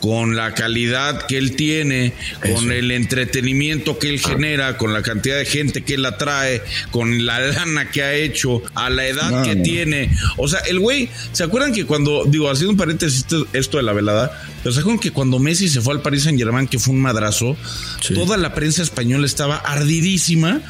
con 0.00 0.36
la 0.36 0.54
calidad 0.54 1.26
que 1.26 1.38
él 1.38 1.56
tiene, 1.56 2.12
con 2.54 2.70
el 2.70 2.92
entretenimiento 2.92 3.98
que 3.98 4.08
él 4.10 4.20
genera, 4.20 4.76
con 4.76 4.92
la 4.92 5.02
cantidad 5.02 5.36
de 5.36 5.44
gente 5.44 5.82
que 5.82 5.94
él 5.94 6.06
atrae, 6.06 6.62
con 6.92 7.26
la 7.26 7.40
lana 7.40 7.90
que 7.90 8.04
ha 8.04 8.14
hecho, 8.14 8.62
a 8.76 8.90
la 8.90 9.08
edad 9.08 9.30
No, 9.30 9.42
que 9.42 9.56
no. 9.56 9.62
tiene. 9.64 10.10
O 10.36 10.46
sea, 10.46 10.60
el 10.68 10.78
güey, 10.78 11.08
¿se 11.32 11.42
acuerdan 11.42 11.72
que 11.72 11.84
cuando, 11.84 12.24
digo, 12.26 12.48
haciendo 12.48 12.70
un 12.70 12.76
paréntesis 12.76 13.18
esto, 13.22 13.48
esto 13.52 13.76
de 13.78 13.82
la 13.82 13.92
velada, 13.92 14.40
pero 14.62 14.72
se 14.72 14.80
acuerdan 14.80 15.00
que 15.00 15.10
cuando 15.10 15.40
Messi 15.40 15.68
se 15.68 15.80
fue 15.80 15.94
al 15.94 16.00
Paris 16.00 16.22
Saint 16.22 16.38
Germain, 16.38 16.68
que 16.68 16.78
fue 16.78 16.94
un 16.94 17.00
madrazo, 17.00 17.56
toda 18.14 18.36
la 18.36 18.54
prensa 18.54 18.82
española 18.84 19.26
estaba 19.26 19.56
ardidísima 19.56 20.60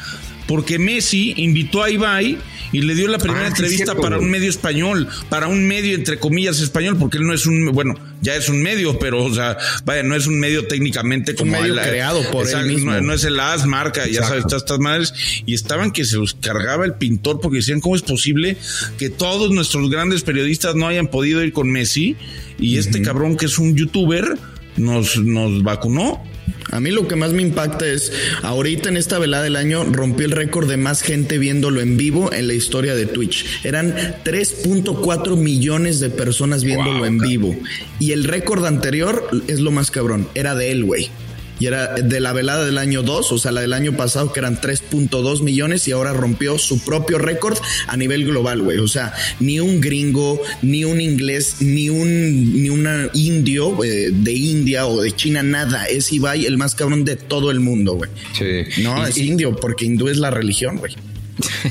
porque 0.49 0.79
Messi 0.79 1.35
invitó 1.37 1.83
a 1.83 1.91
Ibai 1.91 2.35
y 2.71 2.81
le 2.81 2.95
dio 2.95 3.07
la 3.07 3.19
primera 3.19 3.41
Ah, 3.41 3.45
sí, 3.45 3.51
entrevista 3.51 3.85
cierto, 3.85 4.01
para 4.01 4.17
un 4.17 4.31
medio 4.31 4.49
español, 4.49 5.07
para 5.29 5.47
un 5.47 5.67
medio 5.67 5.93
entre 5.93 6.17
comillas 6.17 6.59
español, 6.59 6.97
porque 6.97 7.19
él 7.19 7.27
no 7.27 7.35
es 7.35 7.45
un, 7.45 7.67
bueno, 7.71 7.93
ya 8.23 8.35
es 8.35 8.49
un 8.49 8.63
medio, 8.63 8.97
pero, 8.97 9.23
o 9.23 9.31
sea, 9.31 9.59
vaya, 9.85 10.01
no 10.01 10.15
es 10.15 10.25
un 10.25 10.39
medio 10.39 10.65
técnicamente 10.65 11.35
como 11.35 11.51
medio 11.51 11.75
creado 11.75 12.23
por 12.31 12.47
él 12.47 12.53
Exacto, 12.53 12.67
mismo. 12.67 12.91
No, 12.93 13.01
no 13.01 13.13
es 13.13 13.25
el 13.25 13.39
AS, 13.39 13.67
marca, 13.67 14.07
ya 14.07 14.23
sabes, 14.23 14.45
todas 14.45 14.63
estas 14.63 14.79
madres, 14.79 15.13
y 15.45 15.53
estaban 15.53 15.91
que 15.91 16.03
se 16.03 16.17
los 16.17 16.33
cargaba 16.33 16.83
el 16.83 16.95
pintor 16.95 17.41
porque 17.41 17.57
decían, 17.57 17.79
¿cómo 17.79 17.95
es 17.95 18.01
posible 18.01 18.57
que 18.97 19.11
todos 19.11 19.51
nuestros 19.51 19.87
grandes 19.91 20.23
periodistas 20.23 20.73
no 20.73 20.87
hayan 20.87 21.09
podido 21.09 21.43
ir 21.43 21.53
con 21.53 21.69
Messi? 21.69 22.15
Y 22.57 22.77
este 22.77 23.03
cabrón 23.03 23.37
que 23.37 23.45
es 23.45 23.59
un 23.59 23.75
youtuber 23.75 24.35
nos, 24.77 25.15
nos 25.17 25.61
vacunó. 25.61 26.23
A 26.71 26.79
mí 26.79 26.91
lo 26.91 27.07
que 27.07 27.15
más 27.15 27.33
me 27.33 27.41
impacta 27.41 27.85
es, 27.87 28.11
ahorita 28.43 28.89
en 28.89 28.97
esta 28.97 29.19
velada 29.19 29.43
del 29.43 29.55
año 29.55 29.83
rompió 29.85 30.25
el 30.25 30.31
récord 30.31 30.69
de 30.69 30.77
más 30.77 31.01
gente 31.01 31.37
viéndolo 31.37 31.81
en 31.81 31.97
vivo 31.97 32.31
en 32.31 32.47
la 32.47 32.53
historia 32.53 32.95
de 32.95 33.05
Twitch. 33.05 33.45
Eran 33.63 33.95
3.4 34.23 35.35
millones 35.35 35.99
de 35.99 36.09
personas 36.09 36.63
viéndolo 36.63 37.05
en 37.05 37.17
vivo. 37.17 37.55
Y 37.99 38.11
el 38.11 38.23
récord 38.23 38.65
anterior 38.65 39.27
es 39.47 39.59
lo 39.59 39.71
más 39.71 39.91
cabrón, 39.91 40.27
era 40.35 40.55
de 40.55 40.71
él, 40.71 40.83
güey. 40.85 41.09
Y 41.59 41.65
era 41.65 41.93
de 41.95 42.19
la 42.21 42.31
velada 42.33 42.65
del 42.65 42.77
año 42.77 43.03
2, 43.03 43.31
o 43.33 43.37
sea, 43.37 43.51
la 43.51 43.61
del 43.61 43.73
año 43.73 43.95
pasado 43.97 44.31
que 44.31 44.39
eran 44.39 44.59
3.2 44.61 45.41
millones 45.43 45.87
y 45.87 45.91
ahora 45.91 46.13
rompió 46.13 46.57
su 46.57 46.83
propio 46.83 47.17
récord 47.17 47.57
a 47.87 47.97
nivel 47.97 48.25
global, 48.25 48.61
güey. 48.61 48.77
O 48.77 48.87
sea, 48.87 49.13
ni 49.39 49.59
un 49.59 49.81
gringo, 49.81 50.41
ni 50.61 50.85
un 50.85 51.01
inglés, 51.01 51.57
ni 51.59 51.89
un 51.89 52.61
ni 52.63 52.69
una 52.69 53.09
indio 53.13 53.83
eh, 53.83 54.09
de 54.11 54.31
India 54.31 54.85
o 54.87 55.01
de 55.01 55.11
China, 55.15 55.43
nada. 55.43 55.85
Es 55.85 56.11
Ibai 56.13 56.45
el 56.45 56.57
más 56.57 56.75
cabrón 56.75 57.03
de 57.03 57.15
todo 57.17 57.51
el 57.51 57.59
mundo, 57.59 57.93
güey. 57.95 58.09
Sí. 58.37 58.81
No, 58.81 59.05
Y- 59.05 59.09
es 59.09 59.17
y- 59.17 59.27
indio 59.27 59.55
porque 59.55 59.85
hindú 59.85 60.07
es 60.07 60.17
la 60.17 60.31
religión, 60.31 60.77
güey. 60.77 60.95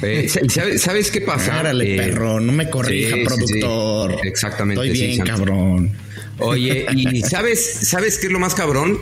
eh, 0.03 0.29
¿sabes, 0.49 0.81
¿Sabes 0.83 1.11
qué 1.11 1.21
pasa? 1.21 1.61
Árale, 1.61 1.95
Eh, 1.95 1.97
perro, 1.99 2.41
no 2.41 2.53
me 2.53 2.69
corrija, 2.71 3.11
sí, 3.11 3.15
sí, 3.17 3.21
sí. 3.21 3.27
productor. 3.61 4.27
Exactamente, 4.27 4.83
Estoy 4.87 4.99
bien, 4.99 5.19
cabrón. 5.27 5.93
Oye, 6.39 6.87
y 6.95 7.21
sabes, 7.23 7.81
¿sabes 7.83 8.19
qué 8.19 8.27
es 8.29 8.33
lo 8.33 8.39
más 8.39 8.55
cabrón? 8.55 8.99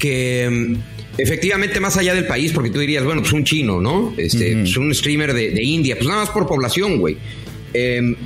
Que 0.00 0.48
mm, 0.50 0.74
efectivamente, 1.18 1.78
más 1.78 1.96
allá 1.96 2.14
del 2.14 2.26
país, 2.26 2.50
porque 2.52 2.70
tú 2.70 2.80
dirías, 2.80 3.04
bueno, 3.04 3.20
pues 3.20 3.32
un 3.32 3.44
chino, 3.44 3.80
¿no? 3.80 4.12
Este, 4.16 4.56
pues 4.56 4.76
un 4.76 4.92
streamer 4.94 5.32
de, 5.32 5.50
de 5.52 5.62
India, 5.62 5.94
pues 5.94 6.08
nada 6.08 6.20
más 6.22 6.30
por 6.30 6.48
población, 6.48 6.98
güey. 6.98 7.16
Em, 7.72 8.16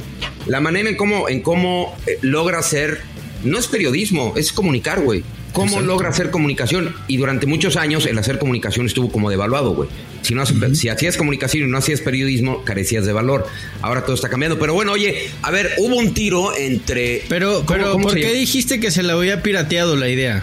la 0.47 0.61
manera 0.61 0.89
en 0.89 0.97
cómo, 0.97 1.29
en 1.29 1.41
cómo 1.43 1.95
eh, 2.07 2.17
logra 2.23 2.59
hacer, 2.59 3.01
no 3.45 3.59
es 3.59 3.67
periodismo, 3.67 4.33
es 4.37 4.53
comunicar, 4.53 5.03
güey. 5.03 5.23
¿Cómo 5.53 5.81
logra 5.83 6.09
hacer 6.09 6.31
comunicación? 6.33 6.97
Y 7.07 7.17
durante 7.17 7.47
muchos 7.47 7.77
años 7.77 8.07
el 8.07 8.19
hacer 8.19 8.39
comunicación 8.41 8.87
estuvo 8.87 9.13
como 9.13 9.31
devaluado, 9.31 9.73
güey. 9.73 9.89
Si, 10.23 10.35
no, 10.35 10.43
haces- 10.43 10.75
si 10.77 10.89
hacías 10.89 11.17
comunicación 11.17 11.69
y 11.69 11.71
no 11.71 11.79
hacías 11.79 12.01
periodismo, 12.01 12.65
carecías 12.65 13.07
de 13.07 13.13
valor. 13.13 13.47
Ahora 13.81 14.03
todo 14.05 14.17
está 14.17 14.29
cambiando. 14.29 14.59
Pero 14.59 14.75
bueno, 14.75 14.91
oye, 14.93 15.31
a 15.43 15.53
ver, 15.53 15.71
hubo 15.79 15.95
un 15.95 16.13
tiro 16.13 16.57
entre... 16.57 17.23
Pero, 17.29 17.65
¿Cómo- 17.65 17.67
pero, 17.67 17.93
cómo 17.93 18.05
¿por 18.09 18.15
qué 18.17 18.33
dijiste 18.33 18.81
que 18.81 18.91
se 18.91 19.05
la 19.05 19.13
había 19.13 19.45
pirateado 19.45 19.95
la 19.95 20.09
idea? 20.09 20.43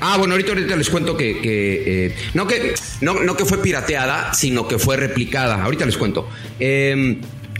Ah, 0.00 0.16
bueno, 0.16 0.34
ahorita, 0.34 0.52
ahorita 0.52 0.76
les 0.76 0.90
cuento 0.90 1.16
que, 1.16 1.40
que, 1.40 2.06
eh, 2.06 2.16
no 2.34 2.46
que 2.46 2.74
no, 3.00 3.14
no 3.14 3.36
que 3.36 3.44
fue 3.44 3.58
pirateada, 3.58 4.32
sino 4.34 4.68
que 4.68 4.78
fue 4.78 4.96
replicada. 4.96 5.62
Ahorita 5.62 5.84
les 5.86 5.96
cuento. 5.96 6.28
Eh, 6.60 7.18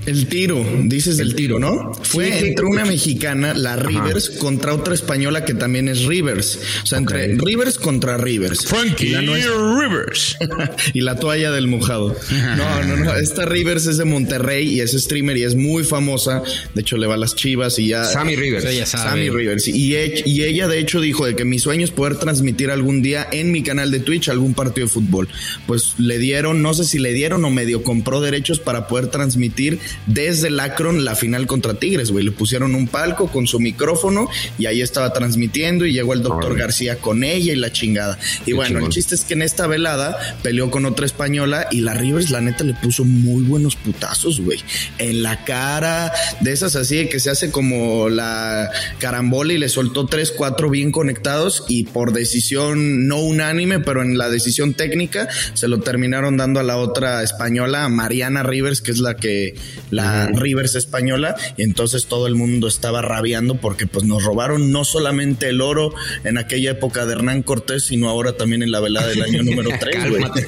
El 0.09 0.27
tiro, 0.27 0.65
dices 0.85 1.19
del 1.19 1.35
tiro, 1.35 1.59
¿no? 1.59 1.93
Fue 2.03 2.33
Sí, 2.33 2.47
entre 2.47 2.65
una 2.65 2.87
mexicana, 2.87 3.53
la 3.53 3.77
Rivers, 3.77 4.31
contra 4.31 4.73
otra 4.73 4.95
española 4.95 5.45
que 5.45 5.53
también 5.53 5.87
es 5.87 6.07
Rivers. 6.07 6.59
O 6.83 6.87
sea, 6.87 6.97
entre 6.97 7.37
Rivers 7.37 7.79
contra 7.79 8.17
Rivers. 8.17 8.65
Frankie 8.65 9.09
Y 9.09 9.11
la, 9.11 9.21
Rivers. 9.21 10.39
y 10.95 11.03
la 11.03 11.17
toalla 11.17 11.51
del 11.51 11.67
mojado. 11.67 12.17
No, 12.57 12.85
no, 12.85 12.97
no. 12.97 13.15
Esta 13.17 13.45
Rivers 13.45 13.85
es 13.85 13.99
de 13.99 14.07
Monterrey 14.07 14.67
y 14.69 14.81
es 14.81 14.93
streamer 14.93 15.37
y 15.37 15.43
es 15.43 15.55
muy 15.57 15.85
famosa. 15.85 16.43
De 16.75 16.81
hecho, 16.81 16.97
le 16.97 17.07
va 17.07 17.15
a 17.15 17.19
las 17.19 17.35
chivas 17.35 17.79
y 17.79 17.89
ya. 17.89 18.05
Sammy 18.05 18.35
Rivers. 18.35 18.65
Ella 18.65 18.87
sabe. 18.87 19.11
Sammy 19.11 19.29
Rivers. 19.29 19.69
Y, 19.69 19.95
y 19.95 20.43
ella, 20.43 20.69
de 20.69 20.79
hecho, 20.79 21.03
dijo 21.03 21.27
de 21.27 21.37
que 21.37 21.45
mi 21.45 21.59
sueño 21.59 21.85
es 21.85 21.91
poder 21.91 22.17
transmitir 22.17 22.71
algún 22.71 23.03
día 23.03 23.29
en 23.31 23.53
mi 23.53 23.63
canal 23.63 23.91
de 23.91 24.01
Twitch 24.01 24.31
algún 24.31 24.55
partido 24.55 24.87
de 24.87 24.93
fútbol. 24.93 25.29
Pues 25.67 25.97
le 25.99 26.19
dieron, 26.19 26.63
no 26.63 26.73
sé 26.73 26.85
si 26.85 26.99
le 26.99 27.13
dieron 27.13 27.45
o 27.45 27.51
medio 27.51 27.83
compró 27.83 28.23
derechos 28.23 28.59
para 28.59 28.89
poder 28.89 29.09
transmitir 29.09 29.79
desde 30.07 30.49
el 30.49 30.61
Akron 30.61 31.05
la 31.05 31.15
final 31.15 31.47
contra 31.47 31.75
Tigres, 31.75 32.11
güey. 32.11 32.25
Le 32.25 32.33
pusieron 32.33 32.75
un 32.75 32.89
palco 32.89 33.29
con 33.29 33.47
su 33.47 33.61
micrófono 33.61 34.29
y 34.59 34.67
ahí 34.67 34.83
estaba 34.83 35.13
transmitiendo 35.13 35.87
y 35.87 35.93
llegó 35.93 36.13
el 36.15 36.23
doctor. 36.23 36.57
García 36.57 36.97
con 36.97 37.25
ella 37.25 37.53
y 37.53 37.57
la 37.57 37.73
chingada. 37.73 38.19
Y 38.43 38.47
Qué 38.47 38.55
bueno, 38.55 38.79
el 38.81 38.89
chiste 38.89 39.15
es 39.15 39.23
que 39.23 39.35
en 39.35 39.43
esta 39.43 39.67
velada 39.67 40.19
peleó 40.43 40.71
con 40.71 40.87
otra 40.87 41.07
española 41.07 41.69
y 41.71 41.81
la 41.81 41.95
Rivers, 41.95 42.31
la 42.31 42.41
neta, 42.41 42.65
le 42.65 42.75
puso 42.75 43.05
muy 43.05 43.43
buenos 43.45 43.77
putazos, 43.77 44.41
güey. 44.41 44.59
En 44.99 45.23
la 45.23 45.45
cara, 45.45 46.13
de 46.41 46.53
esas 46.53 46.77
así 46.77 46.97
de 46.97 47.09
que 47.09 47.21
se 47.21 47.31
hace 47.31 47.51
como 47.51 48.09
la 48.09 48.71
carambola 48.99 49.53
y 49.53 49.59
le 49.59 49.69
soltó 49.69 50.07
tres, 50.07 50.31
cuatro 50.31 50.71
bien 50.71 50.91
conectados 50.91 51.65
y 51.69 51.85
por 51.85 52.13
decisión 52.13 53.07
no 53.07 53.19
unánime, 53.21 53.81
pero 53.81 54.03
en 54.03 54.19
la 54.19 54.29
decisión 54.29 54.75
técnica 54.75 55.29
se 55.55 55.69
lo 55.69 55.81
terminaron 55.81 56.37
dando 56.37 56.61
a 56.61 56.63
la 56.63 56.77
otra 56.77 57.23
española, 57.23 57.85
a 57.85 57.89
Mariana 57.89 58.43
Rivers, 58.43 58.81
que 58.81 58.91
es 58.91 58.99
la 58.99 59.17
que, 59.17 59.55
la 59.91 60.27
Rivers 60.29 60.75
española. 60.75 61.37
Y 61.57 61.63
entonces 61.63 62.07
todo 62.07 62.27
el 62.27 62.35
mundo 62.35 62.69
estaba 62.69 63.03
rabiando 63.03 63.57
porque 63.57 63.87
pues 63.87 64.05
nos 64.05 64.25
robaron 64.25 64.73
no 64.73 64.85
solamente 64.85 65.49
el 65.49 65.61
oro 65.61 65.93
en 66.25 66.39
aquella 66.39 66.73
época 66.73 67.07
de 67.07 67.13
Hernán 67.13 67.43
Cortés, 67.43 67.85
sino 67.85 68.09
ahora 68.09 68.33
también 68.37 68.63
en 68.63 68.71
la 68.71 68.81
velada 68.81 69.09
del 69.09 69.23
año 69.23 69.43
número 69.45 69.71
3, 69.79 70.11
güey. 70.11 70.23
Cálmate. 70.23 70.47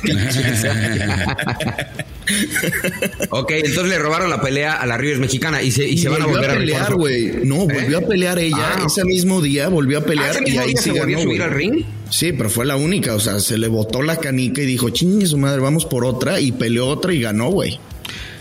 ok, 3.31 3.51
entonces 3.51 3.89
le 3.89 3.99
robaron 3.99 4.31
la 4.31 4.41
pelea 4.41 4.75
a 4.75 4.87
la 4.87 4.97
Rivers 4.97 5.21
mexicana 5.21 5.63
y 5.63 5.71
se, 5.71 5.87
y 5.89 5.99
se 5.99 6.09
van 6.09 6.23
a 6.23 6.27
volver 6.27 6.51
a, 6.51 6.55
pelear, 6.55 6.81
rifar. 6.83 6.95
güey. 6.95 7.33
No, 7.45 7.57
volvió 7.67 7.99
a 7.99 8.01
pelear 8.03 8.39
ella. 8.39 8.57
Ah. 8.77 8.85
Ese 8.87 9.05
mismo 9.05 9.41
día 9.41 9.69
volvió 9.69 9.99
a 9.99 10.01
Ah, 10.01 10.05
pelear 10.05 10.31
¿ese 10.37 10.51
y 10.51 10.59
ahí 10.59 10.77
se 10.77 10.93
volvió 10.93 11.19
a 11.19 11.23
subir 11.23 11.43
al 11.43 11.51
ring? 11.51 11.85
Sí, 12.11 12.33
pero 12.33 12.51
fue 12.51 12.65
la 12.67 12.77
única. 12.77 13.15
O 13.15 13.21
sea, 13.21 13.39
se 13.41 13.59
le 13.59 13.69
botó 13.69 14.03
la 14.03 14.17
canica 14.17 14.63
y 14.63 14.67
dijo, 14.67 14.91
chingue 14.91 15.27
su 15.27 15.39
madre, 15.39 15.61
vamos 15.61 15.85
por 15.85 16.05
otra. 16.05 16.41
Y 16.41 16.53
peleó 16.53 16.89
otra 16.89 17.13
y 17.13 17.21
ganó, 17.21 17.51
güey. 17.51 17.79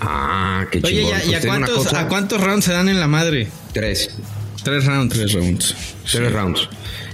Ah, 0.01 0.65
qué 0.71 0.79
Oye, 0.83 1.01
chingón. 1.03 1.09
¿y 1.09 1.13
a- 1.13 1.17
Pues 1.19 1.29
¿y 1.29 1.33
a, 1.35 1.37
una 1.39 1.47
cuántos, 1.67 1.77
cosa, 1.85 1.99
a 1.99 2.07
cuántos 2.07 2.41
rounds 2.41 2.65
se 2.65 2.71
dan 2.73 2.89
en 2.89 2.99
la 2.99 3.07
madre? 3.07 3.49
Tres. 3.73 4.09
Tres 4.63 4.85
rounds. 4.85 5.13
Tres 5.15 5.33
rounds. 5.33 5.75
Tres 6.11 6.31
rounds. 6.31 6.69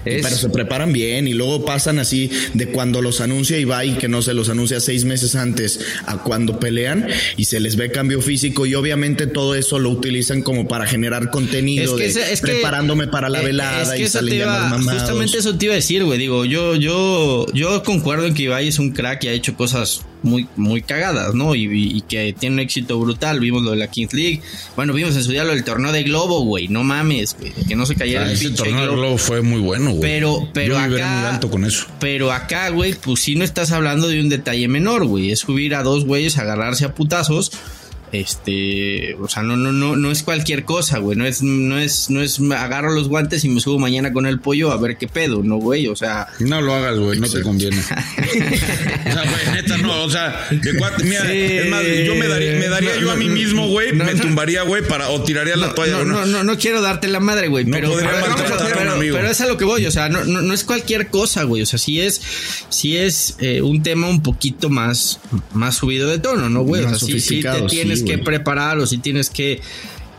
Es- 0.06 0.24
Pero 0.24 0.36
se 0.38 0.50
preparan 0.50 0.94
bien 0.94 1.28
y 1.28 1.34
luego 1.34 1.66
pasan 1.66 2.00
así 2.00 2.30
de 2.54 2.68
cuando 2.68 3.02
los 3.02 3.22
anuncia 3.22 3.58
Ibai, 3.58 3.98
que 3.98 4.08
no 4.08 4.22
se 4.22 4.34
los 4.34 4.50
anuncia 4.50 4.80
seis 4.80 5.04
meses 5.06 5.36
antes, 5.36 5.80
a 6.06 6.18
cuando 6.24 6.60
pelean 6.60 7.08
y 7.38 7.46
se 7.46 7.60
les 7.60 7.76
ve 7.76 7.92
cambio 7.92 8.22
físico 8.22 8.66
y 8.66 8.76
obviamente 8.76 9.28
todo 9.28 9.56
eso 9.56 9.80
lo 9.80 9.90
utilizan 9.90 10.42
como 10.42 10.68
para 10.68 10.86
generar 10.88 11.32
contenido, 11.32 11.98
de 11.98 12.06
ese- 12.08 12.32
es 12.34 12.42
que- 12.42 12.48
preparándome 12.54 13.08
para 13.08 13.30
la 13.30 13.42
eh, 13.42 13.46
velada 13.46 13.94
es 13.96 14.00
que 14.00 14.06
y 14.06 14.08
salen 14.10 14.36
iba-. 14.36 14.70
Justamente 14.80 15.38
eso 15.40 15.58
te 15.58 15.66
iba 15.66 15.74
a 15.74 15.78
decir, 15.78 16.04
güey. 16.04 16.20
Digo, 16.20 16.46
yo, 16.46 16.76
yo, 16.76 17.46
yo 17.54 17.84
concuerdo 17.84 18.26
en 18.28 18.34
que 18.34 18.44
Ibai 18.44 18.68
es 18.68 18.80
un 18.80 18.92
crack 18.92 19.24
y 19.24 19.28
ha 19.30 19.32
hecho 19.32 19.56
cosas 19.56 20.02
muy, 20.24 20.48
muy 20.56 20.82
cagadas, 20.82 21.36
¿no? 21.36 21.54
Y, 21.54 21.64
y- 21.66 21.98
y 21.98 22.02
que 22.02 22.34
tiene 22.38 22.56
un 22.56 22.60
éxito 22.60 23.00
brutal. 23.00 23.40
Vimos 23.40 23.62
lo 23.64 23.72
de 23.72 23.78
la 23.78 23.88
Kings 23.92 24.14
League. 24.14 24.42
Bueno, 24.76 24.94
vimos 24.94 25.16
en 25.16 25.24
su 25.24 25.32
día 25.32 25.44
lo 25.44 25.52
del 25.54 25.64
torneo 25.64 25.92
de 25.92 26.04
Globo, 26.04 26.44
güey. 26.46 26.68
No 26.68 26.84
mames, 26.84 27.36
güey. 27.40 27.52
Que 27.68 27.76
no 27.76 27.86
se 27.86 27.96
cayera 27.96 28.22
Ah, 28.24 28.26
el 28.28 28.32
ese 28.34 28.46
pinche 28.46 28.64
torneo 28.64 28.84
globo. 28.86 28.98
globo 29.02 29.18
fue 29.20 29.42
muy 29.42 29.60
bueno, 29.62 29.92
güey. 29.96 30.02
Pero, 30.02 30.48
pero 30.54 30.76
Yo 30.76 30.80
acá, 30.80 30.88
muy 30.90 31.26
alto 31.26 31.50
con 31.50 31.66
eso. 31.66 31.88
Pero 32.00 32.32
acá, 32.32 32.70
güey, 32.70 32.94
pues 32.94 33.22
sí 33.22 33.36
no 33.36 33.44
estás 33.44 33.72
hablando 33.72 34.08
de 34.08 34.22
un 34.22 34.30
detalle 34.30 34.68
menor, 34.68 35.06
güey. 35.06 35.32
Es 35.32 35.40
subir 35.40 35.76
a 35.76 35.84
dos 35.84 36.06
güeyes, 36.06 36.38
agarrarse 36.38 36.86
a 36.86 36.94
putazos. 36.94 37.52
Este, 38.12 39.16
o 39.16 39.28
sea, 39.28 39.44
no, 39.44 39.58
no, 39.58 39.72
no, 39.72 39.96
no 39.96 40.12
es 40.12 40.24
cualquier 40.24 40.64
cosa, 40.66 41.00
güey. 41.00 41.18
No 41.18 41.26
es, 41.26 41.42
no 41.42 41.78
es, 41.78 42.10
no 42.10 42.22
es 42.22 42.40
agarro 42.40 42.94
los 42.94 43.08
guantes 43.10 43.44
y 43.44 43.50
me 43.50 43.60
subo 43.60 43.80
mañana 43.80 44.14
con 44.14 44.26
el 44.26 44.40
pollo 44.40 44.72
a 44.72 44.78
ver 44.78 44.98
qué 44.98 45.08
pedo, 45.08 45.42
no, 45.44 45.58
güey. 45.58 45.88
O 45.88 45.96
sea, 45.96 46.28
No 46.40 46.62
lo 46.62 46.74
hagas, 46.74 46.98
güey, 46.98 47.20
no 47.20 47.28
te 47.30 47.42
conviene. 47.42 47.78
o 47.80 47.84
sea, 47.84 49.24
güey, 49.24 49.56
neta, 49.56 49.78
no, 49.78 50.04
o 50.04 50.10
sea, 50.10 50.48
de 50.52 50.78
cuate, 50.78 51.04
mira, 51.04 51.22
Sí. 51.26 51.32
es 51.32 51.70
más, 51.70 51.84
yo 51.84 52.16
me 52.16 52.28
daría, 52.28 52.54
me 52.54 52.68
daría 52.68 52.96
No, 52.96 53.02
yo 53.02 53.12
a 53.12 53.16
mí 53.16 53.28
mismo, 53.30 53.68
güey, 53.68 53.94
no, 53.94 54.06
me 54.06 54.14
no. 54.14 54.22
tumbaría, 54.22 54.64
güey, 54.64 54.84
para, 54.88 55.10
o 55.10 55.22
tiraría 55.24 55.56
la 55.56 55.74
toalla. 55.74 55.98
no, 55.98 56.06
no, 56.06 56.26
no, 56.26 56.44
no 56.44 56.58
quiero 56.58 56.82
darte 56.82 57.08
la 57.08 57.20
madre, 57.20 57.48
güey. 57.48 57.66
No 57.66 57.72
pero, 57.72 57.92
podría 57.92 58.12
pero, 58.12 59.28
a 59.28 59.32
es 59.32 59.42
a 59.42 59.48
lo 59.48 59.58
que 59.58 59.66
voy, 59.66 59.86
o 59.86 59.92
sea, 59.92 60.10
no, 60.10 60.24
no, 60.24 60.42
no 60.42 60.54
es 60.54 60.64
cualquier 60.64 61.08
cosa, 61.08 61.44
güey. 61.44 61.62
O 61.62 61.66
sea, 61.66 61.80
sí 61.80 62.00
es, 62.00 62.22
sí 62.70 62.98
es 62.98 63.36
eh, 63.40 63.62
un 63.62 63.84
tema 63.84 64.08
un 64.08 64.22
poquito 64.22 64.70
más, 64.70 65.20
más 65.54 65.76
subido 65.76 66.10
de 66.10 66.20
tono, 66.20 66.50
¿no, 66.50 66.62
güey? 66.64 66.84
O 66.84 66.90
Más 66.90 67.00
sea, 67.00 67.08
sí, 67.08 67.20
sí 67.20 67.42
te 67.42 67.50
sí, 67.96 68.04
tienes 68.04 68.20
que 68.20 68.26
preparar 68.26 68.78
o 68.78 68.86
sí 68.86 68.98
tienes 68.98 69.30
que, 69.30 69.62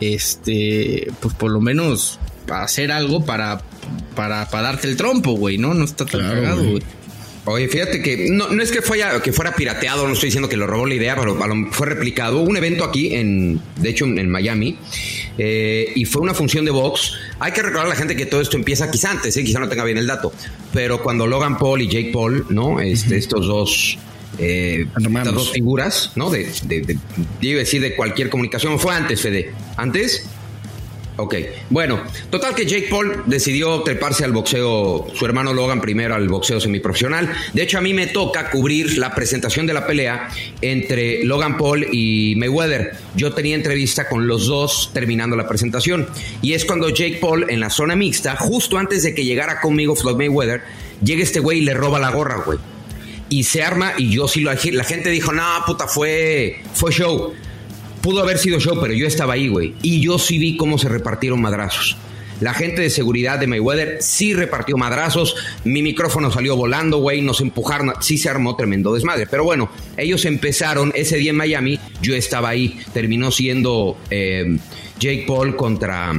este, 0.00 1.08
pues 1.20 1.34
por 1.34 1.50
lo 1.50 1.60
menos 1.60 2.18
hacer 2.48 2.92
algo 2.92 3.24
para, 3.24 3.60
para, 4.14 4.48
para 4.48 4.62
darte 4.64 4.88
el 4.88 4.96
trompo, 4.96 5.32
güey, 5.32 5.58
¿no? 5.58 5.74
No 5.74 5.84
está 5.84 6.06
tan 6.06 6.20
Claro, 6.20 6.34
cagado, 6.42 6.64
güey. 6.64 6.82
Oye, 7.48 7.68
fíjate 7.68 8.02
que 8.02 8.28
no, 8.28 8.48
no 8.48 8.60
es 8.60 8.72
que 8.72 8.82
fuera, 8.82 9.22
que 9.22 9.32
fuera 9.32 9.54
pirateado, 9.54 10.08
no 10.08 10.14
estoy 10.14 10.28
diciendo 10.28 10.48
que 10.48 10.56
lo 10.56 10.66
robó 10.66 10.84
la 10.84 10.94
idea, 10.94 11.14
pero 11.14 11.36
fue 11.70 11.86
replicado. 11.86 12.38
Hubo 12.38 12.50
un 12.50 12.56
evento 12.56 12.82
aquí, 12.82 13.14
en, 13.14 13.60
de 13.76 13.90
hecho 13.90 14.04
en, 14.04 14.18
en 14.18 14.28
Miami, 14.28 14.76
eh, 15.38 15.92
y 15.94 16.04
fue 16.06 16.22
una 16.22 16.34
función 16.34 16.64
de 16.64 16.72
box. 16.72 17.12
Hay 17.38 17.52
que 17.52 17.62
recordar 17.62 17.86
a 17.86 17.90
la 17.90 17.94
gente 17.94 18.16
que 18.16 18.26
todo 18.26 18.40
esto 18.40 18.56
empieza 18.56 18.90
quizá 18.90 19.12
antes, 19.12 19.36
eh, 19.36 19.44
quizá 19.44 19.60
no 19.60 19.68
tenga 19.68 19.84
bien 19.84 19.96
el 19.96 20.08
dato, 20.08 20.32
pero 20.72 21.00
cuando 21.00 21.28
Logan 21.28 21.56
Paul 21.56 21.82
y 21.82 21.86
Jake 21.86 22.10
Paul, 22.12 22.46
¿no? 22.50 22.80
Este, 22.80 23.16
Estos 23.16 23.46
dos... 23.46 23.96
eh, 24.38 24.87
estas 24.96 25.35
dos 25.35 25.53
figuras, 25.53 26.12
¿no? 26.14 26.31
De, 26.31 26.51
de, 26.64 26.81
de, 26.83 26.99
iba 27.40 27.57
a 27.57 27.61
decir 27.61 27.81
de 27.81 27.94
cualquier 27.94 28.31
comunicación. 28.31 28.79
Fue 28.79 28.94
antes, 28.94 29.20
Fede. 29.20 29.53
¿Antes? 29.77 30.27
Ok, 31.18 31.35
bueno, 31.70 32.03
total 32.29 32.55
que 32.55 32.66
Jake 32.66 32.88
Paul 32.90 33.22
decidió 33.25 33.81
treparse 33.81 34.22
al 34.22 34.33
boxeo, 34.33 35.07
su 35.14 35.25
hermano 35.25 35.55
Logan 35.55 35.81
primero 35.81 36.14
al 36.14 36.29
boxeo 36.29 36.61
semiprofesional. 36.61 37.33
De 37.55 37.62
hecho, 37.62 37.79
a 37.79 37.81
mí 37.81 37.94
me 37.94 38.07
toca 38.07 38.51
cubrir 38.51 38.99
la 38.99 39.14
presentación 39.14 39.66
de 39.66 39.72
la 39.72 39.87
pelea 39.87 40.29
entre 40.61 41.25
Logan 41.25 41.57
Paul 41.57 41.87
y 41.90 42.35
Mayweather. 42.37 42.99
Yo 43.14 43.33
tenía 43.33 43.55
entrevista 43.55 44.11
con 44.11 44.27
los 44.27 44.46
dos 44.46 44.90
terminando 44.92 45.37
la 45.37 45.49
presentación. 45.49 46.07
Y 46.42 46.53
es 46.53 46.66
cuando 46.66 46.90
Jake 46.90 47.16
Paul 47.18 47.46
en 47.49 47.61
la 47.61 47.70
zona 47.70 47.96
mixta, 47.96 48.37
justo 48.37 48.77
antes 48.77 49.03
de 49.03 49.14
que 49.14 49.25
llegara 49.25 49.62
conmigo 49.62 49.96
Floyd 49.96 50.16
Mayweather, 50.16 50.64
llega 51.03 51.22
este 51.22 51.40
güey 51.40 51.61
y 51.61 51.62
le 51.62 51.72
roba 51.72 51.99
la 51.99 52.11
gorra, 52.11 52.42
güey 52.44 52.59
y 53.28 53.44
se 53.44 53.62
arma 53.62 53.92
y 53.96 54.10
yo 54.10 54.28
sí 54.28 54.40
lo 54.40 54.52
la 54.52 54.84
gente 54.84 55.10
dijo, 55.10 55.32
"No, 55.32 55.42
puta, 55.66 55.86
fue 55.86 56.60
fue 56.74 56.92
show." 56.92 57.32
Pudo 58.00 58.22
haber 58.22 58.38
sido 58.38 58.60
show, 58.60 58.78
pero 58.80 58.94
yo 58.94 59.06
estaba 59.06 59.34
ahí, 59.34 59.48
güey, 59.48 59.74
y 59.82 60.00
yo 60.00 60.18
sí 60.18 60.38
vi 60.38 60.56
cómo 60.56 60.78
se 60.78 60.88
repartieron 60.88 61.40
madrazos. 61.40 61.96
La 62.40 62.52
gente 62.52 62.82
de 62.82 62.90
seguridad 62.90 63.38
de 63.38 63.46
Mayweather 63.46 63.98
sí 64.00 64.34
repartió 64.34 64.76
madrazos. 64.76 65.36
Mi 65.64 65.82
micrófono 65.82 66.30
salió 66.30 66.54
volando, 66.54 66.98
güey. 66.98 67.22
Nos 67.22 67.40
empujaron. 67.40 67.94
Sí 68.00 68.18
se 68.18 68.28
armó 68.28 68.56
tremendo 68.56 68.92
desmadre. 68.92 69.26
Pero 69.26 69.44
bueno, 69.44 69.70
ellos 69.96 70.26
empezaron 70.26 70.92
ese 70.94 71.16
día 71.16 71.30
en 71.30 71.36
Miami. 71.36 71.80
Yo 72.02 72.14
estaba 72.14 72.50
ahí. 72.50 72.78
Terminó 72.92 73.30
siendo 73.30 73.96
eh, 74.10 74.58
Jake 75.00 75.24
Paul 75.26 75.56
contra, 75.56 76.12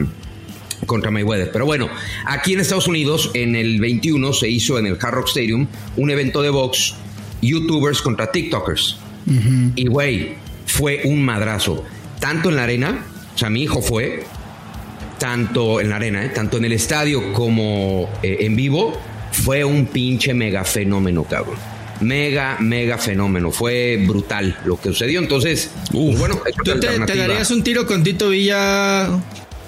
contra 0.87 1.11
Mayweather. 1.11 1.51
Pero 1.51 1.67
bueno, 1.67 1.87
aquí 2.25 2.53
en 2.53 2.61
Estados 2.61 2.87
Unidos, 2.87 3.29
en 3.35 3.55
el 3.55 3.79
21 3.79 4.33
se 4.33 4.49
hizo 4.49 4.79
en 4.79 4.87
el 4.87 4.97
Hard 4.99 5.13
Rock 5.13 5.27
Stadium 5.27 5.67
un 5.95 6.09
evento 6.09 6.41
de 6.41 6.49
box, 6.49 6.95
YouTubers 7.43 8.01
contra 8.01 8.31
TikTokers. 8.31 8.97
Y 9.75 9.87
güey, 9.87 10.35
fue 10.65 11.01
un 11.03 11.23
madrazo. 11.23 11.83
Tanto 12.19 12.49
en 12.49 12.55
la 12.55 12.63
arena, 12.63 13.05
o 13.35 13.37
sea, 13.37 13.49
mi 13.49 13.61
hijo 13.61 13.81
fue, 13.81 14.23
tanto 15.19 15.79
en 15.81 15.89
la 15.89 15.97
arena, 15.97 16.25
¿eh? 16.25 16.29
tanto 16.29 16.57
en 16.57 16.65
el 16.65 16.71
estadio 16.71 17.33
como 17.33 18.09
eh, 18.23 18.37
en 18.41 18.55
vivo, 18.55 18.97
fue 19.31 19.63
un 19.63 19.85
pinche 19.85 20.33
mega 20.33 20.63
fenómeno, 20.63 21.23
cabrón. 21.25 21.57
Mega, 21.99 22.57
mega 22.59 22.97
fenómeno. 22.97 23.51
Fue 23.51 24.03
brutal 24.07 24.57
lo 24.65 24.79
que 24.79 24.89
sucedió. 24.89 25.19
Entonces, 25.19 25.71
pues 25.91 26.17
bueno, 26.17 26.39
es 26.45 26.55
¿Tú 26.55 26.79
te, 26.79 26.99
te 26.99 27.15
darías 27.15 27.49
un 27.51 27.63
tiro 27.63 27.87
con 27.87 28.03
Tito 28.03 28.29
Villa 28.29 29.09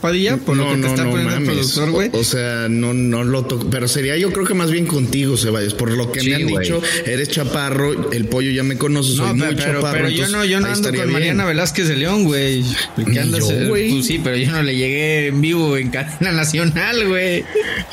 Padilla? 0.01 0.37
Por 0.37 0.55
lo 0.57 0.69
que 0.71 0.77
te 0.81 0.87
está 0.87 1.09
poniendo 1.09 1.35
el 1.35 1.43
productor, 1.43 1.91
güey. 1.91 2.09
O, 2.13 2.19
o 2.19 2.23
sea, 2.23 2.67
no, 2.69 2.93
no 2.93 3.23
lo 3.23 3.43
toco. 3.45 3.69
Pero 3.69 3.87
sería 3.87 4.17
yo 4.17 4.31
creo 4.31 4.45
que 4.45 4.53
más 4.53 4.71
bien 4.71 4.85
contigo, 4.85 5.35
Ceballos. 5.37 5.73
Por 5.73 5.91
lo 5.91 6.11
que 6.11 6.21
Sí, 6.21 6.29
me 6.29 6.35
han 6.35 6.47
dicho, 6.47 6.81
eres 7.05 7.29
chaparro, 7.29 8.11
el 8.11 8.25
pollo 8.25 8.51
ya 8.51 8.63
me 8.63 8.77
conoce, 8.77 9.09
soy 9.11 9.27
No, 9.27 9.35
muy 9.35 9.47
pero, 9.47 9.57
pero, 9.57 9.73
chaparro. 9.81 9.97
pero 9.97 10.09
yo 10.09 10.27
no, 10.29 10.45
yo 10.45 10.59
no 10.59 10.67
ando 10.67 10.77
estaría 10.79 10.99
con 11.01 11.07
bien. 11.09 11.13
Mariana 11.19 11.45
Velázquez 11.45 11.87
de 11.87 11.95
León, 11.97 12.23
güey. 12.25 12.63
¿Qué 13.11 13.19
andas? 13.19 13.43
güey. 13.67 13.91
Pues 13.91 14.05
sí, 14.05 14.19
pero 14.23 14.37
yo 14.37 14.51
no 14.51 14.61
le 14.63 14.75
llegué 14.75 15.27
en 15.27 15.41
vivo 15.41 15.77
en 15.77 15.89
cadena 15.89 16.31
nacional, 16.31 17.07
güey. 17.07 17.43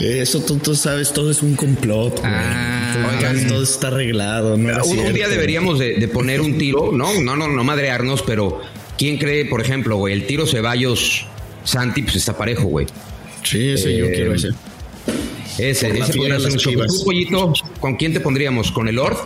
Eso 0.01 0.41
tú, 0.43 0.57
tú 0.59 0.75
sabes, 0.75 1.13
todo 1.13 1.31
es 1.31 1.43
un 1.43 1.55
complot. 1.57 2.21
güey. 2.21 2.33
Ah, 2.33 2.93
Todo- 2.95 3.17
oigan. 3.19 3.47
todo 3.49 3.63
está 3.63 3.89
arreglado. 3.89 4.57
No 4.57 4.69
era 4.71 4.83
Un, 4.85 5.13
día 5.13 5.29
deberíamos 5.29 5.79
de, 5.79 5.95
de 5.95 6.09
poner 6.09 6.41
un 6.41 6.59
tiro, 6.59 6.93
¿no? 6.93 7.21
No, 7.21 7.37
no, 7.37 7.49
no 7.49 7.65
madrearnos, 7.65 8.23
pero 8.23 8.61
¿quién 8.99 9.19
cree, 9.19 9.45
por 9.45 9.61
ejemplo, 9.61 9.97
güey, 9.97 10.15
el 10.15 10.27
tiro 10.27 10.47
Ceballos 10.47 11.27
Santi, 11.67 12.03
pues 12.03 12.17
está 12.17 12.35
parejo, 12.37 12.65
güey. 12.65 12.87
Sí, 13.43 13.71
ese 13.73 13.95
yo 13.97 14.07
Eh, 14.07 14.13
quiero 14.15 14.35
ese. 14.35 14.49
Ese, 15.59 15.89
ese 15.89 16.13
fiera 16.13 16.37
podría 16.37 16.41
ser 16.41 16.53
un 16.53 16.59
show. 16.59 16.87
¿Tú, 16.87 17.05
pollito, 17.05 17.53
con 17.81 17.97
quién 17.97 18.13
te 18.15 18.21
pondríamos? 18.21 18.71
¿Con 18.73 18.89
el 18.89 18.95
Lord? 18.97 19.17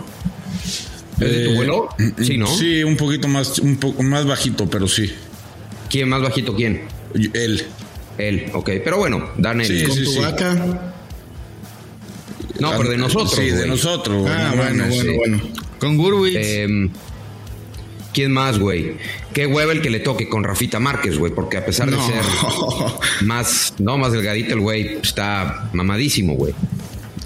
¿Es 1.21 1.31
de 1.31 1.45
tu 1.45 1.51
Eh, 1.51 1.55
vuelo? 1.55 1.89
Sí, 2.21 2.37
¿no? 2.39 2.47
Sí, 2.47 2.83
un 2.83 2.97
poquito 2.97 3.29
más, 3.29 3.59
un 3.61 3.77
poco 3.77 4.03
más 4.03 4.27
bajito, 4.27 4.69
pero 4.69 4.89
sí. 4.89 5.13
¿Quién 5.89 6.09
más 6.09 6.23
bajito? 6.23 6.55
¿Quién? 6.57 6.83
Él. 7.35 7.65
Él, 8.19 8.47
ok. 8.53 8.71
Pero 8.85 8.99
bueno, 8.99 9.31
dan 9.39 9.61
el. 9.61 9.67
Sí, 9.67 9.85
Con 9.87 9.97
sí, 9.97 10.05
tu 10.05 10.11
sí. 10.13 10.19
vaca. 10.19 10.55
No, 12.59 12.73
pero 12.77 12.91
de 12.91 12.99
nosotros. 12.99 13.35
Sí, 13.35 13.51
de 13.51 13.67
nosotros. 13.67 14.23
güey, 14.23 14.33
Ah, 14.33 14.53
no 14.55 14.63
bueno, 14.63 14.85
bueno, 14.89 15.13
bueno. 15.17 15.41
Con 15.79 15.97
Gurwitz. 15.97 16.37
Eh, 16.39 16.91
¿Quién 18.13 18.33
más, 18.33 18.59
güey? 18.59 18.93
Qué 19.35 19.47
hueva 19.47 19.73
el 19.73 19.81
que 19.81 19.91
le 19.91 20.01
toque 20.01 20.29
con 20.29 20.43
Rafita 20.45 20.81
Márquez, 20.81 21.17
güey, 21.19 21.33
porque 21.33 21.57
a 21.59 21.65
pesar 21.65 21.89
de 21.91 21.97
No. 21.97 22.07
ser 22.07 22.21
más, 23.27 23.75
no, 23.79 23.97
más 23.99 24.13
delgadito 24.13 24.55
el 24.55 24.61
güey, 24.61 24.99
está 25.03 25.71
mamadísimo, 25.73 26.35
güey. 26.35 26.53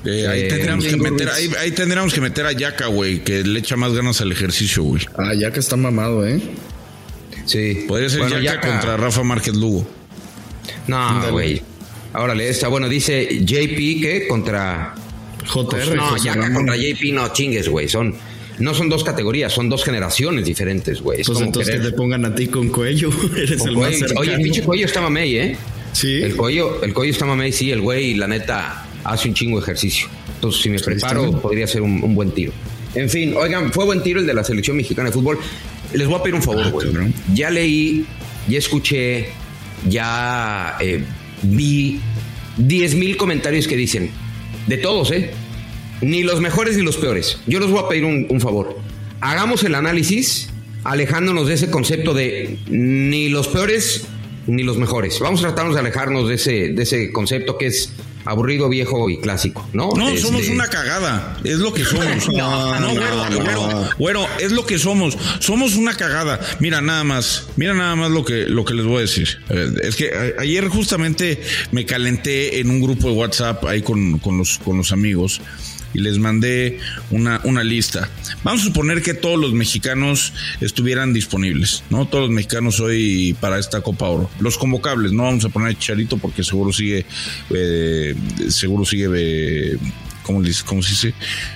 Eh, 0.04 0.26
ahí, 0.28 0.40
Eh, 0.42 0.48
tendríamos 0.48 0.84
que 0.84 0.96
meter, 0.98 1.28
ahí, 1.30 1.50
ahí 1.60 1.70
tendríamos 1.70 2.12
que 2.12 2.20
meter 2.20 2.44
a 2.44 2.52
Yaka, 2.52 2.88
güey, 2.88 3.24
que 3.24 3.42
le 3.42 3.58
echa 3.58 3.76
más 3.76 3.94
ganas 3.94 4.20
al 4.20 4.30
ejercicio, 4.32 4.82
güey. 4.82 5.02
Ah, 5.16 5.32
ya 5.32 5.50
que 5.50 5.60
está 5.60 5.76
mamado, 5.76 6.26
¿eh? 6.26 6.42
Sí. 7.46 7.84
Podría 7.88 8.08
ser 8.10 8.20
Bueno, 8.20 8.38
Yaka 8.38 8.60
Yaka- 8.60 8.68
contra 8.68 8.96
Rafa 8.98 9.22
Márquez 9.22 9.54
Lugo. 9.54 9.86
No, 10.86 11.30
güey. 11.30 11.62
Órale, 12.14 12.48
está 12.48 12.68
bueno. 12.68 12.88
Dice 12.88 13.40
JP 13.44 14.00
que 14.00 14.26
contra. 14.28 14.94
JR. 15.46 15.94
no, 15.96 16.06
José 16.10 16.26
Yaka 16.26 16.52
contra 16.52 16.76
JP, 16.76 17.12
no 17.12 17.28
chingues, 17.32 17.68
güey. 17.68 17.88
Son. 17.88 18.14
No 18.58 18.72
son 18.74 18.88
dos 18.88 19.02
categorías, 19.02 19.52
son 19.52 19.68
dos 19.68 19.84
generaciones 19.84 20.44
diferentes, 20.44 21.00
güey. 21.00 21.20
Es 21.20 21.26
Pues 21.26 21.36
como 21.36 21.46
entonces 21.46 21.74
que 21.76 21.80
te 21.80 21.92
pongan 21.92 22.24
a 22.24 22.34
ti 22.34 22.46
con 22.46 22.68
cuello. 22.68 23.10
Eres 23.36 23.58
con 23.58 23.68
el 23.70 23.74
más 23.76 23.84
Cuello. 23.86 23.98
cercano. 23.98 24.20
Oye, 24.20 24.34
el 24.34 24.42
pinche 24.42 24.62
cuello 24.62 24.86
está 24.86 25.00
mamey, 25.00 25.36
¿eh? 25.36 25.56
Sí. 25.92 26.22
El 26.22 26.36
cuello, 26.36 26.82
el 26.82 26.92
cuello 26.94 27.12
está 27.12 27.24
mamey, 27.26 27.52
sí, 27.52 27.70
el 27.70 27.80
güey, 27.80 28.14
la 28.14 28.26
neta, 28.28 28.86
hace 29.04 29.28
un 29.28 29.34
chingo 29.34 29.58
de 29.58 29.62
ejercicio. 29.64 30.06
Entonces, 30.36 30.62
si 30.62 30.70
me 30.70 30.78
preparo, 30.78 31.40
podría 31.40 31.66
ser 31.66 31.82
un, 31.82 32.02
un 32.02 32.14
buen 32.14 32.30
tiro. 32.30 32.52
En 32.94 33.10
fin, 33.10 33.34
oigan, 33.36 33.72
fue 33.72 33.84
buen 33.84 34.02
tiro 34.02 34.20
el 34.20 34.26
de 34.26 34.34
la 34.34 34.44
selección 34.44 34.76
mexicana 34.76 35.08
de 35.08 35.12
fútbol. 35.14 35.38
Les 35.92 36.06
voy 36.06 36.16
a 36.18 36.22
pedir 36.22 36.34
un 36.36 36.42
favor, 36.42 36.70
güey. 36.70 36.86
cabrón. 36.86 37.14
Ya 37.34 37.50
leí, 37.50 38.04
ya 38.48 38.58
escuché, 38.58 39.28
ya 39.88 40.76
eh, 40.80 41.02
vi 41.42 42.00
10 42.56 42.94
mil 42.94 43.16
comentarios 43.16 43.66
que 43.66 43.76
dicen, 43.76 44.10
de 44.66 44.76
todos, 44.78 45.10
¿eh? 45.12 45.30
Ni 46.04 46.22
los 46.22 46.40
mejores 46.40 46.76
ni 46.76 46.82
los 46.82 46.96
peores. 46.96 47.38
Yo 47.46 47.60
les 47.60 47.70
voy 47.70 47.80
a 47.84 47.88
pedir 47.88 48.04
un, 48.04 48.26
un 48.28 48.40
favor. 48.40 48.78
Hagamos 49.20 49.64
el 49.64 49.74
análisis 49.74 50.50
alejándonos 50.84 51.48
de 51.48 51.54
ese 51.54 51.70
concepto 51.70 52.12
de 52.14 52.58
ni 52.68 53.28
los 53.28 53.48
peores 53.48 54.04
ni 54.46 54.62
los 54.62 54.76
mejores. 54.76 55.18
Vamos 55.20 55.40
a 55.40 55.44
tratarnos 55.44 55.74
de 55.74 55.80
alejarnos 55.80 56.28
de 56.28 56.34
ese, 56.34 56.52
de 56.72 56.82
ese 56.82 57.10
concepto 57.12 57.56
que 57.56 57.66
es 57.68 57.90
aburrido, 58.26 58.68
viejo 58.70 59.08
y 59.10 59.18
clásico, 59.18 59.66
¿no? 59.72 59.90
No, 59.96 60.08
Este, 60.08 60.20
somos 60.22 60.48
una 60.48 60.66
cagada. 60.68 61.38
Es 61.44 61.56
lo 61.58 61.72
que 61.72 61.84
somos. 61.84 62.28
no, 62.32 62.78
no, 62.80 62.90
güero, 62.90 63.26
güero, 63.42 63.90
güero, 63.98 64.26
es 64.40 64.52
lo 64.52 64.66
que 64.66 64.78
somos. 64.78 65.16
Somos 65.40 65.76
una 65.76 65.94
cagada. 65.94 66.38
Mira, 66.60 66.80
nada 66.82 67.04
más. 67.04 67.46
Mira 67.56 67.72
nada 67.74 67.96
más 67.96 68.10
lo 68.10 68.24
que, 68.24 68.44
lo 68.46 68.64
que 68.66 68.74
les 68.74 68.84
voy 68.84 68.98
a 68.98 69.00
decir. 69.02 69.28
Eh, 69.48 69.70
Es 69.82 69.96
que 69.96 70.10
a- 70.10 70.42
ayer 70.42 70.68
justamente 70.68 71.40
me 71.72 71.86
calenté 71.86 72.60
en 72.60 72.68
un 72.70 72.80
grupo 72.82 73.08
de 73.08 73.14
WhatsApp 73.14 73.64
ahí 73.64 73.80
con, 73.82 74.18
con 74.18 74.36
los, 74.36 74.58
con 74.58 74.76
los 74.76 74.92
amigos 74.92 75.40
y 75.94 76.00
les 76.00 76.18
mandé 76.18 76.78
una, 77.10 77.40
una 77.44 77.64
lista. 77.64 78.10
Vamos 78.42 78.62
a 78.62 78.64
suponer 78.64 79.00
que 79.00 79.14
todos 79.14 79.38
los 79.38 79.52
mexicanos 79.52 80.32
estuvieran 80.60 81.12
disponibles, 81.12 81.84
¿no? 81.88 82.06
Todos 82.06 82.24
los 82.24 82.34
mexicanos 82.34 82.80
hoy 82.80 83.36
para 83.40 83.58
esta 83.58 83.80
Copa 83.80 84.08
Oro. 84.08 84.30
Los 84.40 84.58
convocables, 84.58 85.12
no 85.12 85.22
vamos 85.22 85.44
a 85.44 85.48
poner 85.48 85.70
a 85.70 85.78
Chicharito 85.78 86.18
porque 86.18 86.42
seguro 86.42 86.72
sigue, 86.72 87.06
eh, 87.50 88.14
seguro 88.48 88.84
sigue 88.84 89.08
eh, 89.14 89.78
¿cómo, 90.24 90.42
les, 90.42 90.64
cómo 90.64 90.82
se 90.82 90.90
dice? 90.90 91.14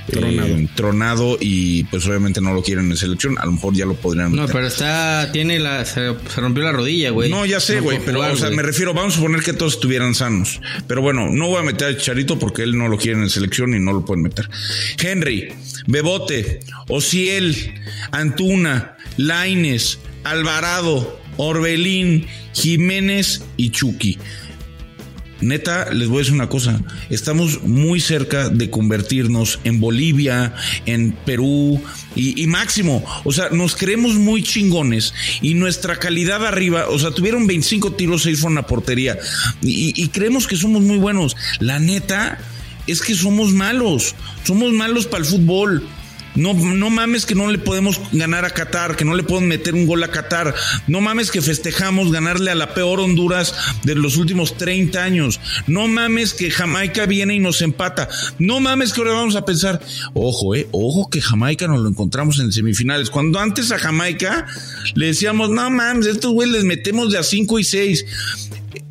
Tronado. 0.08 0.46
Eh, 0.46 0.68
tronado 0.76 1.36
y 1.40 1.82
pues 1.84 2.06
obviamente 2.06 2.40
no 2.40 2.54
lo 2.54 2.62
quieren 2.62 2.88
en 2.90 2.96
selección. 2.96 3.36
A 3.40 3.46
lo 3.46 3.52
mejor 3.52 3.74
ya 3.74 3.84
lo 3.86 3.94
podrían 3.94 4.30
No, 4.30 4.42
meter. 4.42 4.54
pero 4.54 4.66
está, 4.68 5.30
tiene 5.32 5.58
la, 5.58 5.84
se, 5.84 6.14
se 6.32 6.40
rompió 6.40 6.62
la 6.62 6.70
rodilla, 6.72 7.10
güey. 7.10 7.28
No, 7.30 7.44
ya 7.44 7.58
sé, 7.58 7.80
güey, 7.80 7.98
pero 8.04 8.18
jugar, 8.18 8.32
o 8.32 8.36
sea, 8.36 8.50
me 8.50 8.62
refiero, 8.62 8.94
vamos 8.94 9.14
a 9.14 9.16
suponer 9.16 9.42
que 9.42 9.52
todos 9.54 9.74
estuvieran 9.74 10.14
sanos. 10.14 10.60
Pero 10.86 11.02
bueno, 11.02 11.28
no 11.30 11.48
voy 11.48 11.58
a 11.58 11.62
meter 11.64 11.88
a 11.88 11.96
Chicharito 11.96 12.38
porque 12.38 12.62
él 12.62 12.78
no 12.78 12.86
lo 12.88 12.96
quiere 12.98 13.18
en 13.18 13.28
selección 13.30 13.74
y 13.74 13.80
no 13.80 13.92
lo 13.92 14.04
pueden 14.04 14.22
meter. 14.22 14.48
Henry, 15.02 15.48
Bebote, 15.86 16.60
Ociel, 16.88 17.74
Antuna, 18.12 18.96
Laines, 19.16 19.98
Alvarado, 20.24 21.18
Orbelín, 21.36 22.26
Jiménez 22.52 23.42
y 23.56 23.70
Chucky. 23.70 24.18
Neta, 25.40 25.92
les 25.92 26.08
voy 26.08 26.18
a 26.18 26.20
decir 26.20 26.34
una 26.34 26.48
cosa. 26.48 26.80
Estamos 27.10 27.62
muy 27.62 28.00
cerca 28.00 28.48
de 28.48 28.70
convertirnos 28.70 29.60
en 29.64 29.80
Bolivia, 29.80 30.54
en 30.86 31.12
Perú 31.12 31.80
y, 32.16 32.46
máximo. 32.46 33.04
O 33.24 33.32
sea, 33.32 33.50
nos 33.50 33.76
creemos 33.76 34.14
muy 34.14 34.42
chingones 34.42 35.14
y 35.40 35.54
nuestra 35.54 35.98
calidad 35.98 36.44
arriba, 36.44 36.86
o 36.88 36.98
sea, 36.98 37.10
tuvieron 37.10 37.46
25 37.46 37.92
tiros, 37.92 38.22
6 38.22 38.40
fueron 38.40 38.58
a 38.58 38.66
portería 38.66 39.18
y, 39.62 39.92
y 40.02 40.08
creemos 40.08 40.46
que 40.46 40.56
somos 40.56 40.82
muy 40.82 40.98
buenos. 40.98 41.36
La 41.60 41.78
neta 41.78 42.38
es 42.88 43.02
que 43.02 43.14
somos 43.14 43.52
malos. 43.52 44.14
Somos 44.44 44.72
malos 44.72 45.06
para 45.06 45.22
el 45.22 45.30
fútbol. 45.30 45.86
No, 46.38 46.54
no 46.54 46.88
mames 46.88 47.26
que 47.26 47.34
no 47.34 47.50
le 47.50 47.58
podemos 47.58 48.00
ganar 48.12 48.44
a 48.44 48.50
Qatar, 48.50 48.96
que 48.96 49.04
no 49.04 49.14
le 49.14 49.24
podemos 49.24 49.48
meter 49.48 49.74
un 49.74 49.86
gol 49.86 50.04
a 50.04 50.08
Qatar. 50.08 50.54
No 50.86 51.00
mames 51.00 51.30
que 51.30 51.42
festejamos 51.42 52.12
ganarle 52.12 52.52
a 52.52 52.54
la 52.54 52.74
peor 52.74 53.00
Honduras 53.00 53.54
de 53.82 53.96
los 53.96 54.16
últimos 54.16 54.56
30 54.56 55.02
años. 55.02 55.40
No 55.66 55.88
mames 55.88 56.34
que 56.34 56.50
Jamaica 56.50 57.06
viene 57.06 57.34
y 57.34 57.40
nos 57.40 57.60
empata. 57.60 58.08
No 58.38 58.60
mames 58.60 58.92
que 58.92 59.00
ahora 59.00 59.14
vamos 59.14 59.34
a 59.34 59.44
pensar, 59.44 59.80
ojo, 60.14 60.54
eh, 60.54 60.68
ojo 60.70 61.10
que 61.10 61.20
Jamaica 61.20 61.66
nos 61.66 61.80
lo 61.80 61.88
encontramos 61.88 62.38
en 62.38 62.52
semifinales. 62.52 63.10
Cuando 63.10 63.40
antes 63.40 63.72
a 63.72 63.78
Jamaica 63.78 64.46
le 64.94 65.06
decíamos, 65.06 65.50
no 65.50 65.68
mames, 65.70 66.06
estos 66.06 66.32
güeyes 66.32 66.54
les 66.54 66.64
metemos 66.64 67.10
de 67.10 67.18
a 67.18 67.24
5 67.24 67.58
y 67.58 67.64
6. 67.64 68.06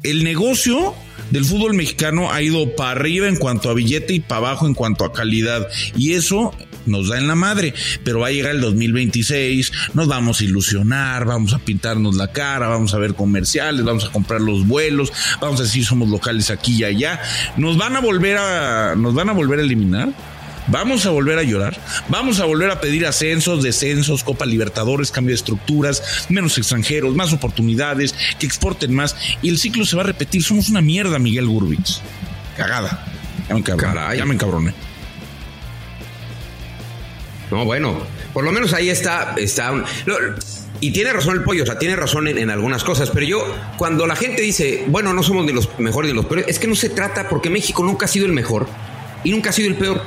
El 0.04 0.24
negocio 0.26 0.96
del 1.32 1.46
fútbol 1.46 1.74
mexicano 1.74 2.32
ha 2.32 2.42
ido 2.42 2.76
para 2.76 2.92
arriba 2.92 3.28
en 3.28 3.36
cuanto 3.36 3.70
a 3.70 3.74
billete 3.74 4.14
y 4.14 4.20
para 4.20 4.38
abajo 4.38 4.68
en 4.68 4.74
cuanto 4.74 5.06
a 5.06 5.14
calidad. 5.14 5.68
Y 5.96 6.14
eso 6.14 6.54
nos 6.88 7.10
da 7.10 7.18
en 7.18 7.28
la 7.28 7.36
madre. 7.36 7.74
Pero 8.04 8.20
va 8.20 8.28
a 8.28 8.32
llegar 8.32 8.56
el 8.56 8.62
2026, 8.62 9.72
nos 9.94 10.08
vamos 10.08 10.42
a 10.42 10.44
ilusionar, 10.44 11.26
vamos 11.26 11.54
a 11.54 11.60
pintarnos 11.60 12.16
la 12.16 12.32
cara, 12.32 12.68
vamos 12.68 12.94
a 12.94 12.98
ver 12.98 13.14
comerciales, 13.14 13.84
vamos 13.84 14.06
a 14.06 14.12
comprar 14.12 14.42
los 14.42 14.68
vuelos, 14.68 15.12
vamos 15.42 15.60
a 15.60 15.64
decir 15.64 15.86
somos 15.86 16.10
locales 16.10 16.50
aquí 16.50 16.78
y 16.78 16.84
allá. 16.84 17.22
Nos 17.58 17.78
van 17.78 17.96
a 17.96 18.02
volver 18.02 18.38
a, 18.38 18.96
nos 18.96 19.14
van 19.14 19.30
a 19.30 19.34
volver 19.34 19.60
a 19.60 19.64
eliminar. 19.64 20.14
Vamos 20.70 21.06
a 21.06 21.12
volver 21.12 21.40
a 21.40 21.44
llorar, 21.44 21.80
vamos 22.10 22.42
a 22.42 22.46
volver 22.46 22.70
a 22.70 22.82
pedir 22.82 23.06
ascensos, 23.06 23.64
descensos, 23.64 24.26
Copa 24.26 24.46
Libertadores, 24.46 25.12
cambio 25.12 25.32
de 25.32 25.38
estructuras, 25.38 26.28
menos 26.28 26.58
extranjeros, 26.58 27.16
más 27.16 27.32
oportunidades, 27.32 28.14
que 28.38 28.46
exporten 28.46 28.94
más 28.94 29.16
y 29.42 29.48
el 29.48 29.60
ciclo 29.60 29.86
se 29.86 29.96
va 29.96 30.04
a 30.04 30.08
repetir. 30.08 30.44
Somos 30.44 30.68
una 30.68 30.82
mierda, 30.82 31.20
Miguel 31.20 31.48
Gurbitz. 31.48 32.02
Cagada. 32.58 33.06
Ya 33.48 33.54
me 33.54 33.60
encabroné. 33.60 33.94
Caray. 33.94 34.18
Ya 34.18 34.26
me 34.26 34.34
encabroné. 34.34 34.74
No, 37.52 37.64
bueno, 37.66 37.98
por 38.34 38.44
lo 38.44 38.52
menos 38.52 38.74
ahí 38.74 38.90
está, 38.90 39.36
está 39.38 39.72
un- 39.72 39.84
lo- 40.06 40.18
y 40.80 40.92
tiene 40.92 41.12
razón 41.12 41.36
el 41.38 41.44
pollo, 41.44 41.64
o 41.64 41.66
sea, 41.66 41.80
tiene 41.80 41.96
razón 41.96 42.28
en, 42.28 42.38
en 42.38 42.50
algunas 42.52 42.84
cosas, 42.84 43.10
pero 43.12 43.26
yo, 43.26 43.56
cuando 43.78 44.06
la 44.06 44.16
gente 44.16 44.42
dice, 44.42 44.84
bueno, 44.88 45.14
no 45.14 45.24
somos 45.24 45.46
ni 45.46 45.52
los 45.54 45.70
mejores 45.80 46.12
ni 46.12 46.16
los 46.16 46.26
peores, 46.26 46.46
es 46.48 46.60
que 46.60 46.68
no 46.68 46.76
se 46.76 46.90
trata 46.90 47.30
porque 47.30 47.50
México 47.50 47.84
nunca 47.84 48.06
ha 48.06 48.08
sido 48.08 48.26
el 48.28 48.34
mejor 48.34 48.68
y 49.24 49.32
nunca 49.32 49.50
ha 49.50 49.54
sido 49.54 49.70
el 49.70 49.76
peor, 49.76 50.02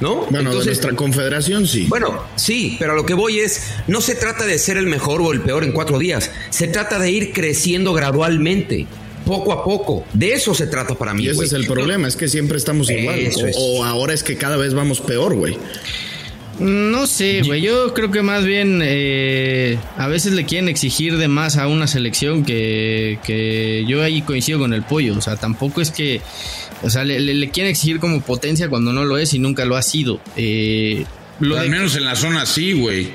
¿no? 0.00 0.26
Bueno, 0.30 0.52
de 0.58 0.64
nuestra 0.64 0.92
confederación 0.94 1.68
sí. 1.68 1.86
Bueno, 1.88 2.18
sí, 2.34 2.76
pero 2.80 2.92
a 2.92 2.96
lo 2.96 3.06
que 3.06 3.14
voy 3.14 3.38
es, 3.38 3.72
no 3.86 4.00
se 4.00 4.14
trata 4.16 4.44
de 4.46 4.58
ser 4.58 4.78
el 4.78 4.86
mejor 4.86 5.20
o 5.20 5.32
el 5.32 5.40
peor 5.42 5.62
en 5.62 5.70
cuatro 5.72 5.98
días, 6.00 6.30
se 6.50 6.66
trata 6.66 6.98
de 6.98 7.10
ir 7.12 7.32
creciendo 7.32 7.92
gradualmente, 7.92 8.86
poco 9.24 9.52
a 9.52 9.62
poco. 9.62 10.04
De 10.12 10.32
eso 10.32 10.54
se 10.54 10.66
trata 10.66 10.96
para 10.96 11.14
mí. 11.14 11.22
y 11.24 11.28
ese 11.28 11.44
es 11.44 11.52
el 11.52 11.66
problema, 11.66 12.08
es 12.08 12.16
que 12.16 12.26
siempre 12.28 12.58
estamos 12.58 12.90
igual. 12.90 13.20
O, 13.56 13.78
o 13.78 13.84
ahora 13.84 14.12
es 14.12 14.24
que 14.24 14.36
cada 14.36 14.56
vez 14.56 14.74
vamos 14.74 15.00
peor, 15.00 15.34
güey. 15.34 15.56
No 16.60 17.06
sé, 17.08 17.42
güey. 17.42 17.62
Yo 17.62 17.92
creo 17.94 18.10
que 18.12 18.22
más 18.22 18.44
bien 18.44 18.80
eh, 18.82 19.76
a 19.96 20.06
veces 20.06 20.32
le 20.32 20.44
quieren 20.44 20.68
exigir 20.68 21.16
de 21.16 21.26
más 21.26 21.56
a 21.56 21.66
una 21.66 21.86
selección 21.88 22.44
que, 22.44 23.18
que 23.24 23.84
yo 23.88 24.02
ahí 24.02 24.22
coincido 24.22 24.60
con 24.60 24.72
el 24.72 24.82
pollo. 24.84 25.16
O 25.16 25.20
sea, 25.20 25.36
tampoco 25.36 25.80
es 25.80 25.90
que. 25.90 26.20
O 26.82 26.90
sea, 26.90 27.04
le, 27.04 27.18
le- 27.18 27.34
le 27.34 27.50
quieren 27.50 27.70
exigir 27.72 27.98
como 27.98 28.20
potencia 28.20 28.68
cuando 28.68 28.92
no 28.92 29.04
lo 29.04 29.18
es 29.18 29.34
y 29.34 29.38
nunca 29.40 29.64
lo 29.64 29.76
ha 29.76 29.82
sido. 29.82 30.20
Eh, 30.36 31.04
lo 31.40 31.56
Al 31.56 31.64
de- 31.64 31.70
menos 31.70 31.96
en 31.96 32.04
la 32.04 32.14
zona 32.14 32.46
sí, 32.46 32.72
güey. 32.72 33.08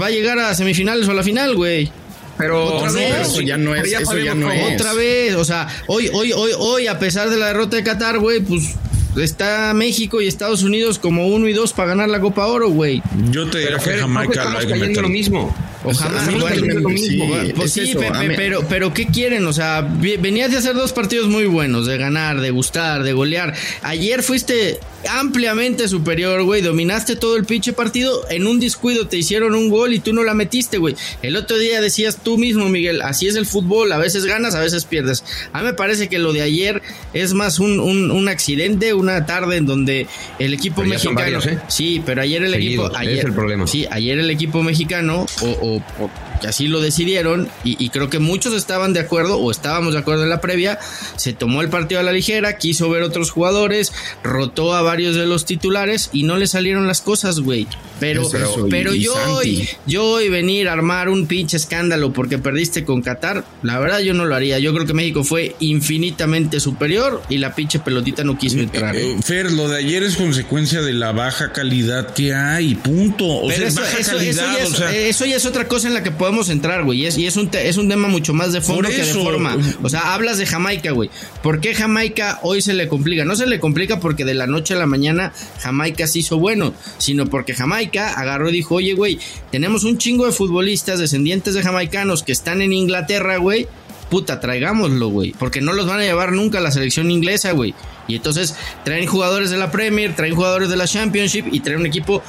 va 0.00 0.06
a 0.06 0.10
llegar 0.10 0.38
a 0.38 0.54
semifinales 0.54 1.08
o 1.08 1.10
a 1.10 1.14
la 1.14 1.22
final, 1.24 1.56
güey. 1.56 1.90
Pero 2.38 2.64
Otra 2.66 2.88
No, 2.88 2.94
vez. 2.94 3.08
pero 3.12 3.22
eso 3.24 3.40
ya 3.40 3.56
no 3.56 3.74
es, 3.74 3.90
ya 3.90 3.98
eso 4.00 4.12
ya 4.18 4.32
sabemos 4.32 4.36
no 4.36 4.52
es. 4.52 4.74
Otra 4.74 4.92
vez, 4.92 5.34
o 5.36 5.44
sea, 5.44 5.66
hoy, 5.86 6.10
hoy, 6.12 6.32
hoy, 6.32 6.50
hoy, 6.58 6.86
a 6.86 6.98
pesar 6.98 7.30
de 7.30 7.38
la 7.38 7.46
derrota 7.46 7.76
de 7.76 7.82
Qatar, 7.82 8.18
güey, 8.18 8.40
pues 8.40 8.74
está 9.16 9.72
México 9.74 10.20
y 10.20 10.26
Estados 10.26 10.62
Unidos 10.62 10.98
como 10.98 11.28
uno 11.28 11.48
y 11.48 11.52
dos 11.52 11.72
para 11.72 11.88
ganar 11.90 12.08
la 12.08 12.20
Copa 12.20 12.46
Oro, 12.46 12.68
güey. 12.70 13.02
Yo 13.30 13.48
te 13.48 13.58
diría 13.58 13.78
que 13.78 13.90
Jamaica 13.98 14.50
lo 14.50 14.58
hay 14.58 14.66
que 14.66 14.74
meter. 14.74 15.02
lo 15.02 15.08
mismo. 15.08 15.54
Igual, 15.84 16.48
cayendo 16.54 16.80
lo 16.80 16.88
mismo. 16.88 17.26
Pues 17.54 17.66
es 17.76 17.84
sí, 17.84 17.90
eso, 17.90 18.00
pe- 18.00 18.08
a 18.08 18.12
pe- 18.20 18.28
mí- 18.28 18.34
pero, 18.36 18.64
pero 18.68 18.92
¿qué 18.92 19.06
quieren? 19.06 19.46
O 19.46 19.52
sea, 19.52 19.82
venías 19.82 20.50
de 20.50 20.56
hacer 20.58 20.74
dos 20.74 20.92
partidos 20.92 21.28
muy 21.28 21.46
buenos, 21.46 21.86
de 21.86 21.96
ganar, 21.96 22.40
de 22.40 22.50
gustar, 22.50 23.02
de 23.04 23.12
golear. 23.12 23.54
Ayer 23.82 24.22
fuiste 24.24 24.80
ampliamente 25.08 25.88
superior, 25.88 26.42
güey. 26.42 26.62
Dominaste 26.62 27.16
todo 27.16 27.36
el 27.36 27.44
pinche 27.44 27.72
partido. 27.72 28.26
En 28.30 28.46
un 28.46 28.58
descuido 28.60 29.06
te 29.06 29.16
hicieron 29.16 29.54
un 29.54 29.68
gol 29.68 29.92
y 29.92 29.98
tú 30.00 30.12
no 30.12 30.22
la 30.24 30.34
metiste, 30.34 30.78
güey. 30.78 30.96
El 31.22 31.36
otro 31.36 31.58
día 31.58 31.80
decías 31.80 32.18
tú 32.22 32.38
mismo, 32.38 32.68
Miguel, 32.68 33.02
así 33.02 33.26
es 33.28 33.36
el 33.36 33.46
fútbol. 33.46 33.92
A 33.92 33.98
veces 33.98 34.24
ganas, 34.24 34.54
a 34.54 34.60
veces 34.60 34.84
pierdes. 34.84 35.24
A 35.52 35.60
mí 35.60 35.64
me 35.66 35.74
parece 35.74 36.08
que 36.08 36.18
lo 36.18 36.32
de 36.32 36.42
ayer 36.42 36.82
es 37.12 37.34
más 37.34 37.58
un, 37.58 37.80
un, 37.80 38.10
un 38.10 38.28
accidente, 38.28 38.94
una 38.94 39.26
tarde 39.26 39.56
en 39.56 39.66
donde 39.66 40.06
el 40.38 40.54
equipo 40.54 40.76
Pero 40.82 40.90
mexicano. 40.90 41.16
varios, 41.20 41.46
¿eh? 41.46 41.58
Sí, 41.68 42.02
pero 42.04 42.22
ayer 42.22 42.42
el 42.42 42.54
equipo. 42.54 42.90
Ayer, 42.96 43.18
es 43.18 43.24
el 43.24 43.32
problema. 43.32 43.66
Sí, 43.66 43.86
ayer 43.90 44.18
el 44.18 44.30
equipo 44.30 44.62
mexicano, 44.62 45.26
o, 45.42 45.46
o- 45.46 45.76
o 46.04 46.10
que 46.40 46.48
así 46.48 46.68
lo 46.68 46.80
decidieron, 46.80 47.48
y, 47.64 47.82
y 47.84 47.90
creo 47.90 48.10
que 48.10 48.18
muchos 48.18 48.54
estaban 48.54 48.92
de 48.92 49.00
acuerdo, 49.00 49.38
o 49.38 49.50
estábamos 49.50 49.94
de 49.94 50.00
acuerdo 50.00 50.22
en 50.24 50.30
la 50.30 50.40
previa, 50.40 50.78
se 51.16 51.32
tomó 51.32 51.62
el 51.62 51.68
partido 51.68 52.00
a 52.00 52.04
la 52.04 52.12
ligera, 52.12 52.56
quiso 52.58 52.88
ver 52.90 53.02
otros 53.02 53.30
jugadores, 53.30 53.92
rotó 54.22 54.74
a 54.74 54.82
varios 54.82 55.14
de 55.16 55.26
los 55.26 55.44
titulares 55.44 56.10
y 56.12 56.22
no 56.24 56.36
le 56.36 56.46
salieron 56.46 56.86
las 56.86 57.00
cosas, 57.00 57.40
güey. 57.40 57.66
Pero, 58.00 58.22
Es 58.22 58.34
eso, 58.34 58.66
y- 58.66 58.70
pero 58.70 58.94
y 58.94 59.00
yo 59.04 59.14
hoy, 59.34 59.68
yo 59.86 60.04
hoy 60.04 60.28
venir 60.28 60.68
a 60.68 60.72
armar 60.74 61.08
un 61.08 61.26
pinche 61.26 61.56
escándalo 61.56 62.12
porque 62.12 62.36
perdiste 62.38 62.84
con 62.84 63.00
Qatar, 63.00 63.44
la 63.62 63.78
verdad 63.78 64.00
yo 64.00 64.12
no 64.12 64.26
lo 64.26 64.34
haría. 64.34 64.58
Yo 64.58 64.74
creo 64.74 64.84
que 64.86 64.92
México 64.92 65.24
fue 65.24 65.56
infinitamente 65.60 66.60
superior 66.60 67.22
y 67.30 67.38
la 67.38 67.54
pinche 67.54 67.78
pelotita 67.78 68.22
no 68.24 68.36
quiso 68.36 68.58
entrar. 68.58 68.94
Eh, 68.96 69.16
Fer, 69.24 69.50
lo 69.52 69.68
de 69.68 69.78
ayer 69.78 70.02
es 70.02 70.16
consecuencia 70.16 70.82
de 70.82 70.92
la 70.92 71.12
baja 71.12 71.52
calidad 71.52 72.12
que 72.12 72.34
hay, 72.34 72.74
punto. 72.74 73.24
O 73.26 73.48
Pero 73.48 73.56
sea, 73.60 73.66
es 73.68 73.72
eso, 73.74 73.80
baja 73.82 73.98
eso- 73.98 74.10
calidad, 74.12 74.32
eso 74.32 74.58
ya 74.58 74.62
es, 74.64 74.70
o 74.72 74.76
sea, 74.76 74.92
eso 74.94 75.24
ya 75.24 75.36
es 75.36 75.46
otra 75.46 75.68
cosa 75.68 75.88
en 75.88 75.94
la 75.94 76.02
que 76.02 76.10
podemos 76.10 76.25
entrar, 76.48 76.84
güey. 76.84 77.02
Y 77.02 77.06
es, 77.06 77.18
y 77.18 77.26
es 77.26 77.36
un, 77.36 77.48
te- 77.48 77.68
es 77.68 77.76
un 77.76 77.88
tema 77.88 78.08
mucho 78.08 78.34
más 78.34 78.52
de 78.52 78.60
fondo 78.60 78.88
que 78.88 78.96
de 78.96 79.04
forma. 79.04 79.56
O 79.82 79.88
sea, 79.88 80.14
hablas 80.14 80.38
de 80.38 80.46
Jamaica, 80.46 80.90
güey. 80.92 81.10
¿Por 81.42 81.60
qué 81.60 81.74
Jamaica 81.74 82.38
hoy 82.42 82.60
se 82.62 82.74
le 82.74 82.88
complica? 82.88 83.24
No 83.24 83.36
se 83.36 83.46
le 83.46 83.60
complica 83.60 84.00
porque 84.00 84.24
de 84.24 84.34
la 84.34 84.46
noche 84.46 84.74
a 84.74 84.76
la 84.76 84.86
mañana 84.86 85.32
Jamaica 85.60 86.06
se 86.06 86.18
hizo 86.20 86.38
bueno, 86.38 86.74
sino 86.98 87.26
porque 87.26 87.54
Jamaica 87.54 88.12
agarró 88.14 88.48
y 88.50 88.52
dijo, 88.52 88.76
oye, 88.76 88.94
güey, 88.94 89.18
tenemos 89.50 89.84
un 89.84 89.98
chingo 89.98 90.26
de 90.26 90.32
futbolistas 90.32 90.98
descendientes 90.98 91.54
de 91.54 91.62
jamaicanos 91.62 92.22
que 92.22 92.32
están 92.32 92.62
en 92.62 92.72
Inglaterra, 92.72 93.38
güey. 93.38 93.66
Puta, 94.10 94.38
traigámoslo, 94.38 95.08
güey. 95.08 95.32
Porque 95.36 95.60
no 95.60 95.72
los 95.72 95.86
van 95.86 95.98
a 95.98 96.02
llevar 96.04 96.30
nunca 96.32 96.58
a 96.58 96.60
la 96.60 96.70
selección 96.70 97.10
inglesa, 97.10 97.50
güey. 97.52 97.74
Y 98.06 98.14
entonces 98.14 98.54
traen 98.84 99.06
jugadores 99.06 99.50
de 99.50 99.56
la 99.56 99.72
Premier, 99.72 100.14
traen 100.14 100.34
jugadores 100.36 100.68
de 100.68 100.76
la 100.76 100.86
Championship 100.86 101.46
y 101.50 101.58
traen 101.58 101.80
un 101.80 101.86
equipo 101.86 102.22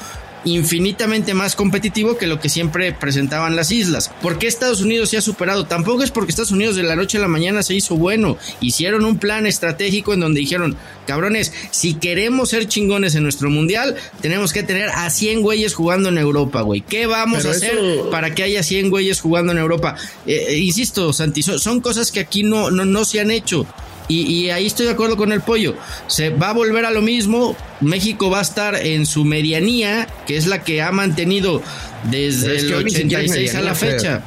infinitamente 0.46 1.34
más 1.34 1.56
competitivo 1.56 2.18
que 2.18 2.28
lo 2.28 2.40
que 2.40 2.50
siempre 2.50 2.92
presentaban 2.94 3.56
las 3.56 3.72
islas. 3.72 4.12
¿Por 4.22 4.40
qué 4.40 4.48
Estados 4.48 4.82
Unidos 4.82 5.10
se 5.10 5.18
ha 5.18 5.22
superado? 5.22 5.66
Tampoco 5.66 6.04
es 6.04 6.12
porque 6.12 6.30
Estados 6.32 6.52
Unidos 6.52 6.76
de 6.76 6.84
la 6.84 6.96
noche 6.96 7.18
a 7.18 7.22
la 7.22 7.28
mañana 7.28 7.64
se 7.64 7.74
hizo 7.76 7.96
bueno. 7.96 8.38
Hicieron 8.62 9.06
un 9.06 9.18
plan 9.18 9.46
estratégico 9.46 10.14
en 10.14 10.20
donde 10.22 10.40
dijeron, 10.40 10.78
cabrones, 11.06 11.54
si 11.72 11.94
queremos 11.96 12.50
ser 12.50 12.68
chingones 12.68 13.16
en 13.16 13.24
nuestro 13.24 13.50
mundial, 13.50 13.96
tenemos 14.22 14.54
que 14.54 14.64
tener 14.64 14.90
a 14.90 15.10
100 15.10 15.42
güeyes 15.42 15.74
jugando 15.74 16.10
en 16.10 16.18
Europa, 16.18 16.62
güey. 16.62 16.82
¿Qué 16.82 17.06
vamos 17.08 17.40
Pero 17.40 17.50
a 17.50 17.56
hacer 17.56 17.78
eso- 17.78 18.10
para 18.10 18.34
que 18.34 18.44
haya 18.44 18.64
100 18.64 18.90
güeyes 18.90 19.22
jugando 19.22 19.52
en 19.52 19.58
Europa? 19.58 19.96
Eh, 20.26 20.46
eh, 20.50 20.58
insisto, 20.60 21.12
Santi, 21.14 21.44
son, 21.44 21.60
son 21.60 21.82
cosas 21.82 22.12
que 22.12 22.20
aquí 22.20 22.44
no, 22.44 22.72
no, 22.72 22.86
no 22.86 23.06
se 23.06 23.20
han 23.20 23.32
hecho. 23.32 23.66
Y, 24.08 24.22
y 24.22 24.50
ahí 24.50 24.66
estoy 24.66 24.86
de 24.86 24.94
acuerdo 24.94 25.18
con 25.18 25.32
el 25.32 25.42
pollo. 25.42 25.76
Se 26.08 26.30
va 26.30 26.50
a 26.50 26.54
volver 26.54 26.86
a 26.86 26.92
lo 26.92 27.02
mismo. 27.02 27.56
México 27.82 28.30
va 28.30 28.40
a 28.40 28.42
estar 28.42 28.76
en 28.76 29.06
su 29.06 29.26
medianía, 29.26 30.08
que 30.26 30.38
es 30.38 30.48
la 30.48 30.64
que 30.64 30.82
ha 30.82 30.92
mantenido 30.92 31.62
desde 32.10 32.56
es 32.56 32.64
que 32.64 32.68
el 32.70 32.74
hoy 32.76 32.84
ni 32.86 32.92
siquiera 32.92 33.24
es 33.24 33.32
86 33.32 33.56
a 33.56 33.62
la 33.62 33.76
fecha. 33.76 34.24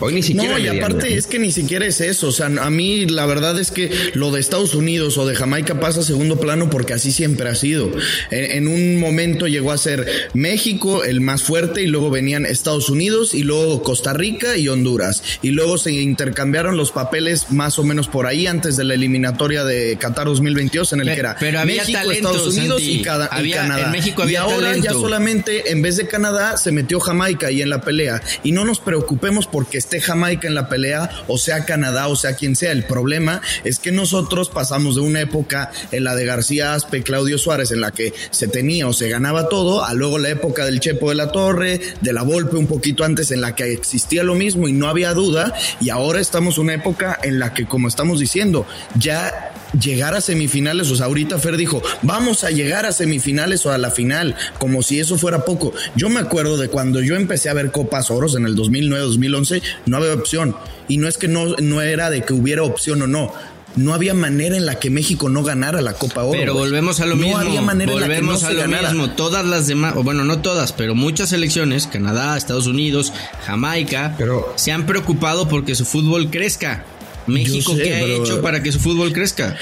Hoy 0.00 0.14
ni 0.14 0.22
siquiera. 0.22 0.50
No, 0.50 0.58
y 0.58 0.68
aparte 0.68 1.14
es 1.14 1.26
que 1.26 1.38
ni 1.38 1.50
siquiera 1.52 1.86
es 1.86 2.00
eso. 2.00 2.28
O 2.28 2.32
sea, 2.32 2.46
a 2.46 2.70
mí 2.70 3.06
la 3.06 3.26
verdad 3.26 3.58
es 3.58 3.70
que 3.70 3.90
lo 4.14 4.30
de 4.32 4.40
Estados 4.40 4.74
Unidos 4.74 5.16
o 5.18 5.26
de 5.26 5.34
Jamaica 5.34 5.80
pasa 5.80 6.00
a 6.00 6.02
segundo 6.02 6.38
plano 6.38 6.70
porque 6.70 6.92
así 6.94 7.12
siempre 7.12 7.48
ha 7.48 7.54
sido. 7.54 7.90
En, 8.30 8.50
en 8.50 8.68
un 8.68 8.98
momento 8.98 9.46
llegó 9.46 9.72
a 9.72 9.78
ser 9.78 10.06
México 10.34 11.04
el 11.04 11.20
más 11.20 11.42
fuerte 11.42 11.82
y 11.82 11.86
luego 11.86 12.10
venían 12.10 12.46
Estados 12.46 12.90
Unidos 12.90 13.34
y 13.34 13.42
luego 13.44 13.82
Costa 13.82 14.12
Rica 14.12 14.56
y 14.56 14.68
Honduras. 14.68 15.22
Y 15.42 15.50
luego 15.50 15.78
se 15.78 15.92
intercambiaron 15.92 16.76
los 16.76 16.90
papeles 16.92 17.50
más 17.50 17.78
o 17.78 17.84
menos 17.84 18.08
por 18.08 18.26
ahí 18.26 18.46
antes 18.46 18.76
de 18.76 18.84
la 18.84 18.94
eliminatoria 18.94 19.64
de 19.64 19.96
Qatar 19.98 20.26
2022 20.26 20.92
en 20.92 21.00
el 21.00 21.06
Pero- 21.06 21.14
que 21.14 21.20
era 21.20 21.36
pero 21.40 21.60
había 21.60 21.82
México, 21.82 21.98
talento, 22.00 22.28
Estados 22.30 22.54
Unidos 22.56 22.80
Santi. 22.82 22.94
y, 22.94 23.02
cada- 23.02 23.24
y 23.26 23.28
Había- 23.38 23.56
Canadá. 23.56 23.86
en 23.86 23.92
México 23.92 24.28
y 24.28 24.36
ahora 24.36 24.76
ya 24.76 24.92
solamente 24.92 25.70
en 25.70 25.82
vez 25.82 25.96
de 25.96 26.06
Canadá 26.06 26.56
se 26.56 26.72
metió 26.72 27.00
Jamaica 27.00 27.50
y 27.50 27.62
en 27.62 27.70
la 27.70 27.80
pelea. 27.80 28.22
Y 28.42 28.52
no 28.52 28.64
nos 28.64 28.80
preocupemos 28.80 29.46
porque 29.46 29.78
esté 29.84 30.00
Jamaica 30.00 30.48
en 30.48 30.54
la 30.54 30.68
pelea, 30.68 31.10
o 31.28 31.38
sea 31.38 31.64
Canadá, 31.64 32.08
o 32.08 32.16
sea 32.16 32.34
quien 32.34 32.56
sea. 32.56 32.72
El 32.72 32.84
problema 32.84 33.40
es 33.64 33.78
que 33.78 33.92
nosotros 33.92 34.48
pasamos 34.48 34.96
de 34.96 35.02
una 35.02 35.20
época 35.20 35.70
en 35.92 36.04
la 36.04 36.14
de 36.14 36.24
García 36.24 36.74
Aspe, 36.74 37.02
Claudio 37.02 37.38
Suárez, 37.38 37.70
en 37.70 37.80
la 37.80 37.90
que 37.90 38.12
se 38.30 38.48
tenía 38.48 38.88
o 38.88 38.92
se 38.92 39.08
ganaba 39.08 39.48
todo, 39.48 39.84
a 39.84 39.94
luego 39.94 40.18
la 40.18 40.30
época 40.30 40.64
del 40.64 40.80
Chepo 40.80 41.10
de 41.10 41.14
la 41.16 41.30
Torre, 41.30 41.80
de 42.00 42.12
la 42.12 42.22
Volpe 42.22 42.56
un 42.56 42.66
poquito 42.66 43.04
antes, 43.04 43.30
en 43.30 43.40
la 43.40 43.54
que 43.54 43.72
existía 43.72 44.24
lo 44.24 44.34
mismo 44.34 44.68
y 44.68 44.72
no 44.72 44.88
había 44.88 45.12
duda. 45.12 45.52
Y 45.80 45.90
ahora 45.90 46.20
estamos 46.20 46.56
en 46.56 46.64
una 46.64 46.74
época 46.74 47.18
en 47.22 47.38
la 47.38 47.52
que, 47.52 47.66
como 47.66 47.88
estamos 47.88 48.18
diciendo, 48.18 48.66
ya 48.98 49.52
llegar 49.80 50.14
a 50.14 50.20
semifinales, 50.20 50.90
o 50.90 50.96
sea, 50.96 51.06
ahorita 51.06 51.38
Fer 51.38 51.56
dijo, 51.56 51.82
vamos 52.02 52.44
a 52.44 52.50
llegar 52.50 52.86
a 52.86 52.92
semifinales 52.92 53.64
o 53.66 53.72
a 53.72 53.78
la 53.78 53.90
final, 53.90 54.34
como 54.58 54.82
si 54.82 55.00
eso 55.00 55.18
fuera 55.18 55.44
poco. 55.44 55.72
Yo 55.96 56.08
me 56.08 56.20
acuerdo 56.20 56.56
de 56.56 56.68
cuando 56.68 57.00
yo 57.00 57.16
empecé 57.16 57.48
a 57.48 57.54
ver 57.54 57.70
Copas 57.70 58.10
Oros 58.10 58.36
en 58.36 58.46
el 58.46 58.56
2009-2011, 58.56 59.62
no 59.86 59.96
había 59.96 60.14
opción. 60.14 60.56
Y 60.88 60.98
no 60.98 61.08
es 61.08 61.18
que 61.18 61.28
no, 61.28 61.46
no 61.60 61.80
era 61.80 62.10
de 62.10 62.22
que 62.22 62.32
hubiera 62.34 62.62
opción 62.62 63.02
o 63.02 63.06
no. 63.06 63.32
No 63.76 63.92
había 63.92 64.14
manera 64.14 64.56
en 64.56 64.66
la 64.66 64.78
que 64.78 64.88
México 64.88 65.28
no 65.28 65.42
ganara 65.42 65.80
la 65.80 65.94
Copa 65.94 66.22
Oro. 66.22 66.38
Pero 66.38 66.54
volvemos 66.54 67.00
a 67.00 67.06
lo 67.06 67.16
no 67.16 67.22
mismo. 67.22 67.38
había 67.38 67.60
manera 67.60 67.92
en 67.92 68.00
la 68.00 68.06
que 68.06 68.12
volvemos 68.14 68.42
no 68.42 68.48
a 68.48 68.52
lo 68.52 68.60
ganara. 68.60 68.90
mismo. 68.92 69.10
Todas 69.10 69.44
las 69.44 69.66
demás, 69.66 69.94
o 69.96 70.04
bueno, 70.04 70.22
no 70.22 70.38
todas, 70.42 70.72
pero 70.72 70.94
muchas 70.94 71.30
selecciones, 71.30 71.88
Canadá, 71.88 72.36
Estados 72.36 72.68
Unidos, 72.68 73.12
Jamaica, 73.44 74.14
Pero- 74.16 74.52
se 74.56 74.70
han 74.70 74.86
preocupado 74.86 75.48
porque 75.48 75.74
su 75.74 75.84
fútbol 75.84 76.30
crezca. 76.30 76.84
México, 77.26 77.74
sé, 77.74 77.82
¿qué 77.82 77.96
ha 77.96 78.00
pero- 78.00 78.22
hecho 78.22 78.42
para 78.42 78.62
que 78.62 78.72
su 78.72 78.80
fútbol 78.80 79.12
crezca? 79.12 79.56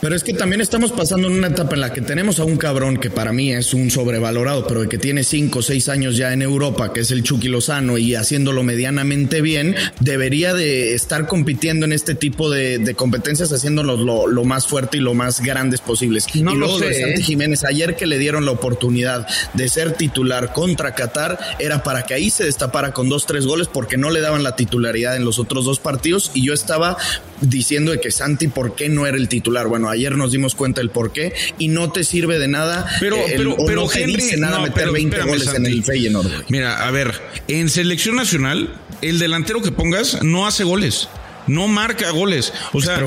Pero 0.00 0.16
es 0.16 0.24
que 0.24 0.32
también 0.32 0.62
estamos 0.62 0.92
pasando 0.92 1.28
en 1.28 1.34
una 1.34 1.48
etapa 1.48 1.74
en 1.74 1.80
la 1.80 1.92
que 1.92 2.00
tenemos 2.00 2.40
a 2.40 2.44
un 2.44 2.56
cabrón 2.56 2.96
que 2.96 3.10
para 3.10 3.32
mí 3.32 3.52
es 3.52 3.74
un 3.74 3.90
sobrevalorado, 3.90 4.66
pero 4.66 4.88
que 4.88 4.96
tiene 4.96 5.24
cinco 5.24 5.58
o 5.58 5.62
seis 5.62 5.90
años 5.90 6.16
ya 6.16 6.32
en 6.32 6.40
Europa, 6.40 6.92
que 6.92 7.00
es 7.00 7.10
el 7.10 7.22
Chucky 7.22 7.48
Lozano 7.48 7.98
y 7.98 8.14
haciéndolo 8.14 8.62
medianamente 8.62 9.42
bien, 9.42 9.74
debería 10.00 10.54
de 10.54 10.94
estar 10.94 11.26
compitiendo 11.26 11.84
en 11.84 11.92
este 11.92 12.14
tipo 12.14 12.50
de, 12.50 12.78
de 12.78 12.94
competencias, 12.94 13.52
haciéndolo 13.52 13.96
lo, 13.96 14.26
lo 14.26 14.44
más 14.44 14.66
fuerte 14.66 14.96
y 14.96 15.00
lo 15.00 15.12
más 15.12 15.42
grandes 15.42 15.80
posibles. 15.80 16.26
No 16.34 16.52
y 16.52 16.54
lo 16.54 16.60
luego 16.60 16.78
sé, 16.78 16.86
de 16.86 17.00
Santi 17.00 17.20
¿eh? 17.20 17.24
Jiménez, 17.24 17.64
ayer 17.64 17.94
que 17.94 18.06
le 18.06 18.18
dieron 18.18 18.46
la 18.46 18.52
oportunidad 18.52 19.26
de 19.52 19.68
ser 19.68 19.92
titular 19.92 20.54
contra 20.54 20.94
Qatar, 20.94 21.38
era 21.58 21.82
para 21.82 22.04
que 22.04 22.14
ahí 22.14 22.30
se 22.30 22.44
destapara 22.44 22.92
con 22.92 23.10
dos, 23.10 23.26
tres 23.26 23.44
goles, 23.44 23.68
porque 23.68 23.98
no 23.98 24.10
le 24.10 24.20
daban 24.20 24.42
la 24.42 24.56
titularidad 24.56 25.16
en 25.16 25.24
los 25.26 25.38
otros 25.38 25.66
dos 25.66 25.78
partidos, 25.78 26.30
y 26.32 26.46
yo 26.46 26.54
estaba 26.54 26.96
diciendo 27.40 27.92
de 27.92 28.00
que 28.00 28.10
Santi, 28.10 28.48
¿por 28.48 28.74
qué 28.74 28.88
no 28.88 29.06
era 29.06 29.16
el 29.16 29.28
titular? 29.28 29.66
Bueno, 29.66 29.88
ayer 29.88 30.16
nos 30.16 30.32
dimos 30.32 30.54
cuenta 30.54 30.80
del 30.80 30.90
por 30.90 31.12
qué, 31.12 31.32
y 31.58 31.68
no 31.68 31.90
te 31.92 32.04
sirve 32.04 32.38
de 32.38 32.48
nada, 32.48 32.86
Pero, 33.00 33.16
eh, 33.16 33.24
el- 33.32 33.36
pero, 33.38 33.52
o 33.54 33.66
pero 33.66 33.82
no 33.82 33.88
te 33.88 34.06
dice 34.06 34.36
nada 34.36 34.56
no, 34.58 34.62
meter 34.64 34.74
pero 34.74 34.92
20 34.92 35.16
espérame, 35.16 35.28
goles 35.38 35.54
en 35.54 35.66
el 35.66 35.84
Feyenoord. 35.84 36.30
Mira, 36.48 36.86
a 36.86 36.90
ver, 36.90 37.12
en 37.48 37.68
selección 37.68 38.16
nacional, 38.16 38.74
el 39.02 39.18
delantero 39.18 39.62
que 39.62 39.72
pongas 39.72 40.22
no 40.22 40.46
hace 40.46 40.64
goles. 40.64 41.08
No 41.46 41.66
marca 41.68 42.10
goles. 42.10 42.52
O 42.72 42.80
sea, 42.80 43.00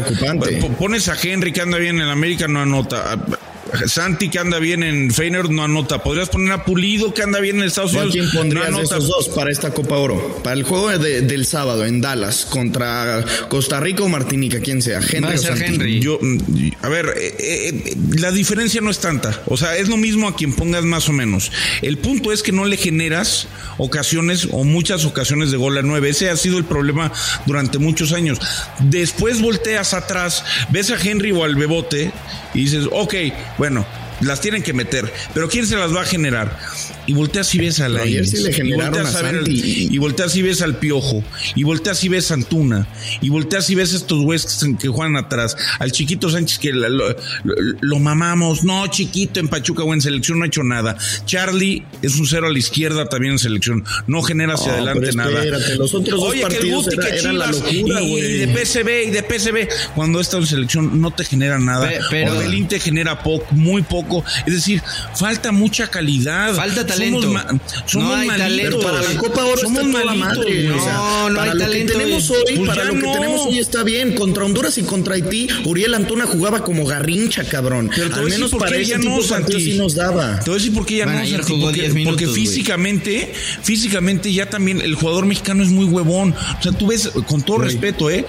pones 0.79 1.07
a 1.07 1.15
Henry 1.21 1.53
que 1.53 1.61
anda 1.61 1.77
bien 1.77 2.01
en 2.01 2.07
América, 2.09 2.47
no 2.47 2.61
anota. 2.61 3.17
Santi 3.87 4.29
que 4.29 4.39
anda 4.39 4.59
bien 4.59 4.83
en 4.83 5.11
Feyenoord 5.11 5.49
no 5.51 5.63
anota. 5.63 6.03
Podrías 6.03 6.29
poner 6.29 6.51
a 6.53 6.65
Pulido 6.65 7.13
que 7.13 7.23
anda 7.23 7.39
bien 7.39 7.57
en 7.57 7.63
Estados 7.63 7.93
¿O 7.95 7.99
a 7.99 8.03
Unidos. 8.03 8.13
quién 8.13 8.31
pondrías 8.31 8.69
no 8.71 8.77
de 8.77 8.81
anota. 8.81 8.97
esos 8.97 9.07
dos 9.09 9.29
para 9.29 9.51
esta 9.51 9.71
Copa 9.71 9.97
Oro? 9.97 10.41
Para 10.43 10.55
el 10.55 10.63
juego 10.63 10.89
de- 10.97 11.21
del 11.21 11.45
sábado 11.45 11.85
en 11.85 12.01
Dallas 12.01 12.45
contra 12.49 13.23
Costa 13.49 13.79
Rica 13.79 14.03
o 14.03 14.09
Martinica, 14.09 14.59
quien 14.59 14.81
sea. 14.81 14.99
Henry 14.99 15.21
Va 15.21 15.31
a 15.31 15.35
o 15.35 15.37
ser 15.37 15.57
Santi. 15.57 15.73
Henry. 15.73 15.99
Yo, 15.99 16.19
mm, 16.21 16.37
a 16.81 16.89
ver, 16.89 17.13
eh, 17.17 17.35
eh, 17.39 17.97
la 18.17 18.31
diferencia 18.31 18.81
no 18.81 18.89
es 18.91 18.99
tanta. 18.99 19.41
O 19.47 19.57
sea, 19.57 19.75
es 19.77 19.87
lo 19.89 19.97
mismo 19.97 20.27
a 20.27 20.35
quien 20.35 20.53
pongas 20.53 20.83
más 20.83 21.09
o 21.09 21.13
menos. 21.13 21.51
El 21.81 21.97
punto 21.97 22.31
es 22.31 22.43
que 22.43 22.51
no 22.51 22.65
le 22.65 22.77
generas 22.77 23.47
ocasiones 23.77 24.47
o 24.51 24.63
muchas 24.63 25.05
ocasiones 25.05 25.51
de 25.51 25.57
gol 25.57 25.77
a 25.77 25.81
nueve. 25.81 26.09
Ese 26.09 26.29
ha 26.29 26.37
sido 26.37 26.57
el 26.57 26.65
problema 26.65 27.11
durante 27.45 27.77
muchos 27.79 28.13
años. 28.13 28.39
Después 28.79 29.41
volteas 29.41 29.93
atrás, 29.93 30.43
ves 30.69 30.91
a 30.91 30.97
Henry 31.01 31.31
o 31.31 31.43
al 31.43 31.55
Bebote 31.55 32.11
y 32.53 32.59
dices, 32.61 32.85
ok, 32.91 33.13
bueno. 33.63 33.85
Las 34.21 34.41
tienen 34.41 34.63
que 34.63 34.73
meter, 34.73 35.11
pero 35.33 35.49
¿quién 35.49 35.65
se 35.67 35.75
las 35.75 35.93
va 35.93 36.01
a 36.01 36.05
generar? 36.05 36.57
Y 37.05 37.13
volteas 37.13 37.53
y 37.55 37.57
ves 37.59 37.79
a 37.81 37.89
la 37.89 38.01
ayer 38.03 38.25
sí 38.25 38.37
le 38.37 38.53
generaron 38.53 39.05
a 39.05 39.11
ver 39.21 39.35
al- 39.35 39.45
Santi. 39.45 39.87
y 39.91 39.97
volteas 39.97 40.35
y 40.37 40.41
ves 40.41 40.61
al 40.61 40.77
Piojo, 40.77 41.23
y 41.55 41.63
volteas 41.63 42.01
y 42.03 42.09
ves 42.09 42.31
a 42.31 42.35
Antuna, 42.35 42.87
y 43.21 43.29
volteas 43.29 43.69
y 43.69 43.75
ves 43.75 43.93
a 43.93 43.97
estos 43.97 44.21
güeyes 44.21 44.65
que, 44.79 44.87
juegan 44.87 45.17
atrás, 45.17 45.57
al 45.79 45.91
chiquito 45.91 46.29
Sánchez 46.29 46.59
que 46.59 46.71
lo, 46.71 46.87
lo- 46.89 47.15
lo 47.81 47.99
mamamos, 47.99 48.63
no, 48.63 48.87
chiquito 48.87 49.39
en 49.41 49.49
Pachuca 49.49 49.83
o 49.83 49.93
en 49.93 50.01
selección 50.01 50.39
no 50.39 50.45
ha 50.45 50.47
hecho 50.47 50.63
nada. 50.63 50.97
Charlie 51.25 51.83
es 52.01 52.15
un 52.15 52.25
cero 52.27 52.47
a 52.47 52.51
la 52.51 52.59
izquierda 52.59 53.09
también 53.09 53.33
en 53.33 53.39
selección, 53.39 53.83
no 54.07 54.21
genera 54.21 54.53
hacia 54.53 54.67
No, 54.67 54.73
adelante 54.75 55.01
pero 55.01 55.15
nada. 55.17 55.43
espérate, 55.43 55.75
los 55.75 55.93
otros 55.93 56.19
dos 56.19 56.29
Oye, 56.29 56.39
que 56.39 56.45
el 56.45 56.51
partidos 56.53 56.83
Guti, 56.85 56.95
era- 56.95 57.07
que 57.11 57.19
eran 57.19 57.37
la 57.39 57.51
Chivas, 57.51 57.73
locura, 57.73 58.01
y, 58.01 58.09
güey. 58.11 58.25
y 58.25 58.37
de 58.45 58.47
PSV 58.65 59.03
y 59.07 59.11
de 59.11 59.23
PSV, 59.23 59.67
cuando 59.95 60.19
está 60.21 60.37
en 60.37 60.47
selección 60.47 61.01
no 61.01 61.11
te 61.11 61.25
genera 61.25 61.59
nada. 61.59 61.89
Pe- 61.89 61.99
pero- 62.09 62.31
Orbelín 62.37 62.67
te 62.69 62.79
genera 62.79 63.21
poco, 63.21 63.45
muy 63.53 63.81
poco. 63.81 64.02
Es 64.45 64.53
decir, 64.53 64.81
falta 65.15 65.51
mucha 65.51 65.87
calidad. 65.87 66.53
Falta 66.55 66.85
talento. 66.85 67.21
Somos, 67.21 67.43
somos 67.85 68.09
No 68.09 68.15
hay 68.15 68.27
malitos. 68.27 68.47
talento. 68.49 68.77
Pero 68.79 68.91
para 68.91 69.01
la 69.13 69.17
Copa 69.19 69.43
Oro 69.45 69.61
Somos 69.61 69.85
está 69.85 70.01
toda 70.01 70.13
madre. 70.15 70.71
O 70.71 70.83
sea, 70.83 70.93
No, 70.93 71.29
no 71.29 71.35
para 71.35 71.51
hay 71.51 71.57
lo 71.57 71.63
talento, 71.65 71.93
que 71.93 71.99
tenemos 71.99 72.29
hoy, 72.31 72.37
Pues 72.55 72.67
para 72.69 72.83
lo 72.85 72.93
que 72.93 72.99
no. 73.01 73.11
tenemos 73.13 73.41
hoy 73.47 73.59
está 73.59 73.83
bien. 73.83 74.15
Contra 74.15 74.45
Honduras 74.45 74.77
y 74.77 74.83
contra 74.83 75.15
Haití, 75.15 75.47
Uriel 75.65 75.93
Antuna 75.93 76.25
jugaba 76.25 76.63
como 76.63 76.85
garrincha, 76.85 77.43
cabrón. 77.43 77.89
Pero 77.95 78.15
Al 78.15 78.29
menos 78.29 78.51
por 78.51 78.59
para 78.61 78.75
qué 78.75 78.81
ese 78.83 78.97
no, 78.99 79.21
sí 79.21 79.77
nos 79.77 79.95
daba. 79.95 80.39
Te 80.39 80.49
voy 80.49 80.55
a 80.55 80.61
decir 80.61 80.73
por 80.73 80.85
qué 80.85 80.97
ya 80.97 81.05
Bueno, 81.05 81.21
no, 81.23 81.59
porque, 81.59 81.81
10 81.81 81.93
minutos, 81.93 82.21
porque 82.21 82.33
físicamente, 82.33 83.33
físicamente 83.63 84.31
ya 84.31 84.49
también 84.49 84.81
el 84.81 84.95
jugador 84.95 85.25
mexicano 85.25 85.63
es 85.63 85.69
muy 85.69 85.85
huevón. 85.85 86.33
O 86.59 86.63
sea, 86.63 86.71
tú 86.71 86.87
ves, 86.87 87.09
con 87.27 87.41
todo 87.43 87.59
respeto, 87.59 88.09
¿eh? 88.09 88.25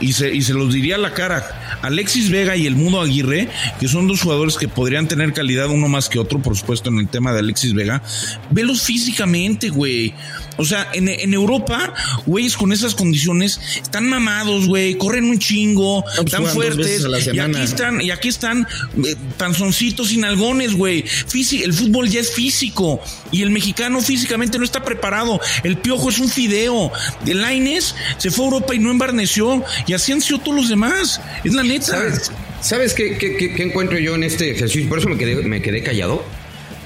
Y 0.00 0.12
se, 0.12 0.34
y 0.34 0.42
se 0.42 0.54
los 0.54 0.72
diría 0.72 0.96
a 0.96 0.98
la 0.98 1.12
cara. 1.12 1.78
Alexis 1.82 2.30
Vega 2.30 2.56
y 2.56 2.66
el 2.66 2.76
Mudo 2.76 3.00
Aguirre, 3.00 3.48
que 3.80 3.88
son 3.88 4.06
dos 4.06 4.20
jugadores 4.20 4.56
que 4.56 4.68
podrían 4.68 5.08
tener 5.12 5.34
calidad 5.34 5.68
uno 5.68 5.88
más 5.88 6.08
que 6.08 6.18
otro, 6.18 6.40
por 6.40 6.56
supuesto, 6.56 6.88
en 6.88 6.98
el 6.98 7.06
tema 7.06 7.34
de 7.34 7.40
Alexis 7.40 7.74
Vega. 7.74 8.02
Velos 8.50 8.80
físicamente, 8.80 9.68
güey. 9.68 10.14
O 10.56 10.64
sea, 10.64 10.88
en, 10.94 11.06
en 11.06 11.34
Europa, 11.34 11.92
güeyes 12.24 12.56
con 12.56 12.72
esas 12.72 12.94
condiciones 12.94 13.60
están 13.76 14.08
mamados, 14.08 14.66
güey, 14.66 14.96
corren 14.96 15.24
un 15.24 15.38
chingo, 15.38 16.02
pues 16.02 16.26
están 16.26 16.46
fuertes. 16.46 17.06
Y 17.30 17.38
aquí 17.38 17.60
están, 17.60 18.00
y 18.00 18.10
aquí 18.10 18.28
están 18.28 18.66
eh, 19.04 19.16
panzoncitos 19.36 20.12
y 20.12 20.16
nalgones, 20.16 20.74
güey. 20.74 21.04
El 21.52 21.74
fútbol 21.74 22.08
ya 22.08 22.20
es 22.20 22.32
físico 22.32 22.98
y 23.30 23.42
el 23.42 23.50
mexicano 23.50 24.00
físicamente 24.00 24.58
no 24.58 24.64
está 24.64 24.82
preparado. 24.82 25.40
El 25.62 25.76
piojo 25.76 26.08
es 26.08 26.18
un 26.20 26.30
fideo. 26.30 26.90
El 27.26 27.42
Laines 27.42 27.94
se 28.16 28.30
fue 28.30 28.46
a 28.46 28.48
Europa 28.48 28.74
y 28.74 28.78
no 28.78 28.90
embarneció. 28.90 29.62
Y 29.86 29.92
así 29.92 30.12
han 30.12 30.22
sido 30.22 30.38
todos 30.38 30.56
los 30.56 30.68
demás. 30.70 31.20
Es 31.44 31.52
la 31.52 31.62
neta. 31.62 31.86
¿Sabes, 31.86 32.32
¿sabes 32.62 32.94
qué, 32.94 33.18
qué- 33.18 33.36
qué- 33.36 33.52
qué 33.54 33.62
encuentro 33.62 33.98
yo 33.98 34.14
en 34.14 34.22
este 34.24 34.50
ejercicio? 34.50 34.88
Por 34.88 34.98
eso 34.98 35.08
me 35.08 35.18
quedé, 35.18 35.36
me 35.36 35.60
quedé 35.60 35.82
callado. 35.82 36.24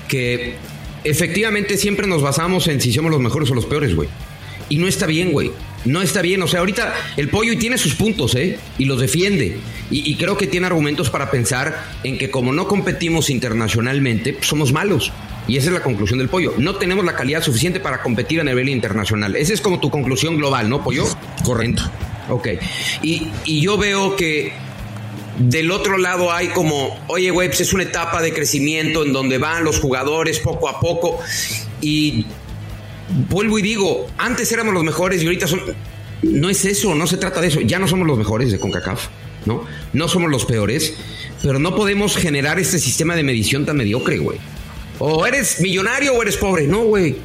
Que 0.08 0.54
efectivamente 1.04 1.76
siempre 1.76 2.06
nos 2.06 2.22
basamos 2.22 2.66
en 2.68 2.80
si 2.80 2.92
somos 2.92 3.10
los 3.10 3.20
mejores 3.20 3.50
o 3.50 3.54
los 3.54 3.66
peores, 3.66 3.94
güey. 3.94 4.08
Y 4.68 4.78
no 4.78 4.88
está 4.88 5.06
bien, 5.06 5.30
güey. 5.32 5.52
No 5.84 6.02
está 6.02 6.22
bien. 6.22 6.42
O 6.42 6.48
sea, 6.48 6.60
ahorita 6.60 6.92
el 7.16 7.28
pollo 7.28 7.52
y 7.52 7.56
tiene 7.56 7.78
sus 7.78 7.94
puntos, 7.94 8.34
¿eh? 8.34 8.58
Y 8.78 8.86
los 8.86 9.00
defiende. 9.00 9.56
Y, 9.90 10.10
y 10.10 10.16
creo 10.16 10.36
que 10.36 10.48
tiene 10.48 10.66
argumentos 10.66 11.08
para 11.10 11.30
pensar 11.30 11.84
en 12.02 12.18
que 12.18 12.30
como 12.30 12.52
no 12.52 12.66
competimos 12.66 13.30
internacionalmente, 13.30 14.32
pues 14.32 14.48
somos 14.48 14.72
malos. 14.72 15.12
Y 15.46 15.56
esa 15.56 15.68
es 15.68 15.74
la 15.74 15.82
conclusión 15.82 16.18
del 16.18 16.28
pollo. 16.28 16.54
No 16.58 16.74
tenemos 16.74 17.04
la 17.04 17.14
calidad 17.14 17.40
suficiente 17.42 17.78
para 17.78 18.02
competir 18.02 18.40
a 18.40 18.44
nivel 18.44 18.68
internacional. 18.68 19.36
Esa 19.36 19.52
es 19.52 19.60
como 19.60 19.78
tu 19.78 19.90
conclusión 19.90 20.36
global, 20.36 20.68
¿no, 20.68 20.82
pollo? 20.82 21.04
Correcto. 21.44 21.82
Ok. 22.28 22.48
Y, 23.02 23.28
y 23.44 23.60
yo 23.60 23.78
veo 23.78 24.16
que 24.16 24.52
del 25.38 25.70
otro 25.70 25.98
lado 25.98 26.32
hay 26.32 26.48
como, 26.48 26.98
oye, 27.08 27.30
güey, 27.30 27.48
pues 27.48 27.60
es 27.60 27.72
una 27.72 27.82
etapa 27.82 28.22
de 28.22 28.32
crecimiento 28.32 29.04
en 29.04 29.12
donde 29.12 29.38
van 29.38 29.64
los 29.64 29.80
jugadores 29.80 30.38
poco 30.38 30.68
a 30.68 30.80
poco. 30.80 31.18
Y 31.80 32.26
vuelvo 33.28 33.58
y 33.58 33.62
digo, 33.62 34.06
antes 34.18 34.50
éramos 34.52 34.74
los 34.74 34.84
mejores 34.84 35.22
y 35.22 35.26
ahorita 35.26 35.46
son... 35.46 35.62
No 36.22 36.48
es 36.48 36.64
eso, 36.64 36.94
no 36.94 37.06
se 37.06 37.18
trata 37.18 37.40
de 37.40 37.48
eso. 37.48 37.60
Ya 37.60 37.78
no 37.78 37.86
somos 37.86 38.06
los 38.06 38.16
mejores 38.16 38.50
de 38.50 38.58
CONCACAF, 38.58 39.08
¿no? 39.44 39.64
No 39.92 40.08
somos 40.08 40.30
los 40.30 40.46
peores, 40.46 40.94
pero 41.42 41.58
no 41.58 41.76
podemos 41.76 42.16
generar 42.16 42.58
este 42.58 42.78
sistema 42.78 43.14
de 43.14 43.22
medición 43.22 43.66
tan 43.66 43.76
mediocre, 43.76 44.18
güey. 44.18 44.38
O 44.98 45.26
eres 45.26 45.60
millonario 45.60 46.14
o 46.14 46.22
eres 46.22 46.36
pobre. 46.38 46.66
No, 46.66 46.84
güey. 46.84 47.16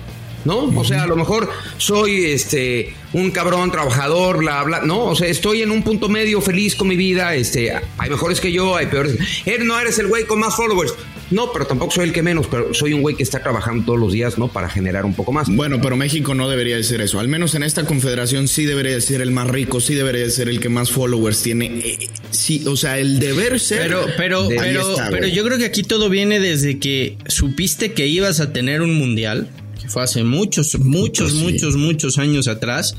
¿No? 0.45 0.65
O 0.79 0.83
sea, 0.83 1.03
a 1.03 1.07
lo 1.07 1.15
mejor 1.15 1.49
soy 1.77 2.25
este 2.25 2.93
un 3.13 3.31
cabrón 3.31 3.71
trabajador, 3.71 4.37
bla 4.37 4.63
bla, 4.63 4.81
no, 4.81 5.05
o 5.05 5.15
sea, 5.15 5.27
estoy 5.27 5.61
en 5.61 5.71
un 5.71 5.83
punto 5.83 6.07
medio 6.09 6.41
feliz 6.41 6.75
con 6.75 6.87
mi 6.87 6.95
vida, 6.95 7.35
este, 7.35 7.73
hay 7.97 8.09
mejores 8.09 8.39
que 8.39 8.51
yo, 8.51 8.75
hay 8.75 8.87
peores. 8.87 9.17
Él 9.45 9.65
no 9.65 9.79
eres 9.79 9.99
el 9.99 10.07
güey 10.07 10.25
con 10.25 10.39
más 10.39 10.55
followers. 10.55 10.93
No, 11.31 11.53
pero 11.53 11.65
tampoco 11.65 11.91
soy 11.91 12.07
el 12.07 12.13
que 12.13 12.21
menos, 12.21 12.47
pero 12.47 12.73
soy 12.73 12.91
un 12.93 13.01
güey 13.01 13.15
que 13.15 13.23
está 13.23 13.41
trabajando 13.41 13.85
todos 13.85 13.99
los 13.99 14.11
días, 14.11 14.37
¿no? 14.37 14.49
Para 14.49 14.67
generar 14.67 15.05
un 15.05 15.13
poco 15.13 15.31
más. 15.31 15.47
Bueno, 15.49 15.79
pero 15.81 15.95
México 15.95 16.35
no 16.35 16.49
debería 16.49 16.75
de 16.75 16.83
ser 16.83 16.99
eso. 16.99 17.21
Al 17.21 17.29
menos 17.29 17.55
en 17.55 17.63
esta 17.63 17.85
confederación 17.85 18.49
sí 18.49 18.65
debería 18.65 18.93
de 18.93 19.01
ser 19.01 19.21
el 19.21 19.31
más 19.31 19.47
rico, 19.47 19.79
sí 19.79 19.95
debería 19.95 20.23
de 20.23 20.29
ser 20.29 20.49
el 20.49 20.59
que 20.59 20.67
más 20.67 20.91
followers 20.91 21.41
tiene. 21.41 21.67
Eh, 21.67 22.09
sí, 22.31 22.65
o 22.67 22.75
sea, 22.75 22.99
el 22.99 23.19
deber 23.19 23.61
ser. 23.61 23.79
Pero, 23.83 24.05
pero, 24.17 24.49
pero, 24.49 24.91
está, 24.91 25.09
pero 25.09 25.27
yo 25.27 25.45
creo 25.45 25.57
que 25.57 25.65
aquí 25.65 25.83
todo 25.83 26.09
viene 26.09 26.41
desde 26.41 26.79
que 26.79 27.17
supiste 27.27 27.93
que 27.93 28.07
ibas 28.07 28.41
a 28.41 28.51
tener 28.51 28.81
un 28.81 28.93
mundial, 28.95 29.47
fue 29.91 30.03
hace 30.03 30.23
muchos, 30.23 30.77
muchos, 30.79 31.31
sí. 31.31 31.37
muchos, 31.37 31.75
muchos 31.75 32.17
años 32.17 32.47
atrás, 32.47 32.95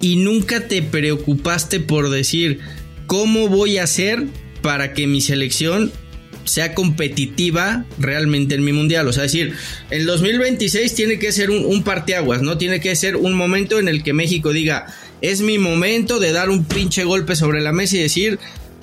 y 0.00 0.16
nunca 0.16 0.68
te 0.68 0.82
preocupaste 0.82 1.80
por 1.80 2.10
decir 2.10 2.60
cómo 3.06 3.48
voy 3.48 3.78
a 3.78 3.84
hacer 3.84 4.26
para 4.62 4.92
que 4.92 5.06
mi 5.06 5.20
selección 5.20 5.92
sea 6.44 6.74
competitiva 6.74 7.84
realmente 7.98 8.54
en 8.54 8.64
mi 8.64 8.72
mundial. 8.72 9.06
O 9.08 9.12
sea, 9.12 9.24
decir, 9.24 9.54
el 9.90 10.06
2026 10.06 10.94
tiene 10.94 11.18
que 11.18 11.32
ser 11.32 11.50
un, 11.50 11.64
un 11.64 11.82
parteaguas, 11.82 12.42
¿no? 12.42 12.58
Tiene 12.58 12.80
que 12.80 12.94
ser 12.96 13.16
un 13.16 13.34
momento 13.34 13.78
en 13.78 13.88
el 13.88 14.02
que 14.02 14.12
México 14.12 14.52
diga, 14.52 14.86
es 15.20 15.42
mi 15.42 15.58
momento 15.58 16.18
de 16.18 16.32
dar 16.32 16.50
un 16.50 16.64
pinche 16.64 17.04
golpe 17.04 17.36
sobre 17.36 17.60
la 17.60 17.72
mesa 17.72 17.96
y 17.96 18.00
decir, 18.00 18.38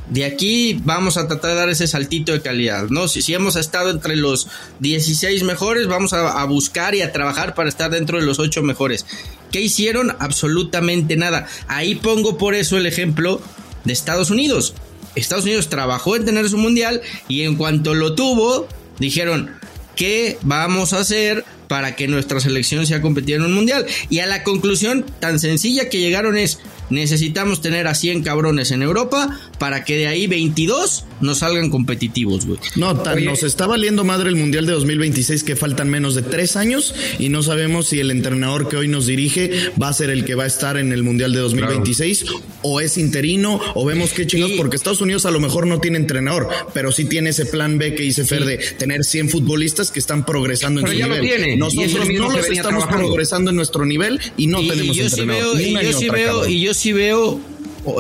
de 0.10 0.26
aquí 0.26 0.80
vamos 0.84 1.18
a 1.18 1.28
tratar 1.28 1.52
de 1.52 1.58
dar 1.58 1.70
ese 1.70 1.88
saltito 1.88 2.32
de 2.32 2.42
calidad, 2.42 2.90
¿no? 2.90 3.08
Si, 3.08 3.34
hemos 3.34 3.56
estado 3.56 3.90
entre 3.90 4.16
los 4.16 4.48
16 4.80 5.44
mejores, 5.44 5.88
vamos 5.88 6.14
a, 6.14 6.42
a 6.42 6.46
buscar 6.46 6.96
y 6.96 7.02
a 7.02 7.12
trabajar 7.12 7.56
para 7.56 7.70
estar 7.70 7.92
dentro 7.92 8.20
de 8.20 8.26
los 8.26 8.40
8 8.40 8.64
mejores. 8.64 9.06
¿Qué 9.52 9.62
hicieron? 9.62 10.16
Absolutamente 10.20 11.16
nada. 11.18 11.48
Ahí 11.68 11.96
pongo 11.96 12.38
por 12.38 12.56
eso 12.56 12.78
el 12.78 12.86
ejemplo 12.86 13.42
de 13.84 13.94
Estados 13.94 14.30
Unidos. 14.30 14.74
Estados 15.16 15.46
Unidos 15.46 15.70
trabajó 15.70 16.16
en 16.16 16.26
tener 16.26 16.48
su 16.50 16.58
mundial 16.58 17.02
y 17.28 17.42
en 17.42 17.56
cuanto 17.56 17.96
lo 17.96 18.14
tuvo, 18.14 18.68
dijeron, 19.00 19.52
¿qué 19.96 20.38
vamos 20.44 20.94
a 20.94 21.00
hacer 21.00 21.44
para 21.68 21.96
que 21.96 22.08
nuestra 22.08 22.40
selección 22.40 22.86
sea 22.86 23.02
competitiva 23.02 23.40
en 23.40 23.46
un 23.46 23.54
mundial? 23.54 23.86
Y 24.10 24.20
a 24.20 24.28
la 24.28 24.44
conclusión 24.44 25.06
tan 25.20 25.40
sencilla 25.40 25.90
que 25.90 26.00
llegaron 26.00 26.38
es, 26.38 26.60
necesitamos 26.90 27.62
tener 27.62 27.88
a 27.88 27.96
100 27.96 28.24
cabrones 28.24 28.72
en 28.72 28.82
Europa 28.82 29.40
para 29.60 29.84
que 29.86 29.98
de 29.98 30.08
ahí 30.08 30.28
22 30.28 31.06
nos 31.22 31.40
salgan 31.40 31.70
competitivos, 31.70 32.46
güey. 32.46 32.60
No, 32.76 32.96
tan 33.02 33.24
nos 33.26 33.44
está 33.44 33.68
valiendo 33.68 34.04
madre 34.04 34.30
el 34.30 34.36
Mundial 34.36 34.66
de 34.66 34.74
2026 34.74 35.44
que 35.44 35.56
faltan 35.56 35.90
menos 35.90 36.16
de 36.16 36.22
tres 36.22 36.56
años 36.56 36.94
y 37.20 37.30
no 37.30 37.44
sabemos 37.44 37.88
si 37.88 38.00
el 38.00 38.12
entrenador 38.12 38.70
que 38.70 38.78
hoy 38.78 38.88
nos 38.88 39.08
dirige 39.08 39.72
va 39.82 39.90
a 39.90 39.94
ser 39.94 40.10
el 40.10 40.26
que 40.26 40.36
va 40.36 40.44
a 40.44 40.48
estar 40.48 40.78
en 40.78 40.92
el 40.92 41.04
Mundial 41.04 41.34
de 41.34 41.40
2026 41.40 42.26
o 42.62 42.82
es 42.82 42.98
interino 42.98 43.60
o 43.76 43.86
vemos 43.86 44.12
qué 44.12 44.28
chingados, 44.28 44.54
Y- 44.56 44.58
porque 44.58 44.76
Estados 44.76 45.02
Unidos 45.02 45.26
a 45.26 45.32
lo 45.32 45.40
mejor 45.40 45.68
no 45.68 45.80
tiene 45.80 45.98
entrenador, 45.98 46.48
pero 46.74 46.92
sí 46.92 47.06
tiene 47.06 47.30
ese 47.32 47.46
plan 47.46 47.78
B 47.78 47.96
que 47.96 48.04
dice 48.04 48.26
Fer 48.26 48.46
de 48.46 48.58
tener 48.78 49.04
100 49.04 49.30
futbolistas 49.30 49.92
que 49.92 50.00
están 50.00 50.26
progresando 50.26 50.82
Pero 50.82 50.92
en 50.94 50.98
su 50.98 51.00
ya 51.00 51.08
lo 51.08 51.22
nivel. 51.22 51.38
tiene, 51.38 51.58
Nosotros 51.58 51.92
no 52.10 52.30
los 52.30 52.46
estamos 52.48 52.62
trabajando. 52.84 53.08
progresando 53.08 53.50
en 53.52 53.56
nuestro 53.56 53.86
nivel 53.86 54.20
y 54.38 54.48
no 54.48 54.62
y, 54.62 54.68
tenemos 54.68 54.96
y 54.96 55.00
yo 55.00 55.10
sí 55.10 55.22
entrenador. 55.22 55.58
veo, 55.58 55.66
ni 55.68 55.80
y 55.80 55.92
yo 55.92 56.00
sí 56.00 56.10
veo, 56.10 56.28
cabrón. 56.34 56.52
y 56.52 56.62
yo 56.62 56.74
sí 56.78 56.94
veo 56.94 57.40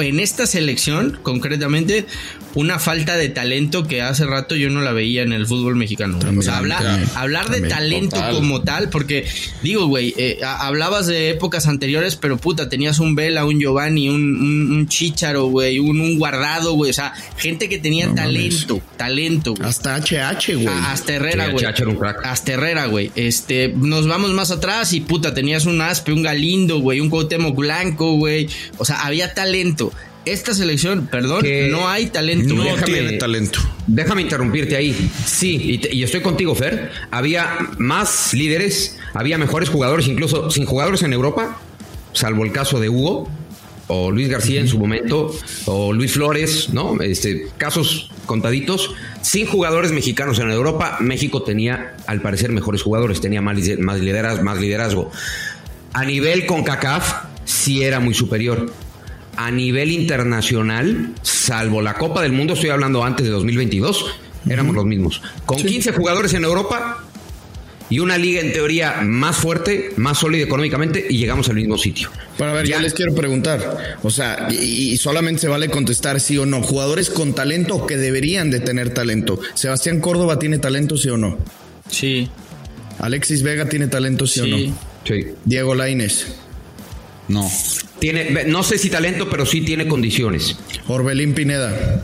en 0.01 0.19
esta 0.19 0.45
selección 0.45 1.17
concretamente 1.23 2.05
una 2.57 2.79
falta 2.79 3.15
de 3.15 3.29
talento 3.29 3.87
que 3.87 4.01
hace 4.01 4.25
rato 4.25 4.55
yo 4.55 4.69
no 4.69 4.81
la 4.81 4.91
veía 4.91 5.21
en 5.21 5.31
el 5.31 5.45
fútbol 5.45 5.75
mexicano. 5.75 6.17
güey. 6.21 6.37
o 6.37 6.41
sea, 6.41 6.57
hablar, 6.57 6.81
también, 6.83 7.09
hablar 7.15 7.45
de 7.49 7.51
también, 7.61 7.69
talento 7.69 8.15
total. 8.15 8.33
como 8.35 8.61
tal, 8.63 8.89
porque 8.89 9.25
digo, 9.61 9.85
güey, 9.87 10.13
eh, 10.17 10.39
hablabas 10.43 11.05
de 11.07 11.29
épocas 11.29 11.67
anteriores, 11.67 12.15
pero 12.15 12.37
puta, 12.37 12.67
tenías 12.67 12.99
un 12.99 13.15
Vela, 13.15 13.45
un 13.45 13.59
Giovanni, 13.59 14.09
un, 14.09 14.35
un, 14.41 14.71
un 14.71 14.87
Chícharo, 14.87 15.45
güey, 15.45 15.79
un, 15.79 16.01
un 16.01 16.17
guardado, 16.17 16.73
güey, 16.73 16.89
o 16.89 16.93
sea, 16.93 17.13
gente 17.37 17.69
que 17.69 17.77
tenía 17.77 18.07
No 18.07 18.15
mames. 18.15 18.25
talento, 18.65 18.81
talento, 18.97 19.53
güey. 19.53 19.69
Hasta 19.69 19.95
HH, 19.97 20.55
güey. 20.55 20.67
A- 20.67 20.91
Hasta 20.91 21.13
Herrera, 21.13 21.49
güey. 21.49 21.65
Hasta 22.23 22.53
Herrera, 22.53 22.85
güey. 22.87 23.11
Este, 23.15 23.69
nos 23.75 24.07
vamos 24.07 24.31
más 24.33 24.51
atrás 24.51 24.93
y 24.93 25.01
puta, 25.01 25.33
tenías 25.33 25.65
un 25.65 25.79
Aspe, 25.81 26.11
un 26.11 26.23
Galindo, 26.23 26.79
güey, 26.79 26.99
un 26.99 27.09
Cuauhtémoc 27.09 27.55
Blanco, 27.55 28.13
güey. 28.13 28.47
O 28.77 28.85
sea, 28.85 29.05
había 29.05 29.33
talento. 29.35 29.91
Esta 30.31 30.53
selección, 30.53 31.07
perdón, 31.07 31.41
Que 31.41 31.69
no 31.69 31.87
hay 31.87 32.07
talento. 32.07 32.53
No 32.53 32.63
déjame- 32.63 32.85
tiene 32.85 33.13
talento. 33.13 33.59
Déjame 33.87 34.21
interrumpirte 34.23 34.75
ahí. 34.75 35.09
Sí, 35.25 35.59
y, 35.63 35.77
te- 35.79 35.95
y 35.95 36.03
estoy 36.03 36.21
contigo, 36.21 36.53
Fer. 36.55 36.91
Había 37.11 37.57
más 37.77 38.33
líderes, 38.33 38.97
había 39.13 39.37
mejores 39.37 39.69
jugadores, 39.69 40.07
incluso 40.07 40.49
sin 40.51 40.65
jugadores 40.65 41.01
en 41.03 41.13
Europa, 41.13 41.59
salvo 42.13 42.43
el 42.43 42.51
caso 42.51 42.79
de 42.79 42.89
Hugo 42.89 43.29
o 43.89 44.11
Luis 44.11 44.27
García 44.27 44.59
en 44.59 44.67
su 44.67 44.77
momento, 44.77 45.33
o 45.65 45.93
Luis 45.93 46.11
Flores, 46.11 46.69
¿no? 46.73 46.99
Este, 47.01 47.47
casos 47.57 48.11
contaditos. 48.25 48.93
Sin 49.21 49.47
jugadores 49.47 49.93
mexicanos 49.93 50.39
en 50.39 50.51
Europa, 50.51 50.97
México 50.99 51.41
tenía, 51.43 51.95
al 52.05 52.21
parecer, 52.21 52.51
mejores 52.51 52.81
jugadores, 52.81 53.21
tenía 53.21 53.41
más, 53.41 53.55
liderazgo, 53.57 54.43
más 54.43 54.59
liderazgo. 54.59 55.09
A 55.93 56.03
nivel 56.03 56.45
con 56.45 56.65
CACAF, 56.65 57.13
sí 57.45 57.83
era 57.83 58.01
muy 58.01 58.13
superior. 58.13 58.73
A 59.37 59.51
nivel 59.51 59.91
internacional, 59.91 61.13
salvo 61.21 61.81
la 61.81 61.93
Copa 61.93 62.21
del 62.23 62.31
Mundo, 62.33 62.53
estoy 62.55 62.71
hablando 62.71 63.03
antes 63.03 63.25
de 63.25 63.31
2022, 63.31 64.05
éramos 64.49 64.73
los 64.75 64.85
mismos. 64.85 65.21
Con 65.45 65.57
15 65.57 65.91
jugadores 65.93 66.33
en 66.33 66.43
Europa 66.43 67.03
y 67.89 67.99
una 67.99 68.17
liga 68.17 68.41
en 68.41 68.51
teoría 68.51 69.01
más 69.03 69.37
fuerte, 69.37 69.91
más 69.97 70.17
sólida 70.17 70.43
económicamente, 70.43 71.05
y 71.09 71.17
llegamos 71.17 71.47
al 71.49 71.55
mismo 71.55 71.77
sitio. 71.77 72.09
Pero 72.37 72.49
a 72.49 72.53
ver, 72.53 72.65
Ya. 72.67 72.77
yo 72.77 72.81
les 72.81 72.93
quiero 72.95 73.13
preguntar, 73.13 73.97
o 74.03 74.09
sea, 74.09 74.47
y, 74.51 74.55
y 74.91 74.97
solamente 74.97 75.41
se 75.41 75.47
vale 75.47 75.69
contestar 75.69 76.19
sí 76.19 76.37
o 76.39 76.45
no. 76.47 76.61
Jugadores 76.63 77.09
con 77.11 77.33
talento 77.33 77.75
o 77.75 77.87
que 77.87 77.95
deberían 77.95 78.49
de 78.49 78.59
tener 78.59 78.93
talento. 78.93 79.39
Sebastián 79.53 80.01
Córdoba 80.01 80.39
tiene 80.39 80.57
talento, 80.57 80.97
sí 80.97 81.09
o 81.09 81.17
no. 81.17 81.37
Sí, 81.89 82.27
Alexis 82.99 83.43
Vega 83.43 83.69
tiene 83.69 83.87
talento, 83.87 84.25
sí, 84.27 84.39
o 84.39 84.43
sí. 84.45 84.67
no. 84.67 84.77
Sí. 85.05 85.25
Diego 85.45 85.75
Laines, 85.75 86.25
No. 87.29 87.47
Tiene, 87.99 88.43
no 88.45 88.63
sé 88.63 88.77
si 88.77 88.89
talento, 88.89 89.29
pero 89.29 89.45
sí 89.45 89.61
tiene 89.61 89.87
condiciones. 89.87 90.55
Orbelín 90.87 91.33
Pineda, 91.33 92.03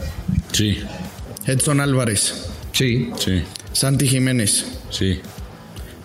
Sí, 0.51 0.77
Edson 1.47 1.79
Álvarez, 1.79 2.45
Sí. 2.71 3.09
sí, 3.19 3.41
Santi 3.73 4.07
Jiménez. 4.07 4.65
sí. 4.91 5.19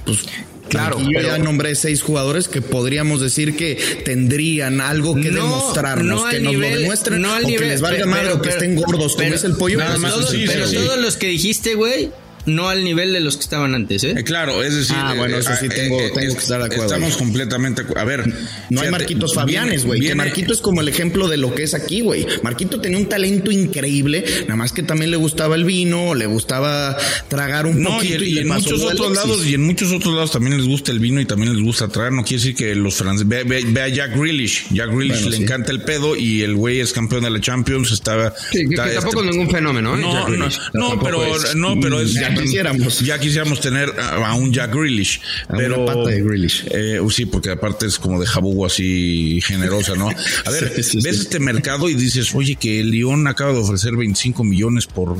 Pues 0.05 0.21
Claro, 0.69 0.99
yo 1.01 1.09
pero- 1.15 1.29
ya 1.29 1.39
nombré 1.39 1.75
seis 1.75 2.03
jugadores 2.03 2.47
que 2.49 2.61
podríamos 2.61 3.23
decir 3.23 3.57
que 3.57 4.03
tendrían 4.05 4.83
algo 4.83 5.15
que 5.15 5.31
No, 5.31 5.43
demostrarnos, 5.45 6.21
no 6.21 6.27
al 6.27 6.31
que 6.35 6.41
nos 6.41 6.53
nivel- 6.53 6.75
lo 6.75 6.81
demuestren 6.81 7.23
no 7.23 7.33
al 7.33 7.45
o 7.45 7.47
nivel, 7.47 7.63
que 7.63 7.69
les 7.71 7.81
valga 7.81 7.99
pero- 8.01 8.11
madre 8.11 8.29
o 8.33 8.43
que 8.43 8.49
pero- 8.51 8.53
estén 8.61 8.75
gordos 8.77 9.13
como 9.15 9.25
pero- 9.25 9.35
es 9.35 9.45
el 9.45 9.53
pollo. 9.57 9.79
nada 9.79 9.91
pues, 9.93 10.01
más 10.03 10.13
Todos- 10.13 10.31
sí, 10.31 10.45
pero 10.47 10.67
sí, 10.67 10.77
sí. 10.77 10.83
todos 10.85 10.99
los 10.99 11.17
que 11.17 11.27
dijiste, 11.29 11.75
güey, 11.75 12.11
no 12.49 12.69
al 12.69 12.83
nivel 12.85 13.13
de 13.13 13.21
los 13.21 13.37
que 13.37 13.43
estaban 13.43 13.75
antes, 13.75 14.03
¿eh? 14.05 14.15
Eh, 14.17 14.25
claro, 14.25 14.63
es 14.63 14.75
decir, 14.75 14.97
Ah, 14.99 15.15
bueno, 15.17 15.37
eso 15.37 15.51
sí 15.61 15.67
eh, 15.67 15.69
tengo- 15.69 16.01
eh, 16.01 16.11
tengo 16.15 16.29
es- 16.29 16.35
que 16.35 16.41
estar 16.41 16.59
de 16.61 16.67
acuerdo. 16.67 16.85
Estamos 16.87 17.17
completamente. 17.17 17.83
acu- 17.87 17.97
A 17.99 18.05
ver, 18.05 18.33
No 18.71 18.81
hay 18.81 18.91
Marquitos 18.91 19.35
Fabianes, 19.35 19.85
güey. 19.85 20.01
Que 20.01 20.15
Marquito 20.15 20.53
es 20.53 20.61
como 20.61 20.81
el 20.81 20.89
ejemplo 20.89 21.29
de 21.29 21.37
lo 21.37 21.55
que 21.55 21.63
es 21.63 21.75
aquí, 21.75 22.01
güey. 22.01 22.27
Marquito 22.43 22.81
tenía 22.81 22.99
un 22.99 23.09
talento 23.09 23.51
increíble, 23.51 24.25
nada 24.43 24.57
más 24.57 24.73
que 24.73 24.83
también 24.83 25.11
le 25.11 25.17
gustaba 25.17 25.55
el 25.55 25.65
vino, 25.65 26.15
le 26.15 26.27
gustaba 26.27 26.97
tragar 27.29 27.67
un 27.67 27.83
No, 27.83 27.91
y, 27.91 27.93
poquito 28.09 28.25
y, 28.25 28.29
y 28.29 28.31
le 28.33 28.41
en 28.43 28.49
muchos 28.49 28.83
otros 28.83 29.01
Alexis. 29.01 29.17
lados, 29.17 29.47
y 29.47 29.55
en 29.55 29.63
muchos 29.63 29.93
otros 29.93 30.15
lados 30.15 30.31
también 30.33 30.57
les 30.57 30.67
gusta 30.67 30.91
el 30.93 30.99
vino 30.99 31.21
y 31.21 31.25
también 31.27 31.55
les 31.55 31.63
gusta 31.63 31.89
traer. 31.89 32.13
No 32.13 32.23
quiere 32.25 32.43
decir 32.43 32.57
que 32.57 32.75
los 32.75 32.95
franceses. 32.95 33.29
Ve, 33.29 33.45
ve- 33.45 33.65
ve 33.67 33.83
a 33.83 33.89
Jack 33.89 34.17
Grealish. 34.17 34.67
Jack 34.71 34.89
Grealish 34.91 35.09
Bueno, 35.17 35.31
le 35.31 35.37
sí. 35.37 35.43
encanta 35.43 35.71
el 35.73 35.83
pedo 35.83 36.17
y 36.17 36.43
el 36.43 36.55
güey 36.55 36.81
es 36.81 36.93
campeón 36.93 37.23
de 37.25 37.31
la 37.31 37.41
Champions. 37.41 37.93
Estaba. 37.93 38.33
Sí, 38.53 38.67
está, 38.71 38.85
que 38.87 38.93
tampoco 38.95 39.21
este, 39.21 39.31
es 39.31 39.37
ningún 39.37 39.51
fenómeno, 39.53 39.97
¿eh? 39.97 40.01
No, 40.01 40.29
no, 40.29 40.49
no, 40.75 41.03
pero 41.03 41.37
es- 41.37 41.55
no, 41.55 41.79
pero 41.81 42.01
es 42.01 42.15
Ya 42.15 42.35
quisiéramos. 42.43 43.01
ya 43.01 43.19
quisiéramos 43.19 43.61
tener 43.61 43.91
a, 43.99 44.31
a 44.31 44.35
un 44.35 44.53
Jack 44.53 44.73
Grealish, 44.75 45.21
A 45.49 45.53
una 45.55 45.59
pero 45.59 45.85
pata 45.87 46.09
de 46.11 46.23
Grealish. 46.23 46.65
eh, 46.71 47.01
sí, 47.11 47.27
porque 47.27 47.51
aparte 47.51 47.87
es 47.87 47.99
como 47.99 48.21
de 48.21 48.27
jabugo 48.27 48.67
así 48.67 49.41
generosa, 49.43 49.95
¿no? 49.95 50.09
A 50.09 50.51
ver, 50.51 50.73
Sí, 50.77 50.83
sí, 50.83 51.01
ves 51.03 51.17
sí. 51.17 51.23
este 51.23 51.41
mercado 51.41 51.89
y 51.89 51.95
dices, 51.95 52.35
oye, 52.35 52.57
que 52.57 52.81
el 52.81 52.91
Lyon 52.91 53.27
acaba 53.27 53.53
de 53.53 53.59
ofrecer 53.59 53.97
25 53.97 54.45
millones 54.45 54.87
por 54.87 55.17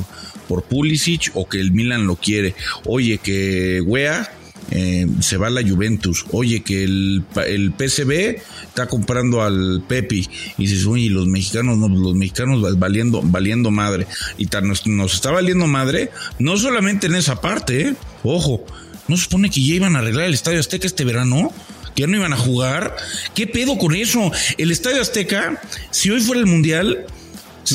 por 0.47 0.63
Pulisic 0.63 1.29
o 1.35 1.47
que 1.47 1.59
el 1.59 1.71
Milan 1.71 2.07
lo 2.07 2.15
quiere. 2.15 2.55
Oye, 2.85 3.19
que 3.19 3.81
Wea 3.85 4.31
eh, 4.71 5.07
se 5.21 5.37
va 5.37 5.49
la 5.49 5.61
Juventus. 5.67 6.25
Oye, 6.31 6.61
que 6.61 6.83
el, 6.83 7.23
el 7.47 7.73
PSV 7.77 8.11
está 8.67 8.87
comprando 8.87 9.41
al 9.41 9.83
Pepi. 9.87 10.27
Y 10.57 10.67
dices, 10.67 10.85
oye, 10.85 11.09
los 11.09 11.27
mexicanos, 11.27 11.77
no, 11.77 11.87
los 11.87 12.15
mexicanos 12.15 12.63
va- 12.63 12.73
valiendo, 12.77 13.21
valiendo 13.23 13.71
madre. 13.71 14.07
Y 14.37 14.45
nos, 14.61 14.85
nos 14.87 15.13
está 15.13 15.31
valiendo 15.31 15.67
madre, 15.67 16.11
no 16.37 16.57
solamente 16.57 17.07
en 17.07 17.15
esa 17.15 17.41
parte, 17.41 17.81
¿eh? 17.81 17.93
Ojo, 18.23 18.65
no 19.07 19.17
se 19.17 19.23
supone 19.23 19.49
que 19.49 19.61
ya 19.63 19.75
iban 19.75 19.95
a 19.95 19.99
arreglar 19.99 20.25
el 20.25 20.33
Estadio 20.33 20.59
Azteca 20.59 20.87
este 20.87 21.05
verano. 21.05 21.51
Que 21.95 22.01
ya 22.03 22.07
no 22.07 22.17
iban 22.17 22.33
a 22.33 22.37
jugar. 22.37 22.95
¿Qué 23.33 23.47
pedo 23.47 23.77
con 23.77 23.95
eso? 23.95 24.31
El 24.57 24.69
Estadio 24.71 25.01
Azteca, 25.01 25.59
si 25.89 26.09
hoy 26.11 26.21
fuera 26.21 26.39
el 26.39 26.45
Mundial, 26.45 27.05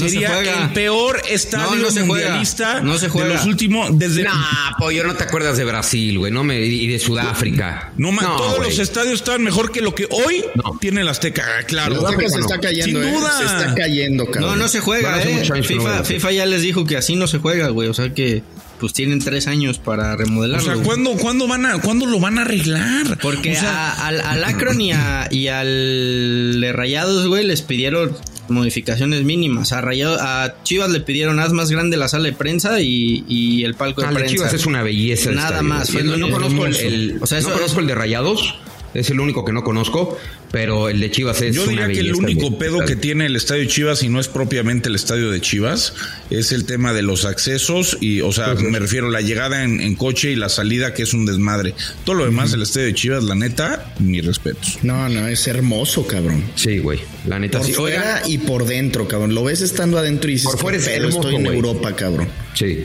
sería 0.00 0.40
el 0.64 0.72
peor 0.72 1.20
estadio 1.28 1.76
No, 1.76 1.82
no 1.82 1.90
se 1.90 2.00
juega. 2.06 2.06
mundialista 2.28 2.80
No 2.80 2.98
se 2.98 3.08
juega. 3.08 3.28
de 3.28 3.34
los 3.34 3.46
últimos 3.46 3.98
desde 3.98 4.22
Nah, 4.24 4.76
pollo, 4.78 5.04
no 5.04 5.14
te 5.14 5.24
acuerdas 5.24 5.56
de 5.56 5.64
Brasil, 5.64 6.18
güey, 6.18 6.32
no 6.32 6.44
me 6.44 6.60
y 6.60 6.86
de 6.86 6.98
Sudáfrica. 6.98 7.92
no, 7.96 8.12
ma- 8.12 8.22
todos 8.22 8.58
los 8.64 8.78
estadios 8.78 9.14
estaban 9.14 9.42
mejor 9.42 9.72
que 9.72 9.80
lo 9.80 9.94
que 9.94 10.06
hoy 10.10 10.44
No. 10.54 10.76
tiene 10.80 11.00
el 11.02 11.08
Azteca, 11.08 11.44
claro. 11.66 11.98
El 12.00 12.06
Azteca 12.06 12.28
se 12.30 12.38
no. 12.38 12.42
está 12.46 12.60
cayendo, 12.60 13.00
Sin 13.02 13.08
eh. 13.08 13.12
duda. 13.12 13.38
Se 13.38 13.44
está 13.44 13.74
cayendo, 13.74 14.26
cabrón. 14.26 14.50
No, 14.50 14.56
no 14.56 14.68
se 14.68 14.80
juega, 14.80 15.22
eh. 15.22 15.42
FIFA. 15.62 16.04
FIFA 16.04 16.32
ya 16.32 16.46
les 16.46 16.62
dijo 16.62 16.84
que 16.84 16.96
así 16.96 17.16
no 17.16 17.26
se 17.26 17.38
juega, 17.38 17.68
güey. 17.68 17.88
O 17.88 17.94
sea 17.94 18.12
que 18.12 18.42
pues 18.80 18.92
tienen 18.92 19.20
tres 19.20 19.46
años 19.46 19.78
para 19.78 20.14
O 20.14 20.16
remodelarlo. 20.16 20.64
sea, 20.64 20.74
güey. 20.74 20.84
¿cuándo, 20.86 21.12
¿cuándo 21.12 21.46
van 21.46 21.64
a, 21.64 21.78
cuándo 21.78 22.06
lo 22.06 22.18
van 22.20 22.38
a 22.38 22.42
arreglar? 22.42 23.18
Porque 23.22 23.52
O 23.52 23.60
sea, 23.60 23.92
a- 23.92 24.08
al, 24.08 24.20
al 24.20 24.44
Akron 24.44 24.80
y, 24.80 24.92
a- 24.92 25.28
y 25.30 25.46
al 25.48 26.60
de 26.60 26.72
Rayados, 26.72 27.26
güey, 27.28 27.44
les 27.44 27.62
pidieron 27.62 28.16
modificaciones 28.48 29.24
mínimas. 29.24 29.72
A, 29.72 29.80
Rayado- 29.80 30.18
a 30.20 30.54
Chivas 30.62 30.90
le 30.90 31.00
pidieron 31.00 31.40
haz 31.40 31.52
más 31.52 31.70
grande 31.70 31.96
la 31.96 32.08
sala 32.08 32.24
de 32.24 32.32
prensa 32.32 32.80
y, 32.80 33.24
y 33.28 33.64
el 33.64 33.74
palco 33.74 34.00
de 34.02 34.08
Ah, 34.08 34.10
prensa. 34.10 34.32
Chivas 34.34 34.52
es 34.54 34.66
una 34.66 34.82
belleza. 34.82 35.30
Nada 35.32 35.48
estadio. 35.48 35.68
más, 35.68 35.90
fue 35.90 36.02
No, 36.02 36.16
no 36.16 36.30
conozco 36.30 36.66
el, 36.66 37.18
O 37.20 37.26
sea, 37.26 37.40
no 37.40 37.48
eso- 37.48 37.56
conozco 37.56 37.80
el 37.80 37.86
de 37.86 37.94
Rayados. 37.94 38.54
Es 38.94 39.10
el 39.10 39.18
único 39.20 39.44
que 39.44 39.52
no 39.52 39.64
conozco, 39.64 40.16
pero 40.52 40.88
el 40.88 41.00
de 41.00 41.10
Chivas 41.10 41.42
es 41.42 41.56
Yo 41.56 41.64
una 41.64 41.88
diría 41.88 41.88
que 41.88 42.00
el 42.08 42.14
único 42.14 42.56
pedo 42.58 42.78
que 42.84 42.94
tiene 42.96 43.26
el 43.26 43.34
estadio 43.36 43.62
de 43.62 43.68
Chivas 43.68 44.02
y 44.04 44.08
no 44.08 44.20
es 44.20 44.28
propiamente 44.28 44.88
el 44.88 44.94
estadio 44.94 45.30
de 45.32 45.40
Chivas 45.40 45.94
es 46.30 46.52
el 46.52 46.64
tema 46.64 46.92
de 46.92 47.02
los 47.02 47.24
accesos 47.24 47.98
y, 48.00 48.20
o 48.20 48.30
sea, 48.32 48.54
me 48.54 48.78
refiero 48.78 49.08
a 49.08 49.10
la 49.10 49.20
llegada 49.20 49.64
en, 49.64 49.80
en 49.80 49.96
coche 49.96 50.30
y 50.30 50.36
la 50.36 50.48
salida 50.48 50.94
que 50.94 51.02
es 51.02 51.12
un 51.12 51.26
desmadre. 51.26 51.74
Todo 52.04 52.14
lo 52.16 52.24
demás, 52.24 52.52
el 52.52 52.62
estadio 52.62 52.86
de 52.86 52.94
Chivas, 52.94 53.24
la 53.24 53.34
neta, 53.34 53.92
mis 53.98 54.24
respetos. 54.24 54.78
No, 54.82 55.08
no, 55.08 55.26
es 55.26 55.46
hermoso, 55.48 56.06
cabrón. 56.06 56.44
Sí, 56.54 56.78
güey. 56.78 57.00
La 57.26 57.38
neta 57.40 57.58
Por 57.58 57.66
sí. 57.66 57.72
fuera 57.72 58.22
y 58.28 58.38
por 58.38 58.64
dentro, 58.64 59.08
cabrón. 59.08 59.34
Lo 59.34 59.42
ves 59.42 59.60
estando 59.60 59.98
adentro 59.98 60.30
y 60.30 60.34
dices, 60.34 60.50
Por 60.50 60.60
fuera 60.60 60.78
"¿Qué 60.78 60.84
es 60.84 60.88
hermoso, 60.90 61.18
estoy 61.18 61.34
en 61.36 61.44
güey". 61.44 61.56
Europa, 61.56 61.96
cabrón. 61.96 62.28
Sí. 62.54 62.84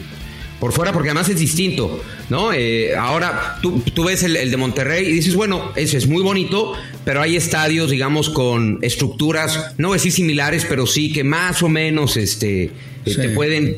Por 0.59 0.73
fuera, 0.73 0.91
porque 0.91 1.09
además 1.09 1.29
es 1.29 1.39
distinto, 1.39 2.01
¿no? 2.29 2.51
Eh, 2.51 2.93
ahora 2.95 3.57
tú, 3.61 3.81
tú 3.93 4.03
ves 4.03 4.23
el, 4.23 4.35
el 4.35 4.51
de 4.51 4.57
Monterrey 4.57 5.07
y 5.07 5.11
dices, 5.13 5.33
bueno, 5.35 5.71
eso 5.77 5.97
es 5.97 6.05
muy 6.07 6.21
bonito, 6.21 6.73
pero 7.05 7.21
hay 7.21 7.37
estadios, 7.37 7.89
digamos, 7.89 8.29
con 8.29 8.77
estructuras, 8.81 9.73
no 9.77 9.93
decir 9.93 10.11
similares, 10.11 10.65
pero 10.67 10.85
sí 10.85 11.13
que 11.13 11.23
más 11.23 11.63
o 11.63 11.69
menos 11.69 12.17
este, 12.17 12.63
eh, 12.63 12.71
te 13.15 13.29
pueden 13.29 13.77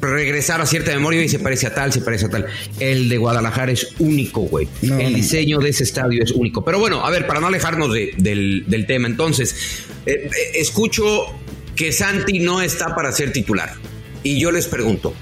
regresar 0.00 0.60
a 0.60 0.66
cierta 0.66 0.92
memoria 0.92 1.22
y 1.22 1.28
se 1.28 1.38
parece 1.40 1.66
a 1.66 1.74
tal, 1.74 1.92
se 1.92 2.00
parece 2.00 2.26
a 2.26 2.30
tal. 2.30 2.46
El 2.78 3.08
de 3.08 3.18
Guadalajara 3.18 3.72
es 3.72 3.88
único, 3.98 4.42
güey. 4.42 4.68
No, 4.82 4.98
el 5.00 5.14
diseño 5.14 5.58
de 5.58 5.70
ese 5.70 5.82
estadio 5.82 6.22
es 6.22 6.30
único. 6.30 6.64
Pero 6.64 6.78
bueno, 6.78 7.04
a 7.04 7.10
ver, 7.10 7.26
para 7.26 7.40
no 7.40 7.48
alejarnos 7.48 7.92
de- 7.92 8.12
del, 8.16 8.64
del 8.68 8.86
tema, 8.86 9.08
entonces, 9.08 9.56
eh, 10.06 10.30
escucho 10.54 11.26
que 11.74 11.90
Santi 11.90 12.38
no 12.38 12.60
está 12.62 12.94
para 12.94 13.10
ser 13.12 13.32
titular. 13.32 13.72
Y 14.22 14.38
yo 14.38 14.52
les 14.52 14.66
pregunto, 14.68 15.12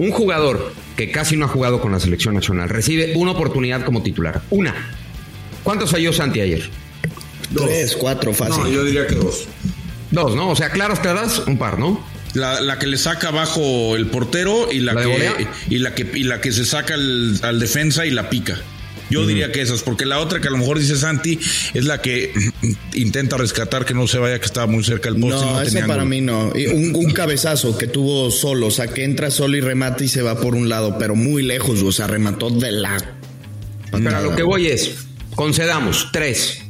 un 0.00 0.10
jugador 0.12 0.72
que 0.96 1.10
casi 1.10 1.36
no 1.36 1.44
ha 1.44 1.48
jugado 1.48 1.80
con 1.80 1.92
la 1.92 2.00
selección 2.00 2.34
nacional 2.34 2.70
recibe 2.70 3.12
una 3.16 3.32
oportunidad 3.32 3.84
como 3.84 4.02
titular. 4.02 4.40
Una. 4.48 4.74
¿Cuántos 5.62 5.90
falló 5.90 6.10
Santi 6.12 6.40
ayer? 6.40 6.70
Tres, 7.54 7.96
cuatro, 7.96 8.32
fácil. 8.32 8.72
yo 8.72 8.82
diría 8.82 9.06
que 9.06 9.14
dos. 9.14 9.46
Dos, 10.10 10.34
¿no? 10.34 10.48
O 10.48 10.56
sea, 10.56 10.70
claras, 10.70 11.00
claras, 11.00 11.40
un 11.46 11.58
par, 11.58 11.78
¿no? 11.78 12.02
La, 12.32 12.60
la 12.60 12.78
que 12.78 12.86
le 12.86 12.96
saca 12.96 13.28
abajo 13.28 13.94
el 13.94 14.06
portero 14.06 14.72
y 14.72 14.80
la, 14.80 14.94
¿La 14.94 15.02
de 15.02 15.10
que 15.10 15.48
y 15.68 15.78
la 15.78 15.94
que 15.94 16.10
y 16.14 16.22
la 16.22 16.40
que 16.40 16.52
se 16.52 16.64
saca 16.64 16.94
al 16.94 17.60
defensa 17.60 18.06
y 18.06 18.10
la 18.10 18.30
pica. 18.30 18.56
Yo 19.10 19.26
diría 19.26 19.52
que 19.52 19.60
esas, 19.60 19.82
porque 19.82 20.06
la 20.06 20.20
otra 20.20 20.40
que 20.40 20.48
a 20.48 20.50
lo 20.50 20.56
mejor 20.56 20.78
dice 20.78 20.96
Santi 20.96 21.38
es 21.74 21.84
la 21.84 22.00
que 22.00 22.32
intenta 22.94 23.36
rescatar 23.36 23.84
que 23.84 23.92
no 23.92 24.06
se 24.06 24.18
vaya, 24.18 24.38
que 24.38 24.46
estaba 24.46 24.66
muy 24.66 24.84
cerca 24.84 25.10
del 25.10 25.20
poste. 25.20 25.44
y 25.44 25.48
No, 25.48 25.54
no 25.54 25.62
ese 25.62 25.82
para 25.84 26.04
mí 26.04 26.20
no. 26.20 26.52
Y 26.56 26.66
Un, 26.68 26.94
un 26.94 27.10
cabezazo 27.12 27.76
que 27.76 27.86
tuvo 27.86 28.30
solo, 28.30 28.68
o 28.68 28.70
sea, 28.70 28.88
que 28.88 29.04
entra 29.04 29.30
solo 29.30 29.56
y 29.56 29.60
remata 29.60 30.04
y 30.04 30.08
se 30.08 30.22
va 30.22 30.40
por 30.40 30.54
un 30.54 30.68
lado, 30.68 30.96
pero 30.98 31.14
muy 31.14 31.42
lejos, 31.42 31.82
o 31.82 31.92
sea, 31.92 32.06
remató 32.06 32.50
de 32.50 32.72
la. 32.72 33.16
Pero 33.90 34.16
a 34.16 34.20
lo 34.20 34.36
que 34.36 34.44
voy 34.44 34.68
es, 34.68 34.92
concedamos 35.34 36.08
tres 36.12 36.62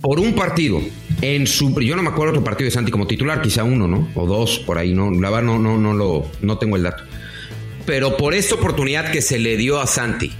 por 0.00 0.20
un 0.20 0.34
partido. 0.34 0.80
En 1.20 1.46
su, 1.46 1.78
yo 1.80 1.94
no 1.94 2.02
me 2.02 2.08
acuerdo 2.08 2.32
otro 2.32 2.44
partido 2.44 2.66
de 2.66 2.72
Santi 2.72 2.90
como 2.90 3.06
titular, 3.06 3.40
quizá 3.42 3.62
uno, 3.62 3.86
¿no? 3.86 4.08
O 4.14 4.26
dos 4.26 4.58
por 4.58 4.78
ahí, 4.78 4.92
no, 4.92 5.10
la 5.10 5.30
verdad 5.30 5.44
no, 5.44 5.58
no, 5.58 5.78
no 5.78 5.94
lo, 5.94 6.26
no 6.40 6.58
tengo 6.58 6.76
el 6.76 6.82
dato. 6.82 7.04
Pero 7.86 8.16
por 8.16 8.34
esta 8.34 8.56
oportunidad 8.56 9.10
que 9.12 9.22
se 9.22 9.38
le 9.38 9.56
dio 9.56 9.80
a 9.80 9.86
Santi, 9.86 10.32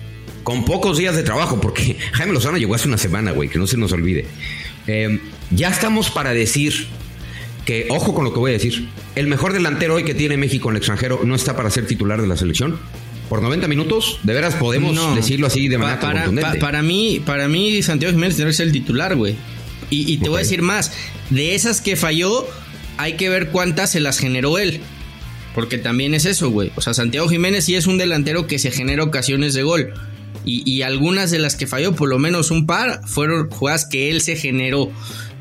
con 0.43 0.65
pocos 0.65 0.99
días 0.99 1.15
de 1.17 1.23
trabajo, 1.23 1.61
porque 1.61 1.97
Jaime 2.13 2.33
Lozano 2.33 2.59
llegó 2.59 2.75
hace 2.75 2.89
una 2.89 2.99
semana, 2.99 3.33
güey, 3.33 3.49
que 3.49 3.59
no 3.59 3.67
se 3.67 3.77
nos 3.77 3.93
olvide. 3.93 4.27
Eh, 4.87 5.21
ya 5.51 5.69
estamos 5.71 6.11
para 6.11 6.33
decir 6.33 6.87
que, 7.65 7.87
ojo 7.91 8.15
con 8.15 8.25
lo 8.25 8.33
que 8.33 8.39
voy 8.41 8.51
a 8.51 8.55
decir, 8.55 8.89
el 9.15 9.27
mejor 9.29 9.53
delantero 9.53 9.95
hoy 9.95 10.05
que 10.05 10.15
tiene 10.15 10.37
México 10.37 10.69
en 10.69 10.75
el 10.77 10.79
extranjero 10.79 11.21
no 11.25 11.35
está 11.35 11.55
para 11.57 11.71
ser 11.71 11.87
titular 11.87 12.21
de 12.21 12.27
la 12.27 12.37
selección. 12.37 12.79
Por 13.29 13.41
90 13.41 13.67
minutos, 13.69 14.19
de 14.25 14.35
veras 14.35 14.55
podemos 14.57 14.95
No. 14.95 15.15
decirlo 15.15 15.47
así 15.47 15.69
de 15.69 15.79
manera 15.79 16.01
Pa- 16.01 16.07
para, 16.09 16.25
contundente. 16.25 16.59
pa- 16.59 16.67
para 16.67 16.83
mí, 16.83 17.23
para 17.25 17.49
mí, 17.49 17.83
Santiago 17.83 18.13
Jiménez 18.13 18.37
tendría 18.37 18.51
que 18.51 18.57
ser 18.57 18.67
el 18.67 18.73
titular, 18.73 19.17
güey. 19.17 19.37
Y, 19.89 20.13
y 20.13 20.19
te 20.19 20.29
voy 20.29 20.37
a 20.39 20.43
decir 20.43 20.61
más. 20.63 20.93
De 21.31 21.55
esas 21.55 21.81
que 21.81 21.97
falló, 21.97 22.47
hay 22.99 23.15
que 23.15 23.29
ver 23.31 23.49
cuántas 23.49 23.91
se 23.91 24.01
las 24.01 24.19
generó 24.19 24.59
él. 24.59 24.81
Porque 25.55 25.79
también 25.79 26.13
es 26.15 26.25
eso, 26.27 26.51
güey. 26.51 26.73
O 26.77 26.81
sea, 26.81 26.95
Santiago 26.95 27.29
Jiménez 27.29 27.65
sí 27.65 27.75
es 27.75 27.87
un 27.87 27.97
delantero 27.97 28.47
que 28.47 28.59
se 28.59 28.71
genera 28.71 29.03
ocasiones 29.05 29.55
de 29.55 29.63
gol. 29.63 29.95
Y, 30.45 30.69
y 30.71 30.83
algunas 30.83 31.31
de 31.31 31.39
las 31.39 31.57
que 31.57 31.67
falló, 31.67 31.95
por 31.95 32.09
lo 32.09 32.19
menos 32.19 32.51
un 32.51 32.67
par, 32.67 33.03
fueron 33.07 33.51
jugadas 33.51 33.87
que 33.87 34.11
él 34.11 34.21
se 34.21 34.37
generó. 34.37 34.91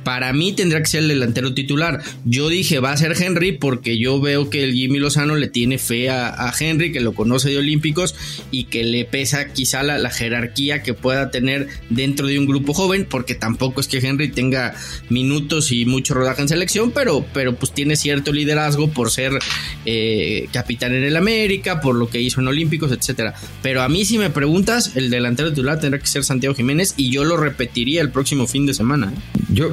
Para 0.04 0.34
mí 0.34 0.54
tendrá 0.54 0.80
que 0.80 0.88
ser 0.88 1.04
el 1.04 1.10
delantero 1.10 1.54
titular. 1.54 2.02
Yo 2.26 2.49
dije, 2.49 2.80
va 2.80 2.91
a 2.91 2.97
ser 2.97 3.16
Henry 3.22 3.54
porque 3.54 3.97
yo 3.97 4.20
veo 4.20 4.49
que 4.49 4.64
el 4.64 4.74
Jimmy 4.74 4.99
Lozano 4.99 5.36
le 5.36 5.47
tiene 5.47 5.78
fe 5.78 6.10
a, 6.10 6.52
Henry, 6.60 6.91
que 6.91 6.99
lo 6.99 7.14
conoce 7.14 7.49
de 7.49 7.58
Olímpicos 7.58 8.16
y 8.52 8.66
que 8.66 8.84
le 8.84 9.06
pesa 9.06 9.54
quizá 9.54 9.84
la, 9.84 9.97
la 9.97 10.10
jerarquía 10.10 10.84
que 10.84 10.93
pueda 10.93 11.32
tener 11.32 11.68
dentro 11.89 12.28
de 12.28 12.38
un 12.38 12.45
grupo 12.45 12.74
joven, 12.74 13.06
porque 13.10 13.36
tampoco 13.36 13.82
es 13.82 13.88
que 13.88 13.99
Henry 13.99 14.30
tenga 14.30 14.76
minutos 15.10 15.72
y 15.72 15.86
mucho 15.86 16.14
rodaje 16.14 16.41
en 16.41 16.49
selección, 16.49 16.91
pero, 16.91 17.26
pero 17.34 17.56
pues 17.56 17.74
tiene 17.74 17.95
cierto 17.95 18.32
liderazgo 18.32 18.89
por 18.89 19.12
ser 19.12 19.34
eh, 19.86 20.47
capitán 20.52 20.93
en 20.93 21.04
el 21.04 21.16
América, 21.18 21.82
por 21.82 21.95
lo 21.95 22.10
que 22.10 22.22
hizo 22.22 22.41
en 22.41 22.47
Olímpicos, 22.47 22.91
etcétera. 22.91 23.34
Pero 23.62 23.82
a 23.82 23.89
mí 23.89 24.06
si 24.06 24.18
me 24.18 24.30
preguntas, 24.30 24.95
el 24.95 25.10
delantero 25.10 25.49
titular 25.49 25.80
tendrá 25.80 25.99
que 25.99 26.08
ser 26.08 26.24
Santiago 26.24 26.56
Jiménez 26.56 26.93
y 26.97 27.12
yo 27.12 27.24
lo 27.24 27.38
repetiría 27.38 28.02
el 28.02 28.12
próximo 28.12 28.47
fin 28.47 28.66
de 28.66 28.74
semana. 28.74 29.14
¿eh? 29.16 29.40
Yo, 29.52 29.70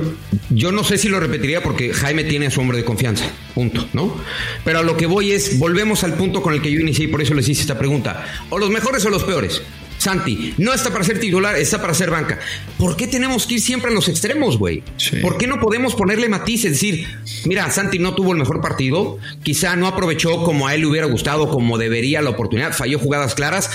yo 0.51 0.73
no 0.73 0.83
sé 0.85 0.99
si 0.99 1.09
lo 1.09 1.21
repetiría 1.21 1.63
porque 1.63 1.93
Jaime 1.93 2.25
tiene 2.25 2.47
a 2.47 2.51
su 2.51 2.61
hombre 2.61 2.79
de 2.79 2.85
confianza, 2.85 3.25
punto, 3.55 3.89
¿no? 3.93 4.17
Pero 4.65 4.81
a 4.81 4.83
lo 4.83 4.97
que 4.97 5.07
voy 5.07 5.33
es, 5.33 5.59
volvemos 5.59 6.05
al 6.05 6.15
punto 6.15 6.43
con 6.43 6.53
el 6.53 6.61
que 6.61 6.71
yo 6.71 6.81
inicié 6.81 7.05
y 7.05 7.09
por 7.09 7.23
eso 7.23 7.35
les 7.35 7.49
hice 7.49 7.63
esta 7.63 7.79
pregunta. 7.79 8.25
¿O 8.51 8.59
los 8.59 8.71
mejores 8.71 9.05
o 9.07 9.11
los 9.11 9.25
peores? 9.25 9.63
Santi, 9.99 10.55
no 10.59 10.73
está 10.73 10.91
para 10.91 11.05
ser 11.05 11.19
titular, 11.19 11.57
está 11.57 11.81
para 11.81 11.93
ser 11.93 12.11
banca. 12.11 12.39
¿Por 12.79 12.97
qué 12.97 13.09
tenemos 13.09 13.47
que 13.47 13.55
ir 13.55 13.61
siempre 13.61 13.91
a 13.91 13.95
los 13.95 14.09
extremos, 14.09 14.57
güey? 14.57 14.83
Sí. 14.97 15.17
¿Por 15.17 15.37
qué 15.37 15.47
no 15.47 15.61
podemos 15.61 15.95
ponerle 15.95 16.29
matices? 16.29 16.73
Decir, 16.73 17.07
mira, 17.45 17.69
Santi 17.71 17.99
no 17.99 18.15
tuvo 18.15 18.33
el 18.33 18.39
mejor 18.39 18.61
partido, 18.61 19.19
quizá 19.43 19.75
no 19.77 19.89
aprovechó 19.89 20.45
como 20.45 20.69
a 20.69 20.75
él 20.75 20.83
le 20.83 20.87
hubiera 20.87 21.07
gustado, 21.09 21.49
como 21.49 21.79
debería 21.79 22.23
la 22.23 22.31
oportunidad, 22.31 22.73
falló 22.73 22.99
jugadas 22.99 23.35
claras, 23.35 23.71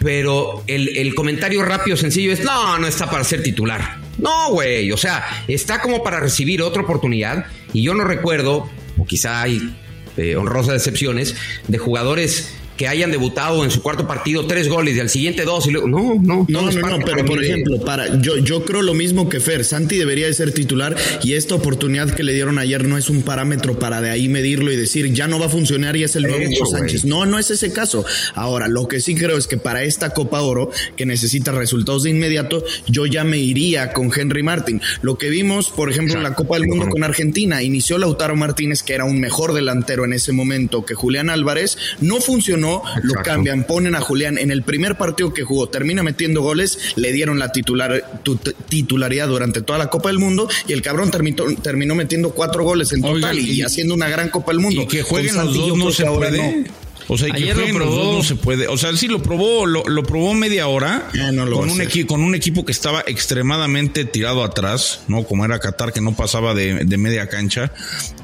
pero 0.00 0.64
el, 0.66 0.96
el 0.96 1.14
comentario 1.14 1.62
rápido, 1.62 1.96
sencillo 1.96 2.32
es, 2.32 2.42
no, 2.42 2.78
no 2.78 2.86
está 2.86 3.08
para 3.08 3.22
ser 3.22 3.42
titular. 3.42 3.98
No, 4.18 4.50
güey, 4.50 4.90
o 4.92 4.96
sea, 4.96 5.24
está 5.46 5.80
como 5.80 6.02
para 6.02 6.20
recibir 6.20 6.62
otra 6.62 6.82
oportunidad 6.82 7.46
y 7.72 7.82
yo 7.82 7.94
no 7.94 8.04
recuerdo, 8.04 8.68
o 8.98 9.06
quizá 9.06 9.42
hay 9.42 9.74
eh, 10.16 10.36
honrosas 10.36 10.74
excepciones, 10.74 11.36
de 11.68 11.78
jugadores 11.78 12.54
que 12.80 12.88
hayan 12.88 13.10
debutado 13.10 13.62
en 13.62 13.70
su 13.70 13.82
cuarto 13.82 14.06
partido 14.06 14.46
tres 14.46 14.70
goles 14.70 14.96
y 14.96 15.00
al 15.00 15.10
siguiente 15.10 15.44
dos 15.44 15.66
y 15.66 15.70
luego, 15.70 15.86
no, 15.86 16.14
no, 16.14 16.46
No, 16.48 16.70
no, 16.70 16.98
pero 17.04 17.26
por 17.26 17.44
ejemplo, 17.44 17.78
para 17.80 18.18
yo, 18.22 18.38
yo 18.38 18.64
creo 18.64 18.80
lo 18.80 18.94
mismo 18.94 19.28
que 19.28 19.38
Fer. 19.38 19.66
Santi 19.66 19.98
debería 19.98 20.24
de 20.24 20.32
ser 20.32 20.52
titular 20.52 20.96
y 21.22 21.34
esta 21.34 21.54
oportunidad 21.54 22.10
que 22.14 22.22
le 22.22 22.32
dieron 22.32 22.58
ayer 22.58 22.88
no 22.88 22.96
es 22.96 23.10
un 23.10 23.20
parámetro 23.20 23.78
para 23.78 24.00
de 24.00 24.08
ahí 24.08 24.30
medirlo 24.30 24.72
y 24.72 24.76
decir 24.76 25.12
ya 25.12 25.28
no 25.28 25.38
va 25.38 25.44
a 25.44 25.48
funcionar 25.50 25.94
y 25.98 26.04
es 26.04 26.16
el 26.16 26.22
nuevo 26.22 26.42
Hugo 26.42 26.64
Sánchez. 26.64 27.04
No, 27.04 27.26
no 27.26 27.38
es 27.38 27.50
ese 27.50 27.70
caso. 27.70 28.02
Ahora, 28.34 28.66
lo 28.66 28.88
que 28.88 29.00
sí 29.00 29.14
creo 29.14 29.36
es 29.36 29.46
que 29.46 29.58
para 29.58 29.82
esta 29.82 30.14
Copa 30.14 30.40
Oro, 30.40 30.70
que 30.96 31.04
necesita 31.04 31.52
resultados 31.52 32.04
de 32.04 32.10
inmediato, 32.10 32.64
yo 32.86 33.04
ya 33.04 33.24
me 33.24 33.36
iría 33.36 33.92
con 33.92 34.10
Henry 34.10 34.42
Martin. 34.42 34.80
Lo 35.02 35.18
que 35.18 35.28
vimos, 35.28 35.68
por 35.68 35.90
ejemplo, 35.90 36.14
en 36.14 36.22
la 36.22 36.34
Copa 36.34 36.56
del 36.56 36.66
Mundo 36.66 36.88
con 36.88 37.04
Argentina, 37.04 37.62
inició 37.62 37.98
Lautaro 37.98 38.36
Martínez, 38.36 38.82
que 38.82 38.94
era 38.94 39.04
un 39.04 39.20
mejor 39.20 39.52
delantero 39.52 40.06
en 40.06 40.14
ese 40.14 40.32
momento 40.32 40.86
que 40.86 40.94
Julián 40.94 41.28
Álvarez, 41.28 41.76
no 42.00 42.22
funcionó, 42.22 42.69
lo 43.02 43.10
Exacto. 43.10 43.22
cambian, 43.22 43.64
ponen 43.64 43.94
a 43.94 44.00
Julián 44.00 44.38
en 44.38 44.50
el 44.50 44.62
primer 44.62 44.96
partido 44.96 45.32
que 45.34 45.42
jugó, 45.42 45.68
termina 45.68 46.02
metiendo 46.02 46.42
goles, 46.42 46.78
le 46.96 47.12
dieron 47.12 47.38
la 47.38 47.52
titular, 47.52 48.20
tu- 48.22 48.36
titularidad 48.68 49.28
durante 49.28 49.62
toda 49.62 49.78
la 49.78 49.88
Copa 49.88 50.08
del 50.08 50.18
Mundo 50.18 50.48
y 50.66 50.72
el 50.72 50.82
cabrón 50.82 51.10
terminó, 51.10 51.44
terminó 51.62 51.94
metiendo 51.94 52.30
cuatro 52.30 52.64
goles 52.64 52.92
en 52.92 53.02
total 53.02 53.38
y, 53.38 53.50
y- 53.52 53.62
haciendo 53.62 53.94
una 53.94 54.08
gran 54.08 54.28
Copa 54.28 54.52
del 54.52 54.60
Mundo. 54.60 54.82
Y 54.82 54.86
que 54.86 55.02
jueguen 55.02 55.36
los 55.36 55.54
dos 55.54 55.76
no 55.76 55.90
se 55.90 56.04
puede. 56.06 56.38
no. 56.62 56.64
O 57.12 57.18
sea, 57.18 57.28
y 57.28 57.32
que 57.32 57.38
Ayer 57.50 57.56
lo 57.74 57.78
los 57.80 57.94
dos 57.94 58.16
no 58.18 58.22
se 58.22 58.36
puede. 58.36 58.68
O 58.68 58.78
sea, 58.78 58.96
sí 58.96 59.08
lo 59.08 59.20
probó, 59.22 59.66
lo, 59.66 59.82
lo 59.84 60.02
probó 60.04 60.32
media 60.32 60.68
hora 60.68 61.08
Ah, 61.20 61.32
no 61.32 61.44
lo 61.44 61.56
con, 61.58 61.68
un 61.70 61.78
equi- 61.80 62.06
con 62.06 62.22
un 62.22 62.34
equipo 62.36 62.64
que 62.64 62.70
estaba 62.72 63.02
extremadamente 63.06 64.04
tirado 64.04 64.44
atrás, 64.44 65.00
¿no? 65.08 65.24
Como 65.24 65.44
era 65.44 65.58
Qatar, 65.58 65.92
que 65.92 66.00
no 66.00 66.14
pasaba 66.14 66.54
de, 66.54 66.84
de 66.84 66.96
media 66.98 67.28
cancha. 67.28 67.72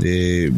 Eh, 0.05 0.53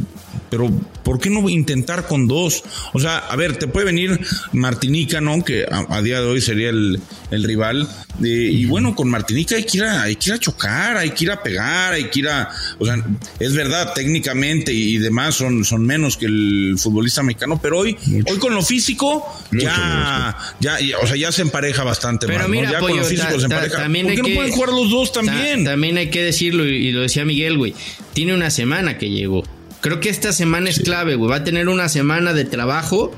pero, 0.50 0.70
¿por 1.04 1.18
qué 1.20 1.28
no 1.30 1.46
intentar 1.48 2.06
con 2.06 2.26
dos? 2.26 2.62
O 2.94 3.00
sea, 3.00 3.18
a 3.18 3.36
ver, 3.36 3.56
te 3.56 3.66
puede 3.66 3.86
venir 3.86 4.18
Martinica, 4.52 5.20
¿no? 5.20 5.44
Que 5.44 5.64
a, 5.64 5.86
a 5.96 6.02
día 6.02 6.20
de 6.20 6.26
hoy 6.26 6.40
sería 6.40 6.70
el, 6.70 7.00
el 7.30 7.44
rival. 7.44 7.88
Eh, 8.22 8.26
Y 8.52 8.64
bueno, 8.66 8.94
con 8.94 9.08
Martinica 9.08 9.56
hay 9.56 9.64
que, 9.64 9.78
ir 9.78 9.84
a, 9.84 10.02
hay 10.02 10.16
que 10.16 10.30
ir 10.30 10.34
a 10.34 10.38
chocar, 10.38 10.96
hay 10.96 11.10
que 11.10 11.24
ir 11.24 11.30
a 11.30 11.42
pegar, 11.42 11.92
hay 11.92 12.04
que 12.10 12.18
ir 12.20 12.28
a. 12.28 12.48
O 12.78 12.84
sea, 12.86 12.96
es 13.40 13.54
verdad, 13.54 13.92
técnicamente 13.94 14.72
y, 14.72 14.94
y 14.96 14.98
demás 14.98 15.34
son, 15.34 15.64
son 15.64 15.84
menos 15.86 16.16
que 16.16 16.26
el 16.26 16.74
futbolista 16.78 17.22
mexicano, 17.22 17.58
pero 17.62 17.78
hoy, 17.78 17.96
hoy 18.26 18.38
con 18.38 18.54
lo 18.54 18.62
físico, 18.62 19.24
ya, 19.52 20.36
ya, 20.60 20.80
ya, 20.80 20.98
o 20.98 21.06
sea, 21.06 21.16
ya 21.16 21.32
se 21.32 21.42
empareja 21.42 21.84
bastante 21.84 22.26
Pero 22.26 22.40
más, 22.40 22.48
¿no? 22.48 22.54
mira, 22.54 22.70
Ya 22.72 22.78
Pollo, 22.80 22.94
con 22.94 23.02
lo 23.02 23.08
físico 23.08 23.28
ta- 23.34 23.40
se 23.40 23.48
ta- 23.48 23.54
empareja. 23.56 23.76
también 23.82 24.06
¿Por 24.06 24.14
qué 24.16 24.22
no 24.22 24.28
que- 24.28 24.34
pueden 24.34 24.52
jugar 24.52 24.70
los 24.70 24.90
dos 24.90 25.12
también? 25.12 25.64
Ta- 25.64 25.70
también 25.72 25.96
hay 25.98 26.10
que 26.10 26.22
decirlo, 26.22 26.66
y, 26.66 26.88
y 26.88 26.92
lo 26.92 27.02
decía 27.02 27.24
Miguel, 27.24 27.56
güey. 27.58 27.74
Tiene 28.14 28.34
una 28.34 28.50
semana 28.50 28.98
que 28.98 29.10
llegó. 29.10 29.44
Creo 29.80 30.00
que 30.00 30.08
esta 30.08 30.32
semana 30.32 30.70
es 30.70 30.80
clave, 30.80 31.14
güey. 31.14 31.30
Va 31.30 31.36
a 31.36 31.44
tener 31.44 31.68
una 31.68 31.88
semana 31.88 32.32
de 32.32 32.44
trabajo 32.44 33.14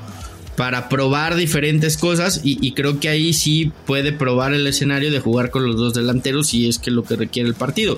para 0.55 0.89
probar 0.89 1.35
diferentes 1.35 1.97
cosas 1.97 2.41
y, 2.43 2.57
y 2.65 2.73
creo 2.73 2.99
que 2.99 3.09
ahí 3.09 3.33
sí 3.33 3.71
puede 3.85 4.11
probar 4.11 4.53
el 4.53 4.67
escenario 4.67 5.09
de 5.11 5.19
jugar 5.19 5.49
con 5.49 5.65
los 5.65 5.77
dos 5.77 5.93
delanteros 5.93 6.47
si 6.49 6.67
es 6.67 6.77
que 6.77 6.91
lo 6.91 7.03
que 7.03 7.15
requiere 7.15 7.47
el 7.49 7.55
partido. 7.55 7.97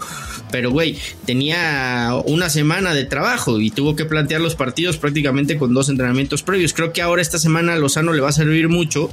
Pero, 0.51 0.71
güey, 0.71 0.97
tenía 1.25 2.11
una 2.25 2.49
semana 2.49 2.93
de 2.93 3.05
trabajo 3.05 3.59
y 3.59 3.71
tuvo 3.71 3.95
que 3.95 4.05
plantear 4.05 4.39
los 4.41 4.55
partidos 4.55 4.97
prácticamente 4.97 5.57
con 5.57 5.73
dos 5.73 5.89
entrenamientos 5.89 6.43
previos. 6.43 6.73
Creo 6.73 6.93
que 6.93 7.01
ahora 7.01 7.21
esta 7.21 7.39
semana 7.39 7.73
a 7.73 7.77
Lozano 7.77 8.13
le 8.13 8.21
va 8.21 8.29
a 8.29 8.33
servir 8.33 8.69
mucho 8.69 9.09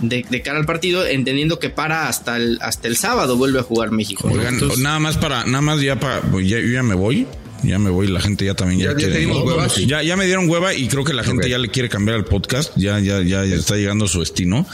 de, 0.00 0.26
de 0.28 0.42
cara 0.42 0.58
al 0.58 0.66
partido, 0.66 1.06
entendiendo 1.06 1.58
que 1.60 1.70
para 1.70 2.08
hasta 2.08 2.36
el, 2.36 2.58
hasta 2.60 2.88
el 2.88 2.96
sábado 2.96 3.36
vuelve 3.36 3.60
a 3.60 3.62
jugar 3.62 3.92
México. 3.92 4.28
¿no? 4.28 4.34
Oigan, 4.34 4.54
Entonces- 4.54 4.80
nada 4.80 4.98
más 4.98 5.16
para, 5.16 5.44
nada 5.44 5.60
más 5.62 5.80
ya 5.80 5.98
para, 6.00 6.20
pues 6.22 6.48
ya, 6.48 6.58
ya 6.60 6.82
me 6.82 6.94
voy. 6.96 7.26
Ya 7.64 7.78
me 7.78 7.90
voy, 7.90 8.06
la 8.08 8.20
gente 8.20 8.44
ya 8.44 8.54
también 8.54 8.80
ya, 8.80 8.86
¿Ya- 8.86 8.90
ya 8.92 8.96
quiere-? 8.96 9.86
Ya, 9.86 10.02
ya 10.02 10.16
me 10.16 10.26
dieron 10.26 10.48
hueva 10.48 10.74
y 10.74 10.86
creo 10.88 11.04
que 11.04 11.12
la 11.14 11.24
gente 11.24 11.48
ya 11.48 11.58
le 11.58 11.68
quiere 11.70 11.88
cambiar 11.88 12.16
el 12.18 12.24
podcast. 12.24 12.72
Ya, 12.76 12.98
ya, 13.00 13.22
ya, 13.22 13.42
está 13.44 13.76
llegando 13.76 14.04
a 14.04 14.08
su 14.08 14.20
destino. 14.20 14.66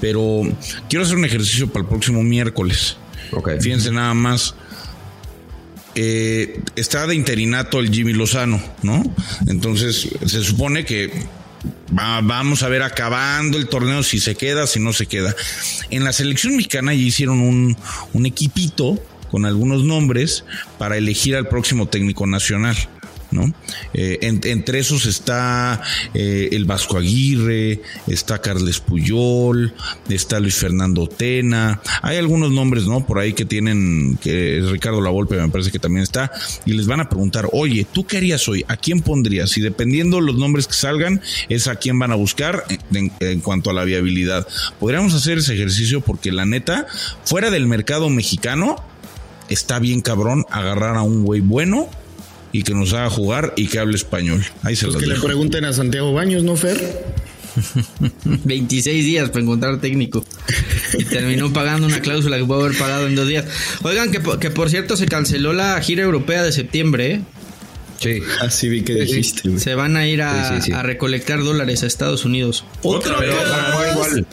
Pero 0.00 0.42
quiero 0.88 1.04
hacer 1.04 1.16
un 1.16 1.24
ejercicio 1.24 1.68
para 1.68 1.82
el 1.84 1.88
próximo 1.88 2.22
miércoles. 2.22 2.96
Ok. 3.32 3.50
Fíjense 3.60 3.90
nada 3.90 4.14
más. 4.14 4.54
Eh, 5.94 6.60
está 6.76 7.06
de 7.06 7.14
interinato 7.16 7.80
el 7.80 7.90
Jimmy 7.92 8.12
Lozano, 8.12 8.62
¿no? 8.82 9.02
Entonces 9.48 10.08
se 10.26 10.42
supone 10.44 10.84
que 10.84 11.10
va- 11.98 12.20
vamos 12.20 12.62
a 12.62 12.68
ver 12.68 12.82
acabando 12.82 13.58
el 13.58 13.66
torneo 13.68 14.02
si 14.04 14.20
se 14.20 14.36
queda, 14.36 14.66
si 14.68 14.78
no 14.78 14.92
se 14.92 15.06
queda. 15.06 15.34
En 15.90 16.04
la 16.04 16.12
selección 16.12 16.54
mexicana 16.56 16.94
ya 16.94 17.00
hicieron 17.02 17.40
un, 17.40 17.76
un 18.12 18.26
equipito 18.26 19.02
con 19.30 19.44
algunos 19.46 19.84
nombres 19.84 20.44
para 20.78 20.96
elegir 20.96 21.36
al 21.36 21.48
próximo 21.48 21.86
técnico 21.88 22.26
nacional. 22.26 22.76
¿No? 23.30 23.52
Eh, 23.92 24.20
en- 24.22 24.40
entre 24.44 24.78
esos 24.78 25.04
está 25.04 25.82
eh, 26.14 26.48
el 26.52 26.64
Vasco 26.64 26.96
Aguirre, 26.96 27.82
está 28.06 28.40
Carles 28.40 28.80
Puyol, 28.80 29.74
está 30.08 30.40
Luis 30.40 30.54
Fernando 30.54 31.06
Tena, 31.06 31.82
hay 32.00 32.16
algunos 32.16 32.52
nombres, 32.52 32.84
¿no? 32.86 33.04
Por 33.04 33.18
ahí 33.18 33.34
que 33.34 33.44
tienen, 33.44 34.16
que 34.22 34.56
es 34.60 34.70
Ricardo 34.70 35.02
Lavolpe 35.02 35.36
me 35.36 35.46
parece 35.50 35.70
que 35.70 35.78
también 35.78 36.04
está, 36.04 36.32
y 36.64 36.72
les 36.72 36.86
van 36.86 37.00
a 37.00 37.10
preguntar, 37.10 37.50
oye, 37.52 37.86
¿tú 37.92 38.06
qué 38.06 38.16
harías 38.16 38.48
hoy? 38.48 38.64
¿A 38.66 38.78
quién 38.78 39.02
pondrías? 39.02 39.58
Y 39.58 39.60
dependiendo 39.60 40.22
los 40.22 40.36
nombres 40.38 40.66
que 40.66 40.72
salgan, 40.72 41.20
es 41.50 41.66
a 41.68 41.76
quién 41.76 41.98
van 41.98 42.12
a 42.12 42.14
buscar 42.14 42.64
en 43.20 43.40
cuanto 43.40 43.68
a 43.68 43.74
la 43.74 43.84
viabilidad. 43.84 44.48
Podríamos 44.80 45.12
hacer 45.12 45.36
ese 45.36 45.52
ejercicio 45.52 46.00
porque 46.00 46.32
la 46.32 46.46
neta, 46.46 46.86
fuera 47.26 47.50
del 47.50 47.66
mercado 47.66 48.08
mexicano, 48.08 48.82
está 49.48 49.78
bien 49.78 50.00
cabrón 50.00 50.44
agarrar 50.50 50.96
a 50.96 51.02
un 51.02 51.24
güey 51.24 51.40
bueno 51.40 51.88
y 52.52 52.62
que 52.62 52.74
nos 52.74 52.92
haga 52.94 53.10
jugar 53.10 53.52
y 53.56 53.66
que 53.68 53.78
hable 53.78 53.96
español. 53.96 54.44
Ahí 54.62 54.74
se 54.76 54.86
Pues 54.86 54.94
los 54.94 55.02
que 55.02 55.08
le 55.08 55.20
pregunten 55.20 55.64
a 55.64 55.72
Santiago 55.72 56.12
Baños, 56.12 56.42
¿no, 56.44 56.56
Fer? 56.56 57.04
26 58.24 59.04
días 59.04 59.28
para 59.30 59.42
encontrar 59.42 59.80
técnico. 59.80 60.24
Y 60.98 61.04
terminó 61.04 61.52
pagando 61.52 61.86
una 61.86 62.00
cláusula 62.00 62.38
que 62.38 62.44
puede 62.44 62.64
haber 62.66 62.78
pagado 62.78 63.06
en 63.06 63.14
dos 63.16 63.26
días. 63.28 63.44
Oigan, 63.82 64.10
que, 64.10 64.20
por- 64.20 64.38
que 64.38 64.50
por 64.50 64.70
cierto 64.70 64.96
se 64.96 65.06
canceló 65.06 65.52
la 65.52 65.80
gira 65.80 66.02
europea 66.02 66.42
de 66.42 66.52
septiembre. 66.52 67.12
¿eh? 67.14 67.20
Sí. 68.00 68.20
Así 68.40 68.68
vi 68.68 68.82
que 68.82 68.94
dijiste. 68.94 69.48
güey. 69.48 69.60
Se 69.60 69.74
van 69.74 69.96
a 69.96 70.06
ir 70.06 70.22
a, 70.22 70.48
Sí, 70.48 70.54
sí, 70.56 70.62
sí. 70.66 70.72
a 70.72 70.82
recolectar 70.82 71.42
dólares 71.42 71.82
a 71.82 71.86
Estados 71.86 72.24
Unidos. 72.24 72.64
Otra 72.82 73.16
Pero 73.18 73.32
vez. 73.36 73.44
no, 73.48 73.92
igual. 73.92 74.26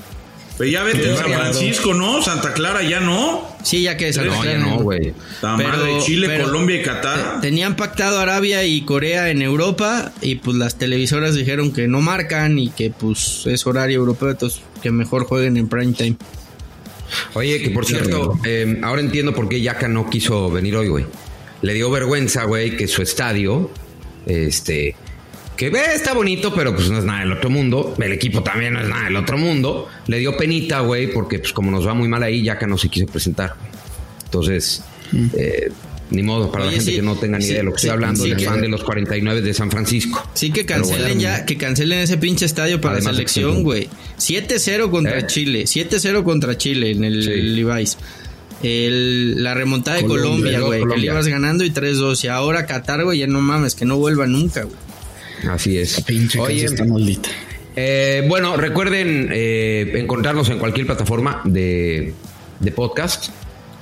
Pero 0.57 0.69
ya 0.69 0.83
vete 0.83 1.15
San. 1.17 1.25
Francisco, 1.33 1.93
¿no? 1.93 2.21
Santa 2.21 2.53
Clara 2.53 2.83
ya 2.83 2.99
no. 2.99 3.54
Sí, 3.65 3.81
ya 3.81 3.97
que 3.97 4.11
No, 4.11 4.43
ya 4.45 4.57
no, 4.59 4.77
güey. 4.77 5.11
Madre, 5.41 5.97
Chile, 6.05 6.27
pero 6.27 6.45
Colombia 6.45 6.75
y 6.79 6.83
Qatar. 6.83 7.41
te- 7.41 7.47
Tenían 7.47 7.75
pactado 7.75 8.19
Arabia 8.19 8.63
y 8.63 8.81
Corea 8.81 9.31
en 9.31 9.41
Europa 9.41 10.11
y 10.21 10.35
pues 10.35 10.55
las 10.55 10.77
televisoras 10.77 11.33
dijeron 11.33 11.73
que 11.73 11.87
no 11.87 11.99
marcan 11.99 12.59
y 12.59 12.69
que 12.69 12.91
pues 12.91 13.41
es 13.47 13.65
horario 13.65 13.97
europeo, 13.97 14.29
entonces 14.29 14.61
que 14.83 14.91
mejor 14.91 15.25
jueguen 15.25 15.57
en 15.57 15.67
prime 15.67 15.93
time. 15.93 16.15
Oye, 17.33 17.59
que 17.61 17.71
por 17.71 17.85
cierto, 17.85 18.37
eh, 18.45 18.79
ahora 18.83 19.01
entiendo 19.01 19.33
por 19.33 19.49
qué 19.49 19.59
Yaka 19.61 19.87
no 19.87 20.09
quiso 20.11 20.51
venir 20.51 20.75
hoy, 20.75 20.87
güey. 20.89 21.05
Le 21.63 21.73
dio 21.73 21.89
vergüenza, 21.89 22.43
güey, 22.43 22.77
que 22.77 22.87
su 22.87 23.01
estadio, 23.01 23.71
este, 24.27 24.95
que 25.57 25.69
ve, 25.69 25.79
está 25.95 26.13
bonito, 26.13 26.53
pero 26.53 26.75
pues 26.75 26.89
no 26.89 26.97
es 26.99 27.05
nada 27.05 27.19
del 27.21 27.31
otro 27.31 27.49
mundo. 27.49 27.95
El 27.99 28.11
equipo 28.11 28.43
también 28.43 28.73
no 28.73 28.81
es 28.81 28.87
nada 28.89 29.05
del 29.05 29.15
otro 29.15 29.37
mundo. 29.37 29.87
Le 30.07 30.19
dio 30.19 30.35
penita, 30.37 30.81
güey, 30.81 31.11
porque 31.11 31.39
pues 31.39 31.53
como 31.53 31.71
nos 31.71 31.87
va 31.87 31.93
muy 31.93 32.07
mal 32.07 32.21
ahí, 32.23 32.43
Yaka 32.43 32.67
no 32.67 32.77
se 32.77 32.89
quiso 32.89 33.05
presentar. 33.07 33.53
Entonces, 34.25 34.83
eh, 35.37 35.69
ni 36.11 36.21
modo, 36.23 36.51
para 36.51 36.65
Oye, 36.65 36.71
la 36.71 36.77
gente 36.77 36.91
sí, 36.91 36.97
que 36.97 37.01
no 37.03 37.15
tenga 37.15 37.37
ni 37.37 37.43
sí, 37.45 37.51
idea 37.51 37.59
de 37.61 37.63
lo 37.65 37.71
que 37.73 37.79
sí, 37.79 37.87
estoy 37.87 37.93
hablando, 37.95 38.23
que- 38.23 38.45
fan 38.45 38.61
de 38.61 38.67
los 38.67 38.83
49 38.83 39.41
de 39.41 39.53
San 39.53 39.71
Francisco. 39.71 40.29
Sí 40.33 40.51
que 40.51 40.65
cancelen 40.65 41.19
ya, 41.19 41.45
que 41.45 41.57
cancelen 41.57 41.99
ese 41.99 42.17
pinche 42.17 42.45
estadio 42.45 42.79
para 42.81 42.95
Además 42.95 43.17
la 43.17 43.23
que 43.23 43.29
selección, 43.29 43.63
güey. 43.63 43.87
7-0 44.17 44.89
contra 44.91 45.19
¿Eh? 45.19 45.27
Chile, 45.27 45.63
7-0 45.65 46.23
contra 46.23 46.57
Chile 46.57 46.91
en 46.91 47.03
el. 47.03 47.55
Levi's. 47.55 47.97
El- 48.63 49.43
la 49.43 49.53
remontada 49.53 49.97
de 49.97 50.05
Colombia, 50.05 50.59
güey, 50.59 50.81
que 50.87 50.97
le 50.97 51.05
ibas 51.05 51.27
ganando 51.27 51.63
y 51.63 51.69
3-2. 51.71 52.23
Y 52.23 52.27
ahora 52.27 52.65
Qatar, 52.65 53.03
güey, 53.03 53.19
ya 53.19 53.27
no 53.27 53.41
mames, 53.41 53.75
que 53.75 53.85
no 53.85 53.97
vuelva 53.97 54.27
nunca, 54.27 54.63
güey. 54.63 54.75
Así 55.49 55.77
es. 55.77 56.01
Pinche 56.01 56.39
Oye, 56.39 56.65
está 56.65 56.85
maldita. 56.85 57.29
Eh, 57.75 58.23
bueno, 58.27 58.55
recuerden 58.55 59.29
eh, 59.31 59.91
encontrarnos 59.95 60.49
en 60.49 60.59
cualquier 60.59 60.85
plataforma 60.85 61.41
de, 61.43 62.13
de 62.59 62.71
podcast. 62.71 63.29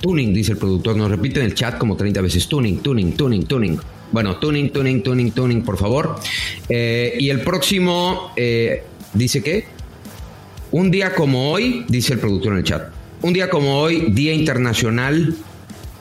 Tuning, 0.00 0.34
dice 0.34 0.52
el 0.52 0.58
productor. 0.58 0.96
Nos 0.96 1.10
repite 1.10 1.40
en 1.40 1.46
el 1.46 1.54
chat 1.54 1.78
como 1.78 1.96
30 1.96 2.20
veces. 2.20 2.46
Tuning, 2.48 2.78
tuning, 2.78 3.12
tuning, 3.12 3.46
tuning. 3.46 3.78
Bueno, 4.12 4.36
tuning, 4.36 4.70
tuning, 4.70 5.02
tuning, 5.02 5.32
tuning, 5.32 5.62
por 5.62 5.76
favor. 5.76 6.16
Eh, 6.68 7.16
y 7.18 7.30
el 7.30 7.40
próximo 7.40 8.32
eh, 8.36 8.84
dice 9.12 9.42
que 9.42 9.64
un 10.72 10.90
día 10.90 11.14
como 11.14 11.50
hoy, 11.50 11.84
dice 11.88 12.14
el 12.14 12.18
productor 12.18 12.52
en 12.52 12.58
el 12.58 12.64
chat. 12.64 12.92
Un 13.22 13.32
día 13.32 13.48
como 13.48 13.80
hoy, 13.80 14.06
Día 14.10 14.34
Internacional 14.34 15.34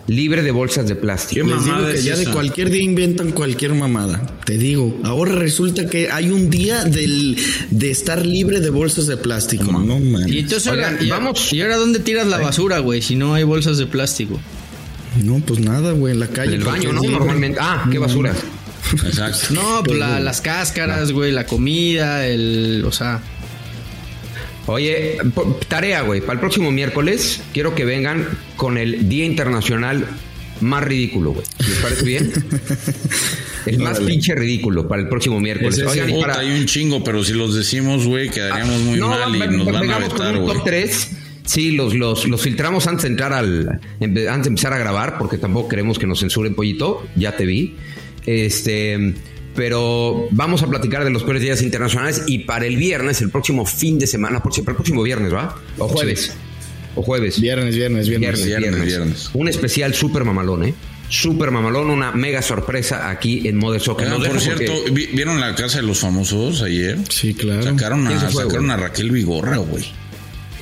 Libre 0.07 0.41
de 0.43 0.51
Bolsas 0.51 0.85
de 0.87 0.95
Plástico. 0.95 1.45
¿Qué 1.47 1.53
Les 1.53 1.63
digo 1.63 1.77
que 1.87 1.93
es 1.95 2.03
ya 2.03 2.17
de 2.17 2.25
cualquier 2.25 2.69
día 2.69 2.81
inventan 2.83 3.31
cualquier 3.31 3.73
mamada. 3.73 4.21
Te 4.45 4.57
digo, 4.57 4.99
ahora 5.03 5.33
resulta 5.35 5.87
que 5.87 6.11
hay 6.11 6.29
un 6.29 6.49
día 6.49 6.83
del, 6.83 7.37
de 7.69 7.89
estar 7.91 8.25
libre 8.25 8.59
de 8.59 8.69
bolsas 8.69 9.07
de 9.07 9.15
plástico. 9.15 9.63
No, 9.71 9.99
man. 9.99 10.27
Y 10.27 10.39
entonces, 10.39 10.69
Oigan, 10.71 10.93
ahora- 10.95 11.03
y- 11.05 11.09
vamos. 11.09 11.53
¿Y 11.53 11.61
ahora 11.61 11.77
dónde 11.77 11.99
tiras 11.99 12.27
la 12.27 12.37
basura, 12.37 12.79
güey? 12.79 13.01
Si 13.01 13.15
no 13.15 13.33
hay 13.33 13.43
bolsas 13.45 13.77
de 13.77 13.85
plástico. 13.87 14.39
No, 15.23 15.39
pues 15.39 15.59
nada, 15.61 15.93
güey, 15.93 16.13
en 16.13 16.19
la 16.19 16.27
calle. 16.27 16.55
En 16.55 16.61
el 16.61 16.67
baño, 16.67 16.91
¿no? 16.91 17.01
Normalmente. 17.01 17.59
Ah, 17.61 17.87
qué 17.89 17.97
basura. 17.97 18.33
Exacto. 19.05 19.53
No, 19.53 19.83
pues 19.85 19.97
la- 19.97 20.19
las 20.19 20.41
cáscaras, 20.41 21.13
güey, 21.13 21.31
la 21.31 21.45
comida, 21.45 22.27
el. 22.27 22.83
O 22.85 22.91
sea. 22.91 23.21
Oye, 24.67 25.17
tarea, 25.67 26.01
güey. 26.03 26.21
Para 26.21 26.33
el 26.33 26.39
próximo 26.39 26.71
miércoles 26.71 27.41
quiero 27.53 27.75
que 27.75 27.85
vengan 27.85 28.27
con 28.55 28.77
el 28.77 29.09
Día 29.09 29.25
Internacional 29.25 30.05
más 30.61 30.83
ridículo, 30.83 31.31
güey. 31.33 31.45
¿Les 31.59 31.77
parece 31.79 32.05
bien? 32.05 32.31
El 33.65 33.79
más 33.79 33.93
Órale. 33.97 34.11
pinche 34.11 34.35
ridículo 34.35 34.87
para 34.89 35.01
el 35.01 35.07
próximo 35.09 35.39
miércoles. 35.39 35.81
Oigan, 35.87 36.09
y 36.09 36.19
para- 36.21 36.39
hay 36.39 36.51
un 36.51 36.65
chingo, 36.65 37.01
pero 37.03 37.23
si 37.23 37.31
los 37.33 37.55
decimos, 37.55 38.05
güey, 38.05 38.29
quedaríamos 38.29 38.81
muy 38.81 38.99
No, 38.99 39.07
mal 39.09 39.35
y 39.35 39.57
nos 39.57 39.67
va- 39.67 39.71
van 39.79 39.89
a 39.91 39.99
vetar, 39.99 40.37
güey. 40.37 40.53
top 40.53 40.63
3. 40.65 41.09
Sí, 41.45 41.71
los, 41.71 41.93
los, 41.93 42.27
los 42.27 42.41
filtramos 42.41 42.87
antes 42.87 43.03
de 43.03 43.09
entrar 43.09 43.31
al. 43.33 43.79
Antes 44.01 44.13
de 44.43 44.47
empezar 44.47 44.73
a 44.73 44.77
grabar, 44.77 45.17
porque 45.17 45.37
tampoco 45.37 45.69
queremos 45.69 45.97
que 45.99 46.05
nos 46.07 46.19
censuren, 46.19 46.55
pollito. 46.55 47.05
Ya 47.15 47.35
te 47.37 47.45
vi. 47.45 47.75
Este. 48.25 49.13
Pero 49.55 50.27
vamos 50.31 50.63
a 50.63 50.67
platicar 50.67 51.03
de 51.03 51.09
los 51.11 51.23
peores 51.23 51.41
días 51.41 51.61
internacionales 51.61 52.23
y 52.27 52.39
para 52.39 52.65
el 52.65 52.77
viernes, 52.77 53.21
el 53.21 53.29
próximo 53.29 53.65
fin 53.65 53.99
de 53.99 54.07
semana, 54.07 54.41
para 54.41 54.55
el 54.55 54.63
próximo 54.63 55.03
viernes, 55.03 55.33
¿va? 55.33 55.55
O 55.77 55.87
jueves. 55.87 56.33
O 56.95 57.01
jueves. 57.01 57.39
Viernes, 57.39 57.75
viernes, 57.75 58.07
viernes. 58.09 58.43
Viernes, 58.43 58.45
Viernes, 58.45 58.71
viernes, 58.71 58.85
viernes. 58.97 59.29
Un 59.33 59.47
especial 59.47 59.93
súper 59.93 60.23
mamalón, 60.23 60.63
¿eh? 60.65 60.73
súper 61.09 61.51
mamalón, 61.51 61.91
una 61.91 62.11
mega 62.11 62.41
sorpresa 62.41 63.09
aquí 63.11 63.47
en 63.47 63.57
Mother 63.57 63.79
Soccer. 63.81 64.09
Los 64.09 64.27
por 64.27 64.39
cierto, 64.41 64.73
porque- 64.73 64.91
¿vi- 64.91 65.09
¿vieron 65.13 65.39
la 65.39 65.53
casa 65.53 65.77
de 65.79 65.83
los 65.85 65.99
famosos 65.99 66.63
ayer? 66.63 66.97
Sí, 67.09 67.35
claro. 67.35 67.61
Sacaron, 67.61 68.07
¿Quién 68.07 68.17
a, 68.17 68.31
sacaron 68.31 68.71
a 68.71 68.77
Raquel 68.77 69.11
Vigorra, 69.11 69.57
güey. 69.57 69.85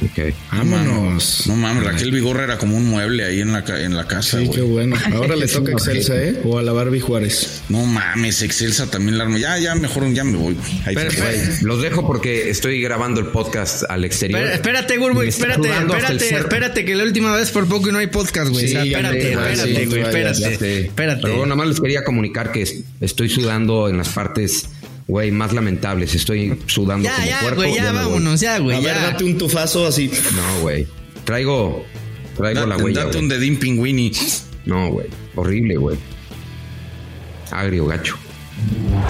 Ok. 0.03 0.33
Vámonos. 0.51 1.43
No 1.47 1.55
mames, 1.55 1.83
Raquel 1.83 2.11
Vigorra 2.11 2.43
era 2.43 2.57
como 2.57 2.75
un 2.77 2.85
mueble 2.87 3.23
ahí 3.23 3.41
en 3.41 3.51
la, 3.51 3.63
ca- 3.63 3.79
en 3.81 3.95
la 3.95 4.07
casa, 4.07 4.39
Sí, 4.39 4.45
güey. 4.45 4.57
qué 4.59 4.61
bueno. 4.63 4.95
Ahora 5.13 5.35
le 5.35 5.47
toca 5.47 5.71
Excelsa. 5.71 6.15
¿eh? 6.21 6.39
O 6.43 6.57
a 6.57 6.63
la 6.63 6.71
Barbie 6.71 6.99
Juárez. 6.99 7.61
No 7.69 7.85
mames, 7.85 8.41
Excelsa 8.41 8.89
también 8.89 9.17
la 9.17 9.25
arma. 9.25 9.37
Ya, 9.37 9.57
ya, 9.59 9.75
mejor 9.75 10.11
ya 10.13 10.23
me 10.23 10.37
voy, 10.37 10.53
güey. 10.55 10.71
Ahí 10.85 10.95
Pero, 10.95 11.09
te 11.11 11.17
fue. 11.17 11.25
güey, 11.35 11.47
los 11.61 11.81
dejo 11.81 12.05
porque 12.07 12.49
estoy 12.49 12.81
grabando 12.81 13.19
el 13.21 13.27
podcast 13.27 13.83
al 13.89 14.03
exterior. 14.05 14.39
Espera- 14.41 14.55
espérate, 14.55 14.97
Gurbo, 14.97 15.19
Me 15.21 15.27
está 15.27 15.43
espérate, 15.45 15.67
sudando 15.69 15.93
hasta 15.93 16.07
el 16.07 16.13
espérate, 16.17 16.29
cerro. 16.35 16.47
espérate, 16.49 16.85
que 16.85 16.95
la 16.95 17.03
última 17.03 17.35
vez 17.35 17.51
por 17.51 17.67
poco 17.67 17.89
y 17.89 17.91
no 17.91 17.99
hay 17.99 18.07
podcast, 18.07 18.49
güey. 18.51 18.67
Sí, 18.67 18.75
o 18.75 18.77
sea, 18.81 18.85
ya 18.85 18.97
espérate, 18.97 19.31
espérate, 19.31 19.55
sí, 19.57 19.85
güey, 19.85 20.01
ya 20.01 20.07
espérate, 20.07 20.57
sé. 20.57 20.79
espérate. 20.85 21.21
Pero 21.21 21.33
bueno, 21.35 21.45
nada 21.55 21.55
más 21.57 21.67
les 21.67 21.79
quería 21.79 22.03
comunicar 22.03 22.51
que 22.51 22.63
es- 22.63 22.75
estoy 22.99 23.29
sudando 23.29 23.87
en 23.89 23.97
las 23.97 24.09
partes, 24.09 24.65
güey, 25.11 25.29
más 25.29 25.51
lamentables. 25.51 26.15
Estoy 26.15 26.57
sudando 26.67 27.03
Ya, 27.09 27.15
como 27.15 27.27
ya, 27.27 27.39
puerco. 27.41 27.55
güey, 27.57 27.75
ya, 27.75 27.91
voy. 27.91 28.01
vámonos, 28.01 28.39
ya, 28.39 28.55
A 28.55 28.59
güey, 28.59 28.81
ver, 28.81 28.95
ya. 28.95 29.01
date 29.11 29.23
un 29.25 29.37
tufazo 29.37 29.85
así. 29.85 30.09
No, 30.33 30.61
güey. 30.61 30.87
Traigo, 31.25 31.85
traigo 32.37 32.65
la 32.65 32.77
huella. 32.77 33.01
date 33.01 33.11
güey. 33.17 33.23
un 33.23 33.29
dedín 33.29 33.59
pingüini. 33.59 34.11
No, 34.65 34.89
güey. 34.89 35.07
Horrible, 35.35 35.75
güey. 35.75 35.97
Agrio, 37.51 37.85
gacho. 37.87 38.15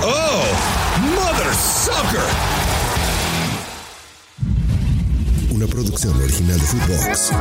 Oh, 0.02 0.43
mother 1.16 1.54
sucker. 1.54 2.22
Una 5.52 5.68
producción 5.68 6.20
original 6.20 6.60
de 6.60 6.66
Footbox. 6.66 7.32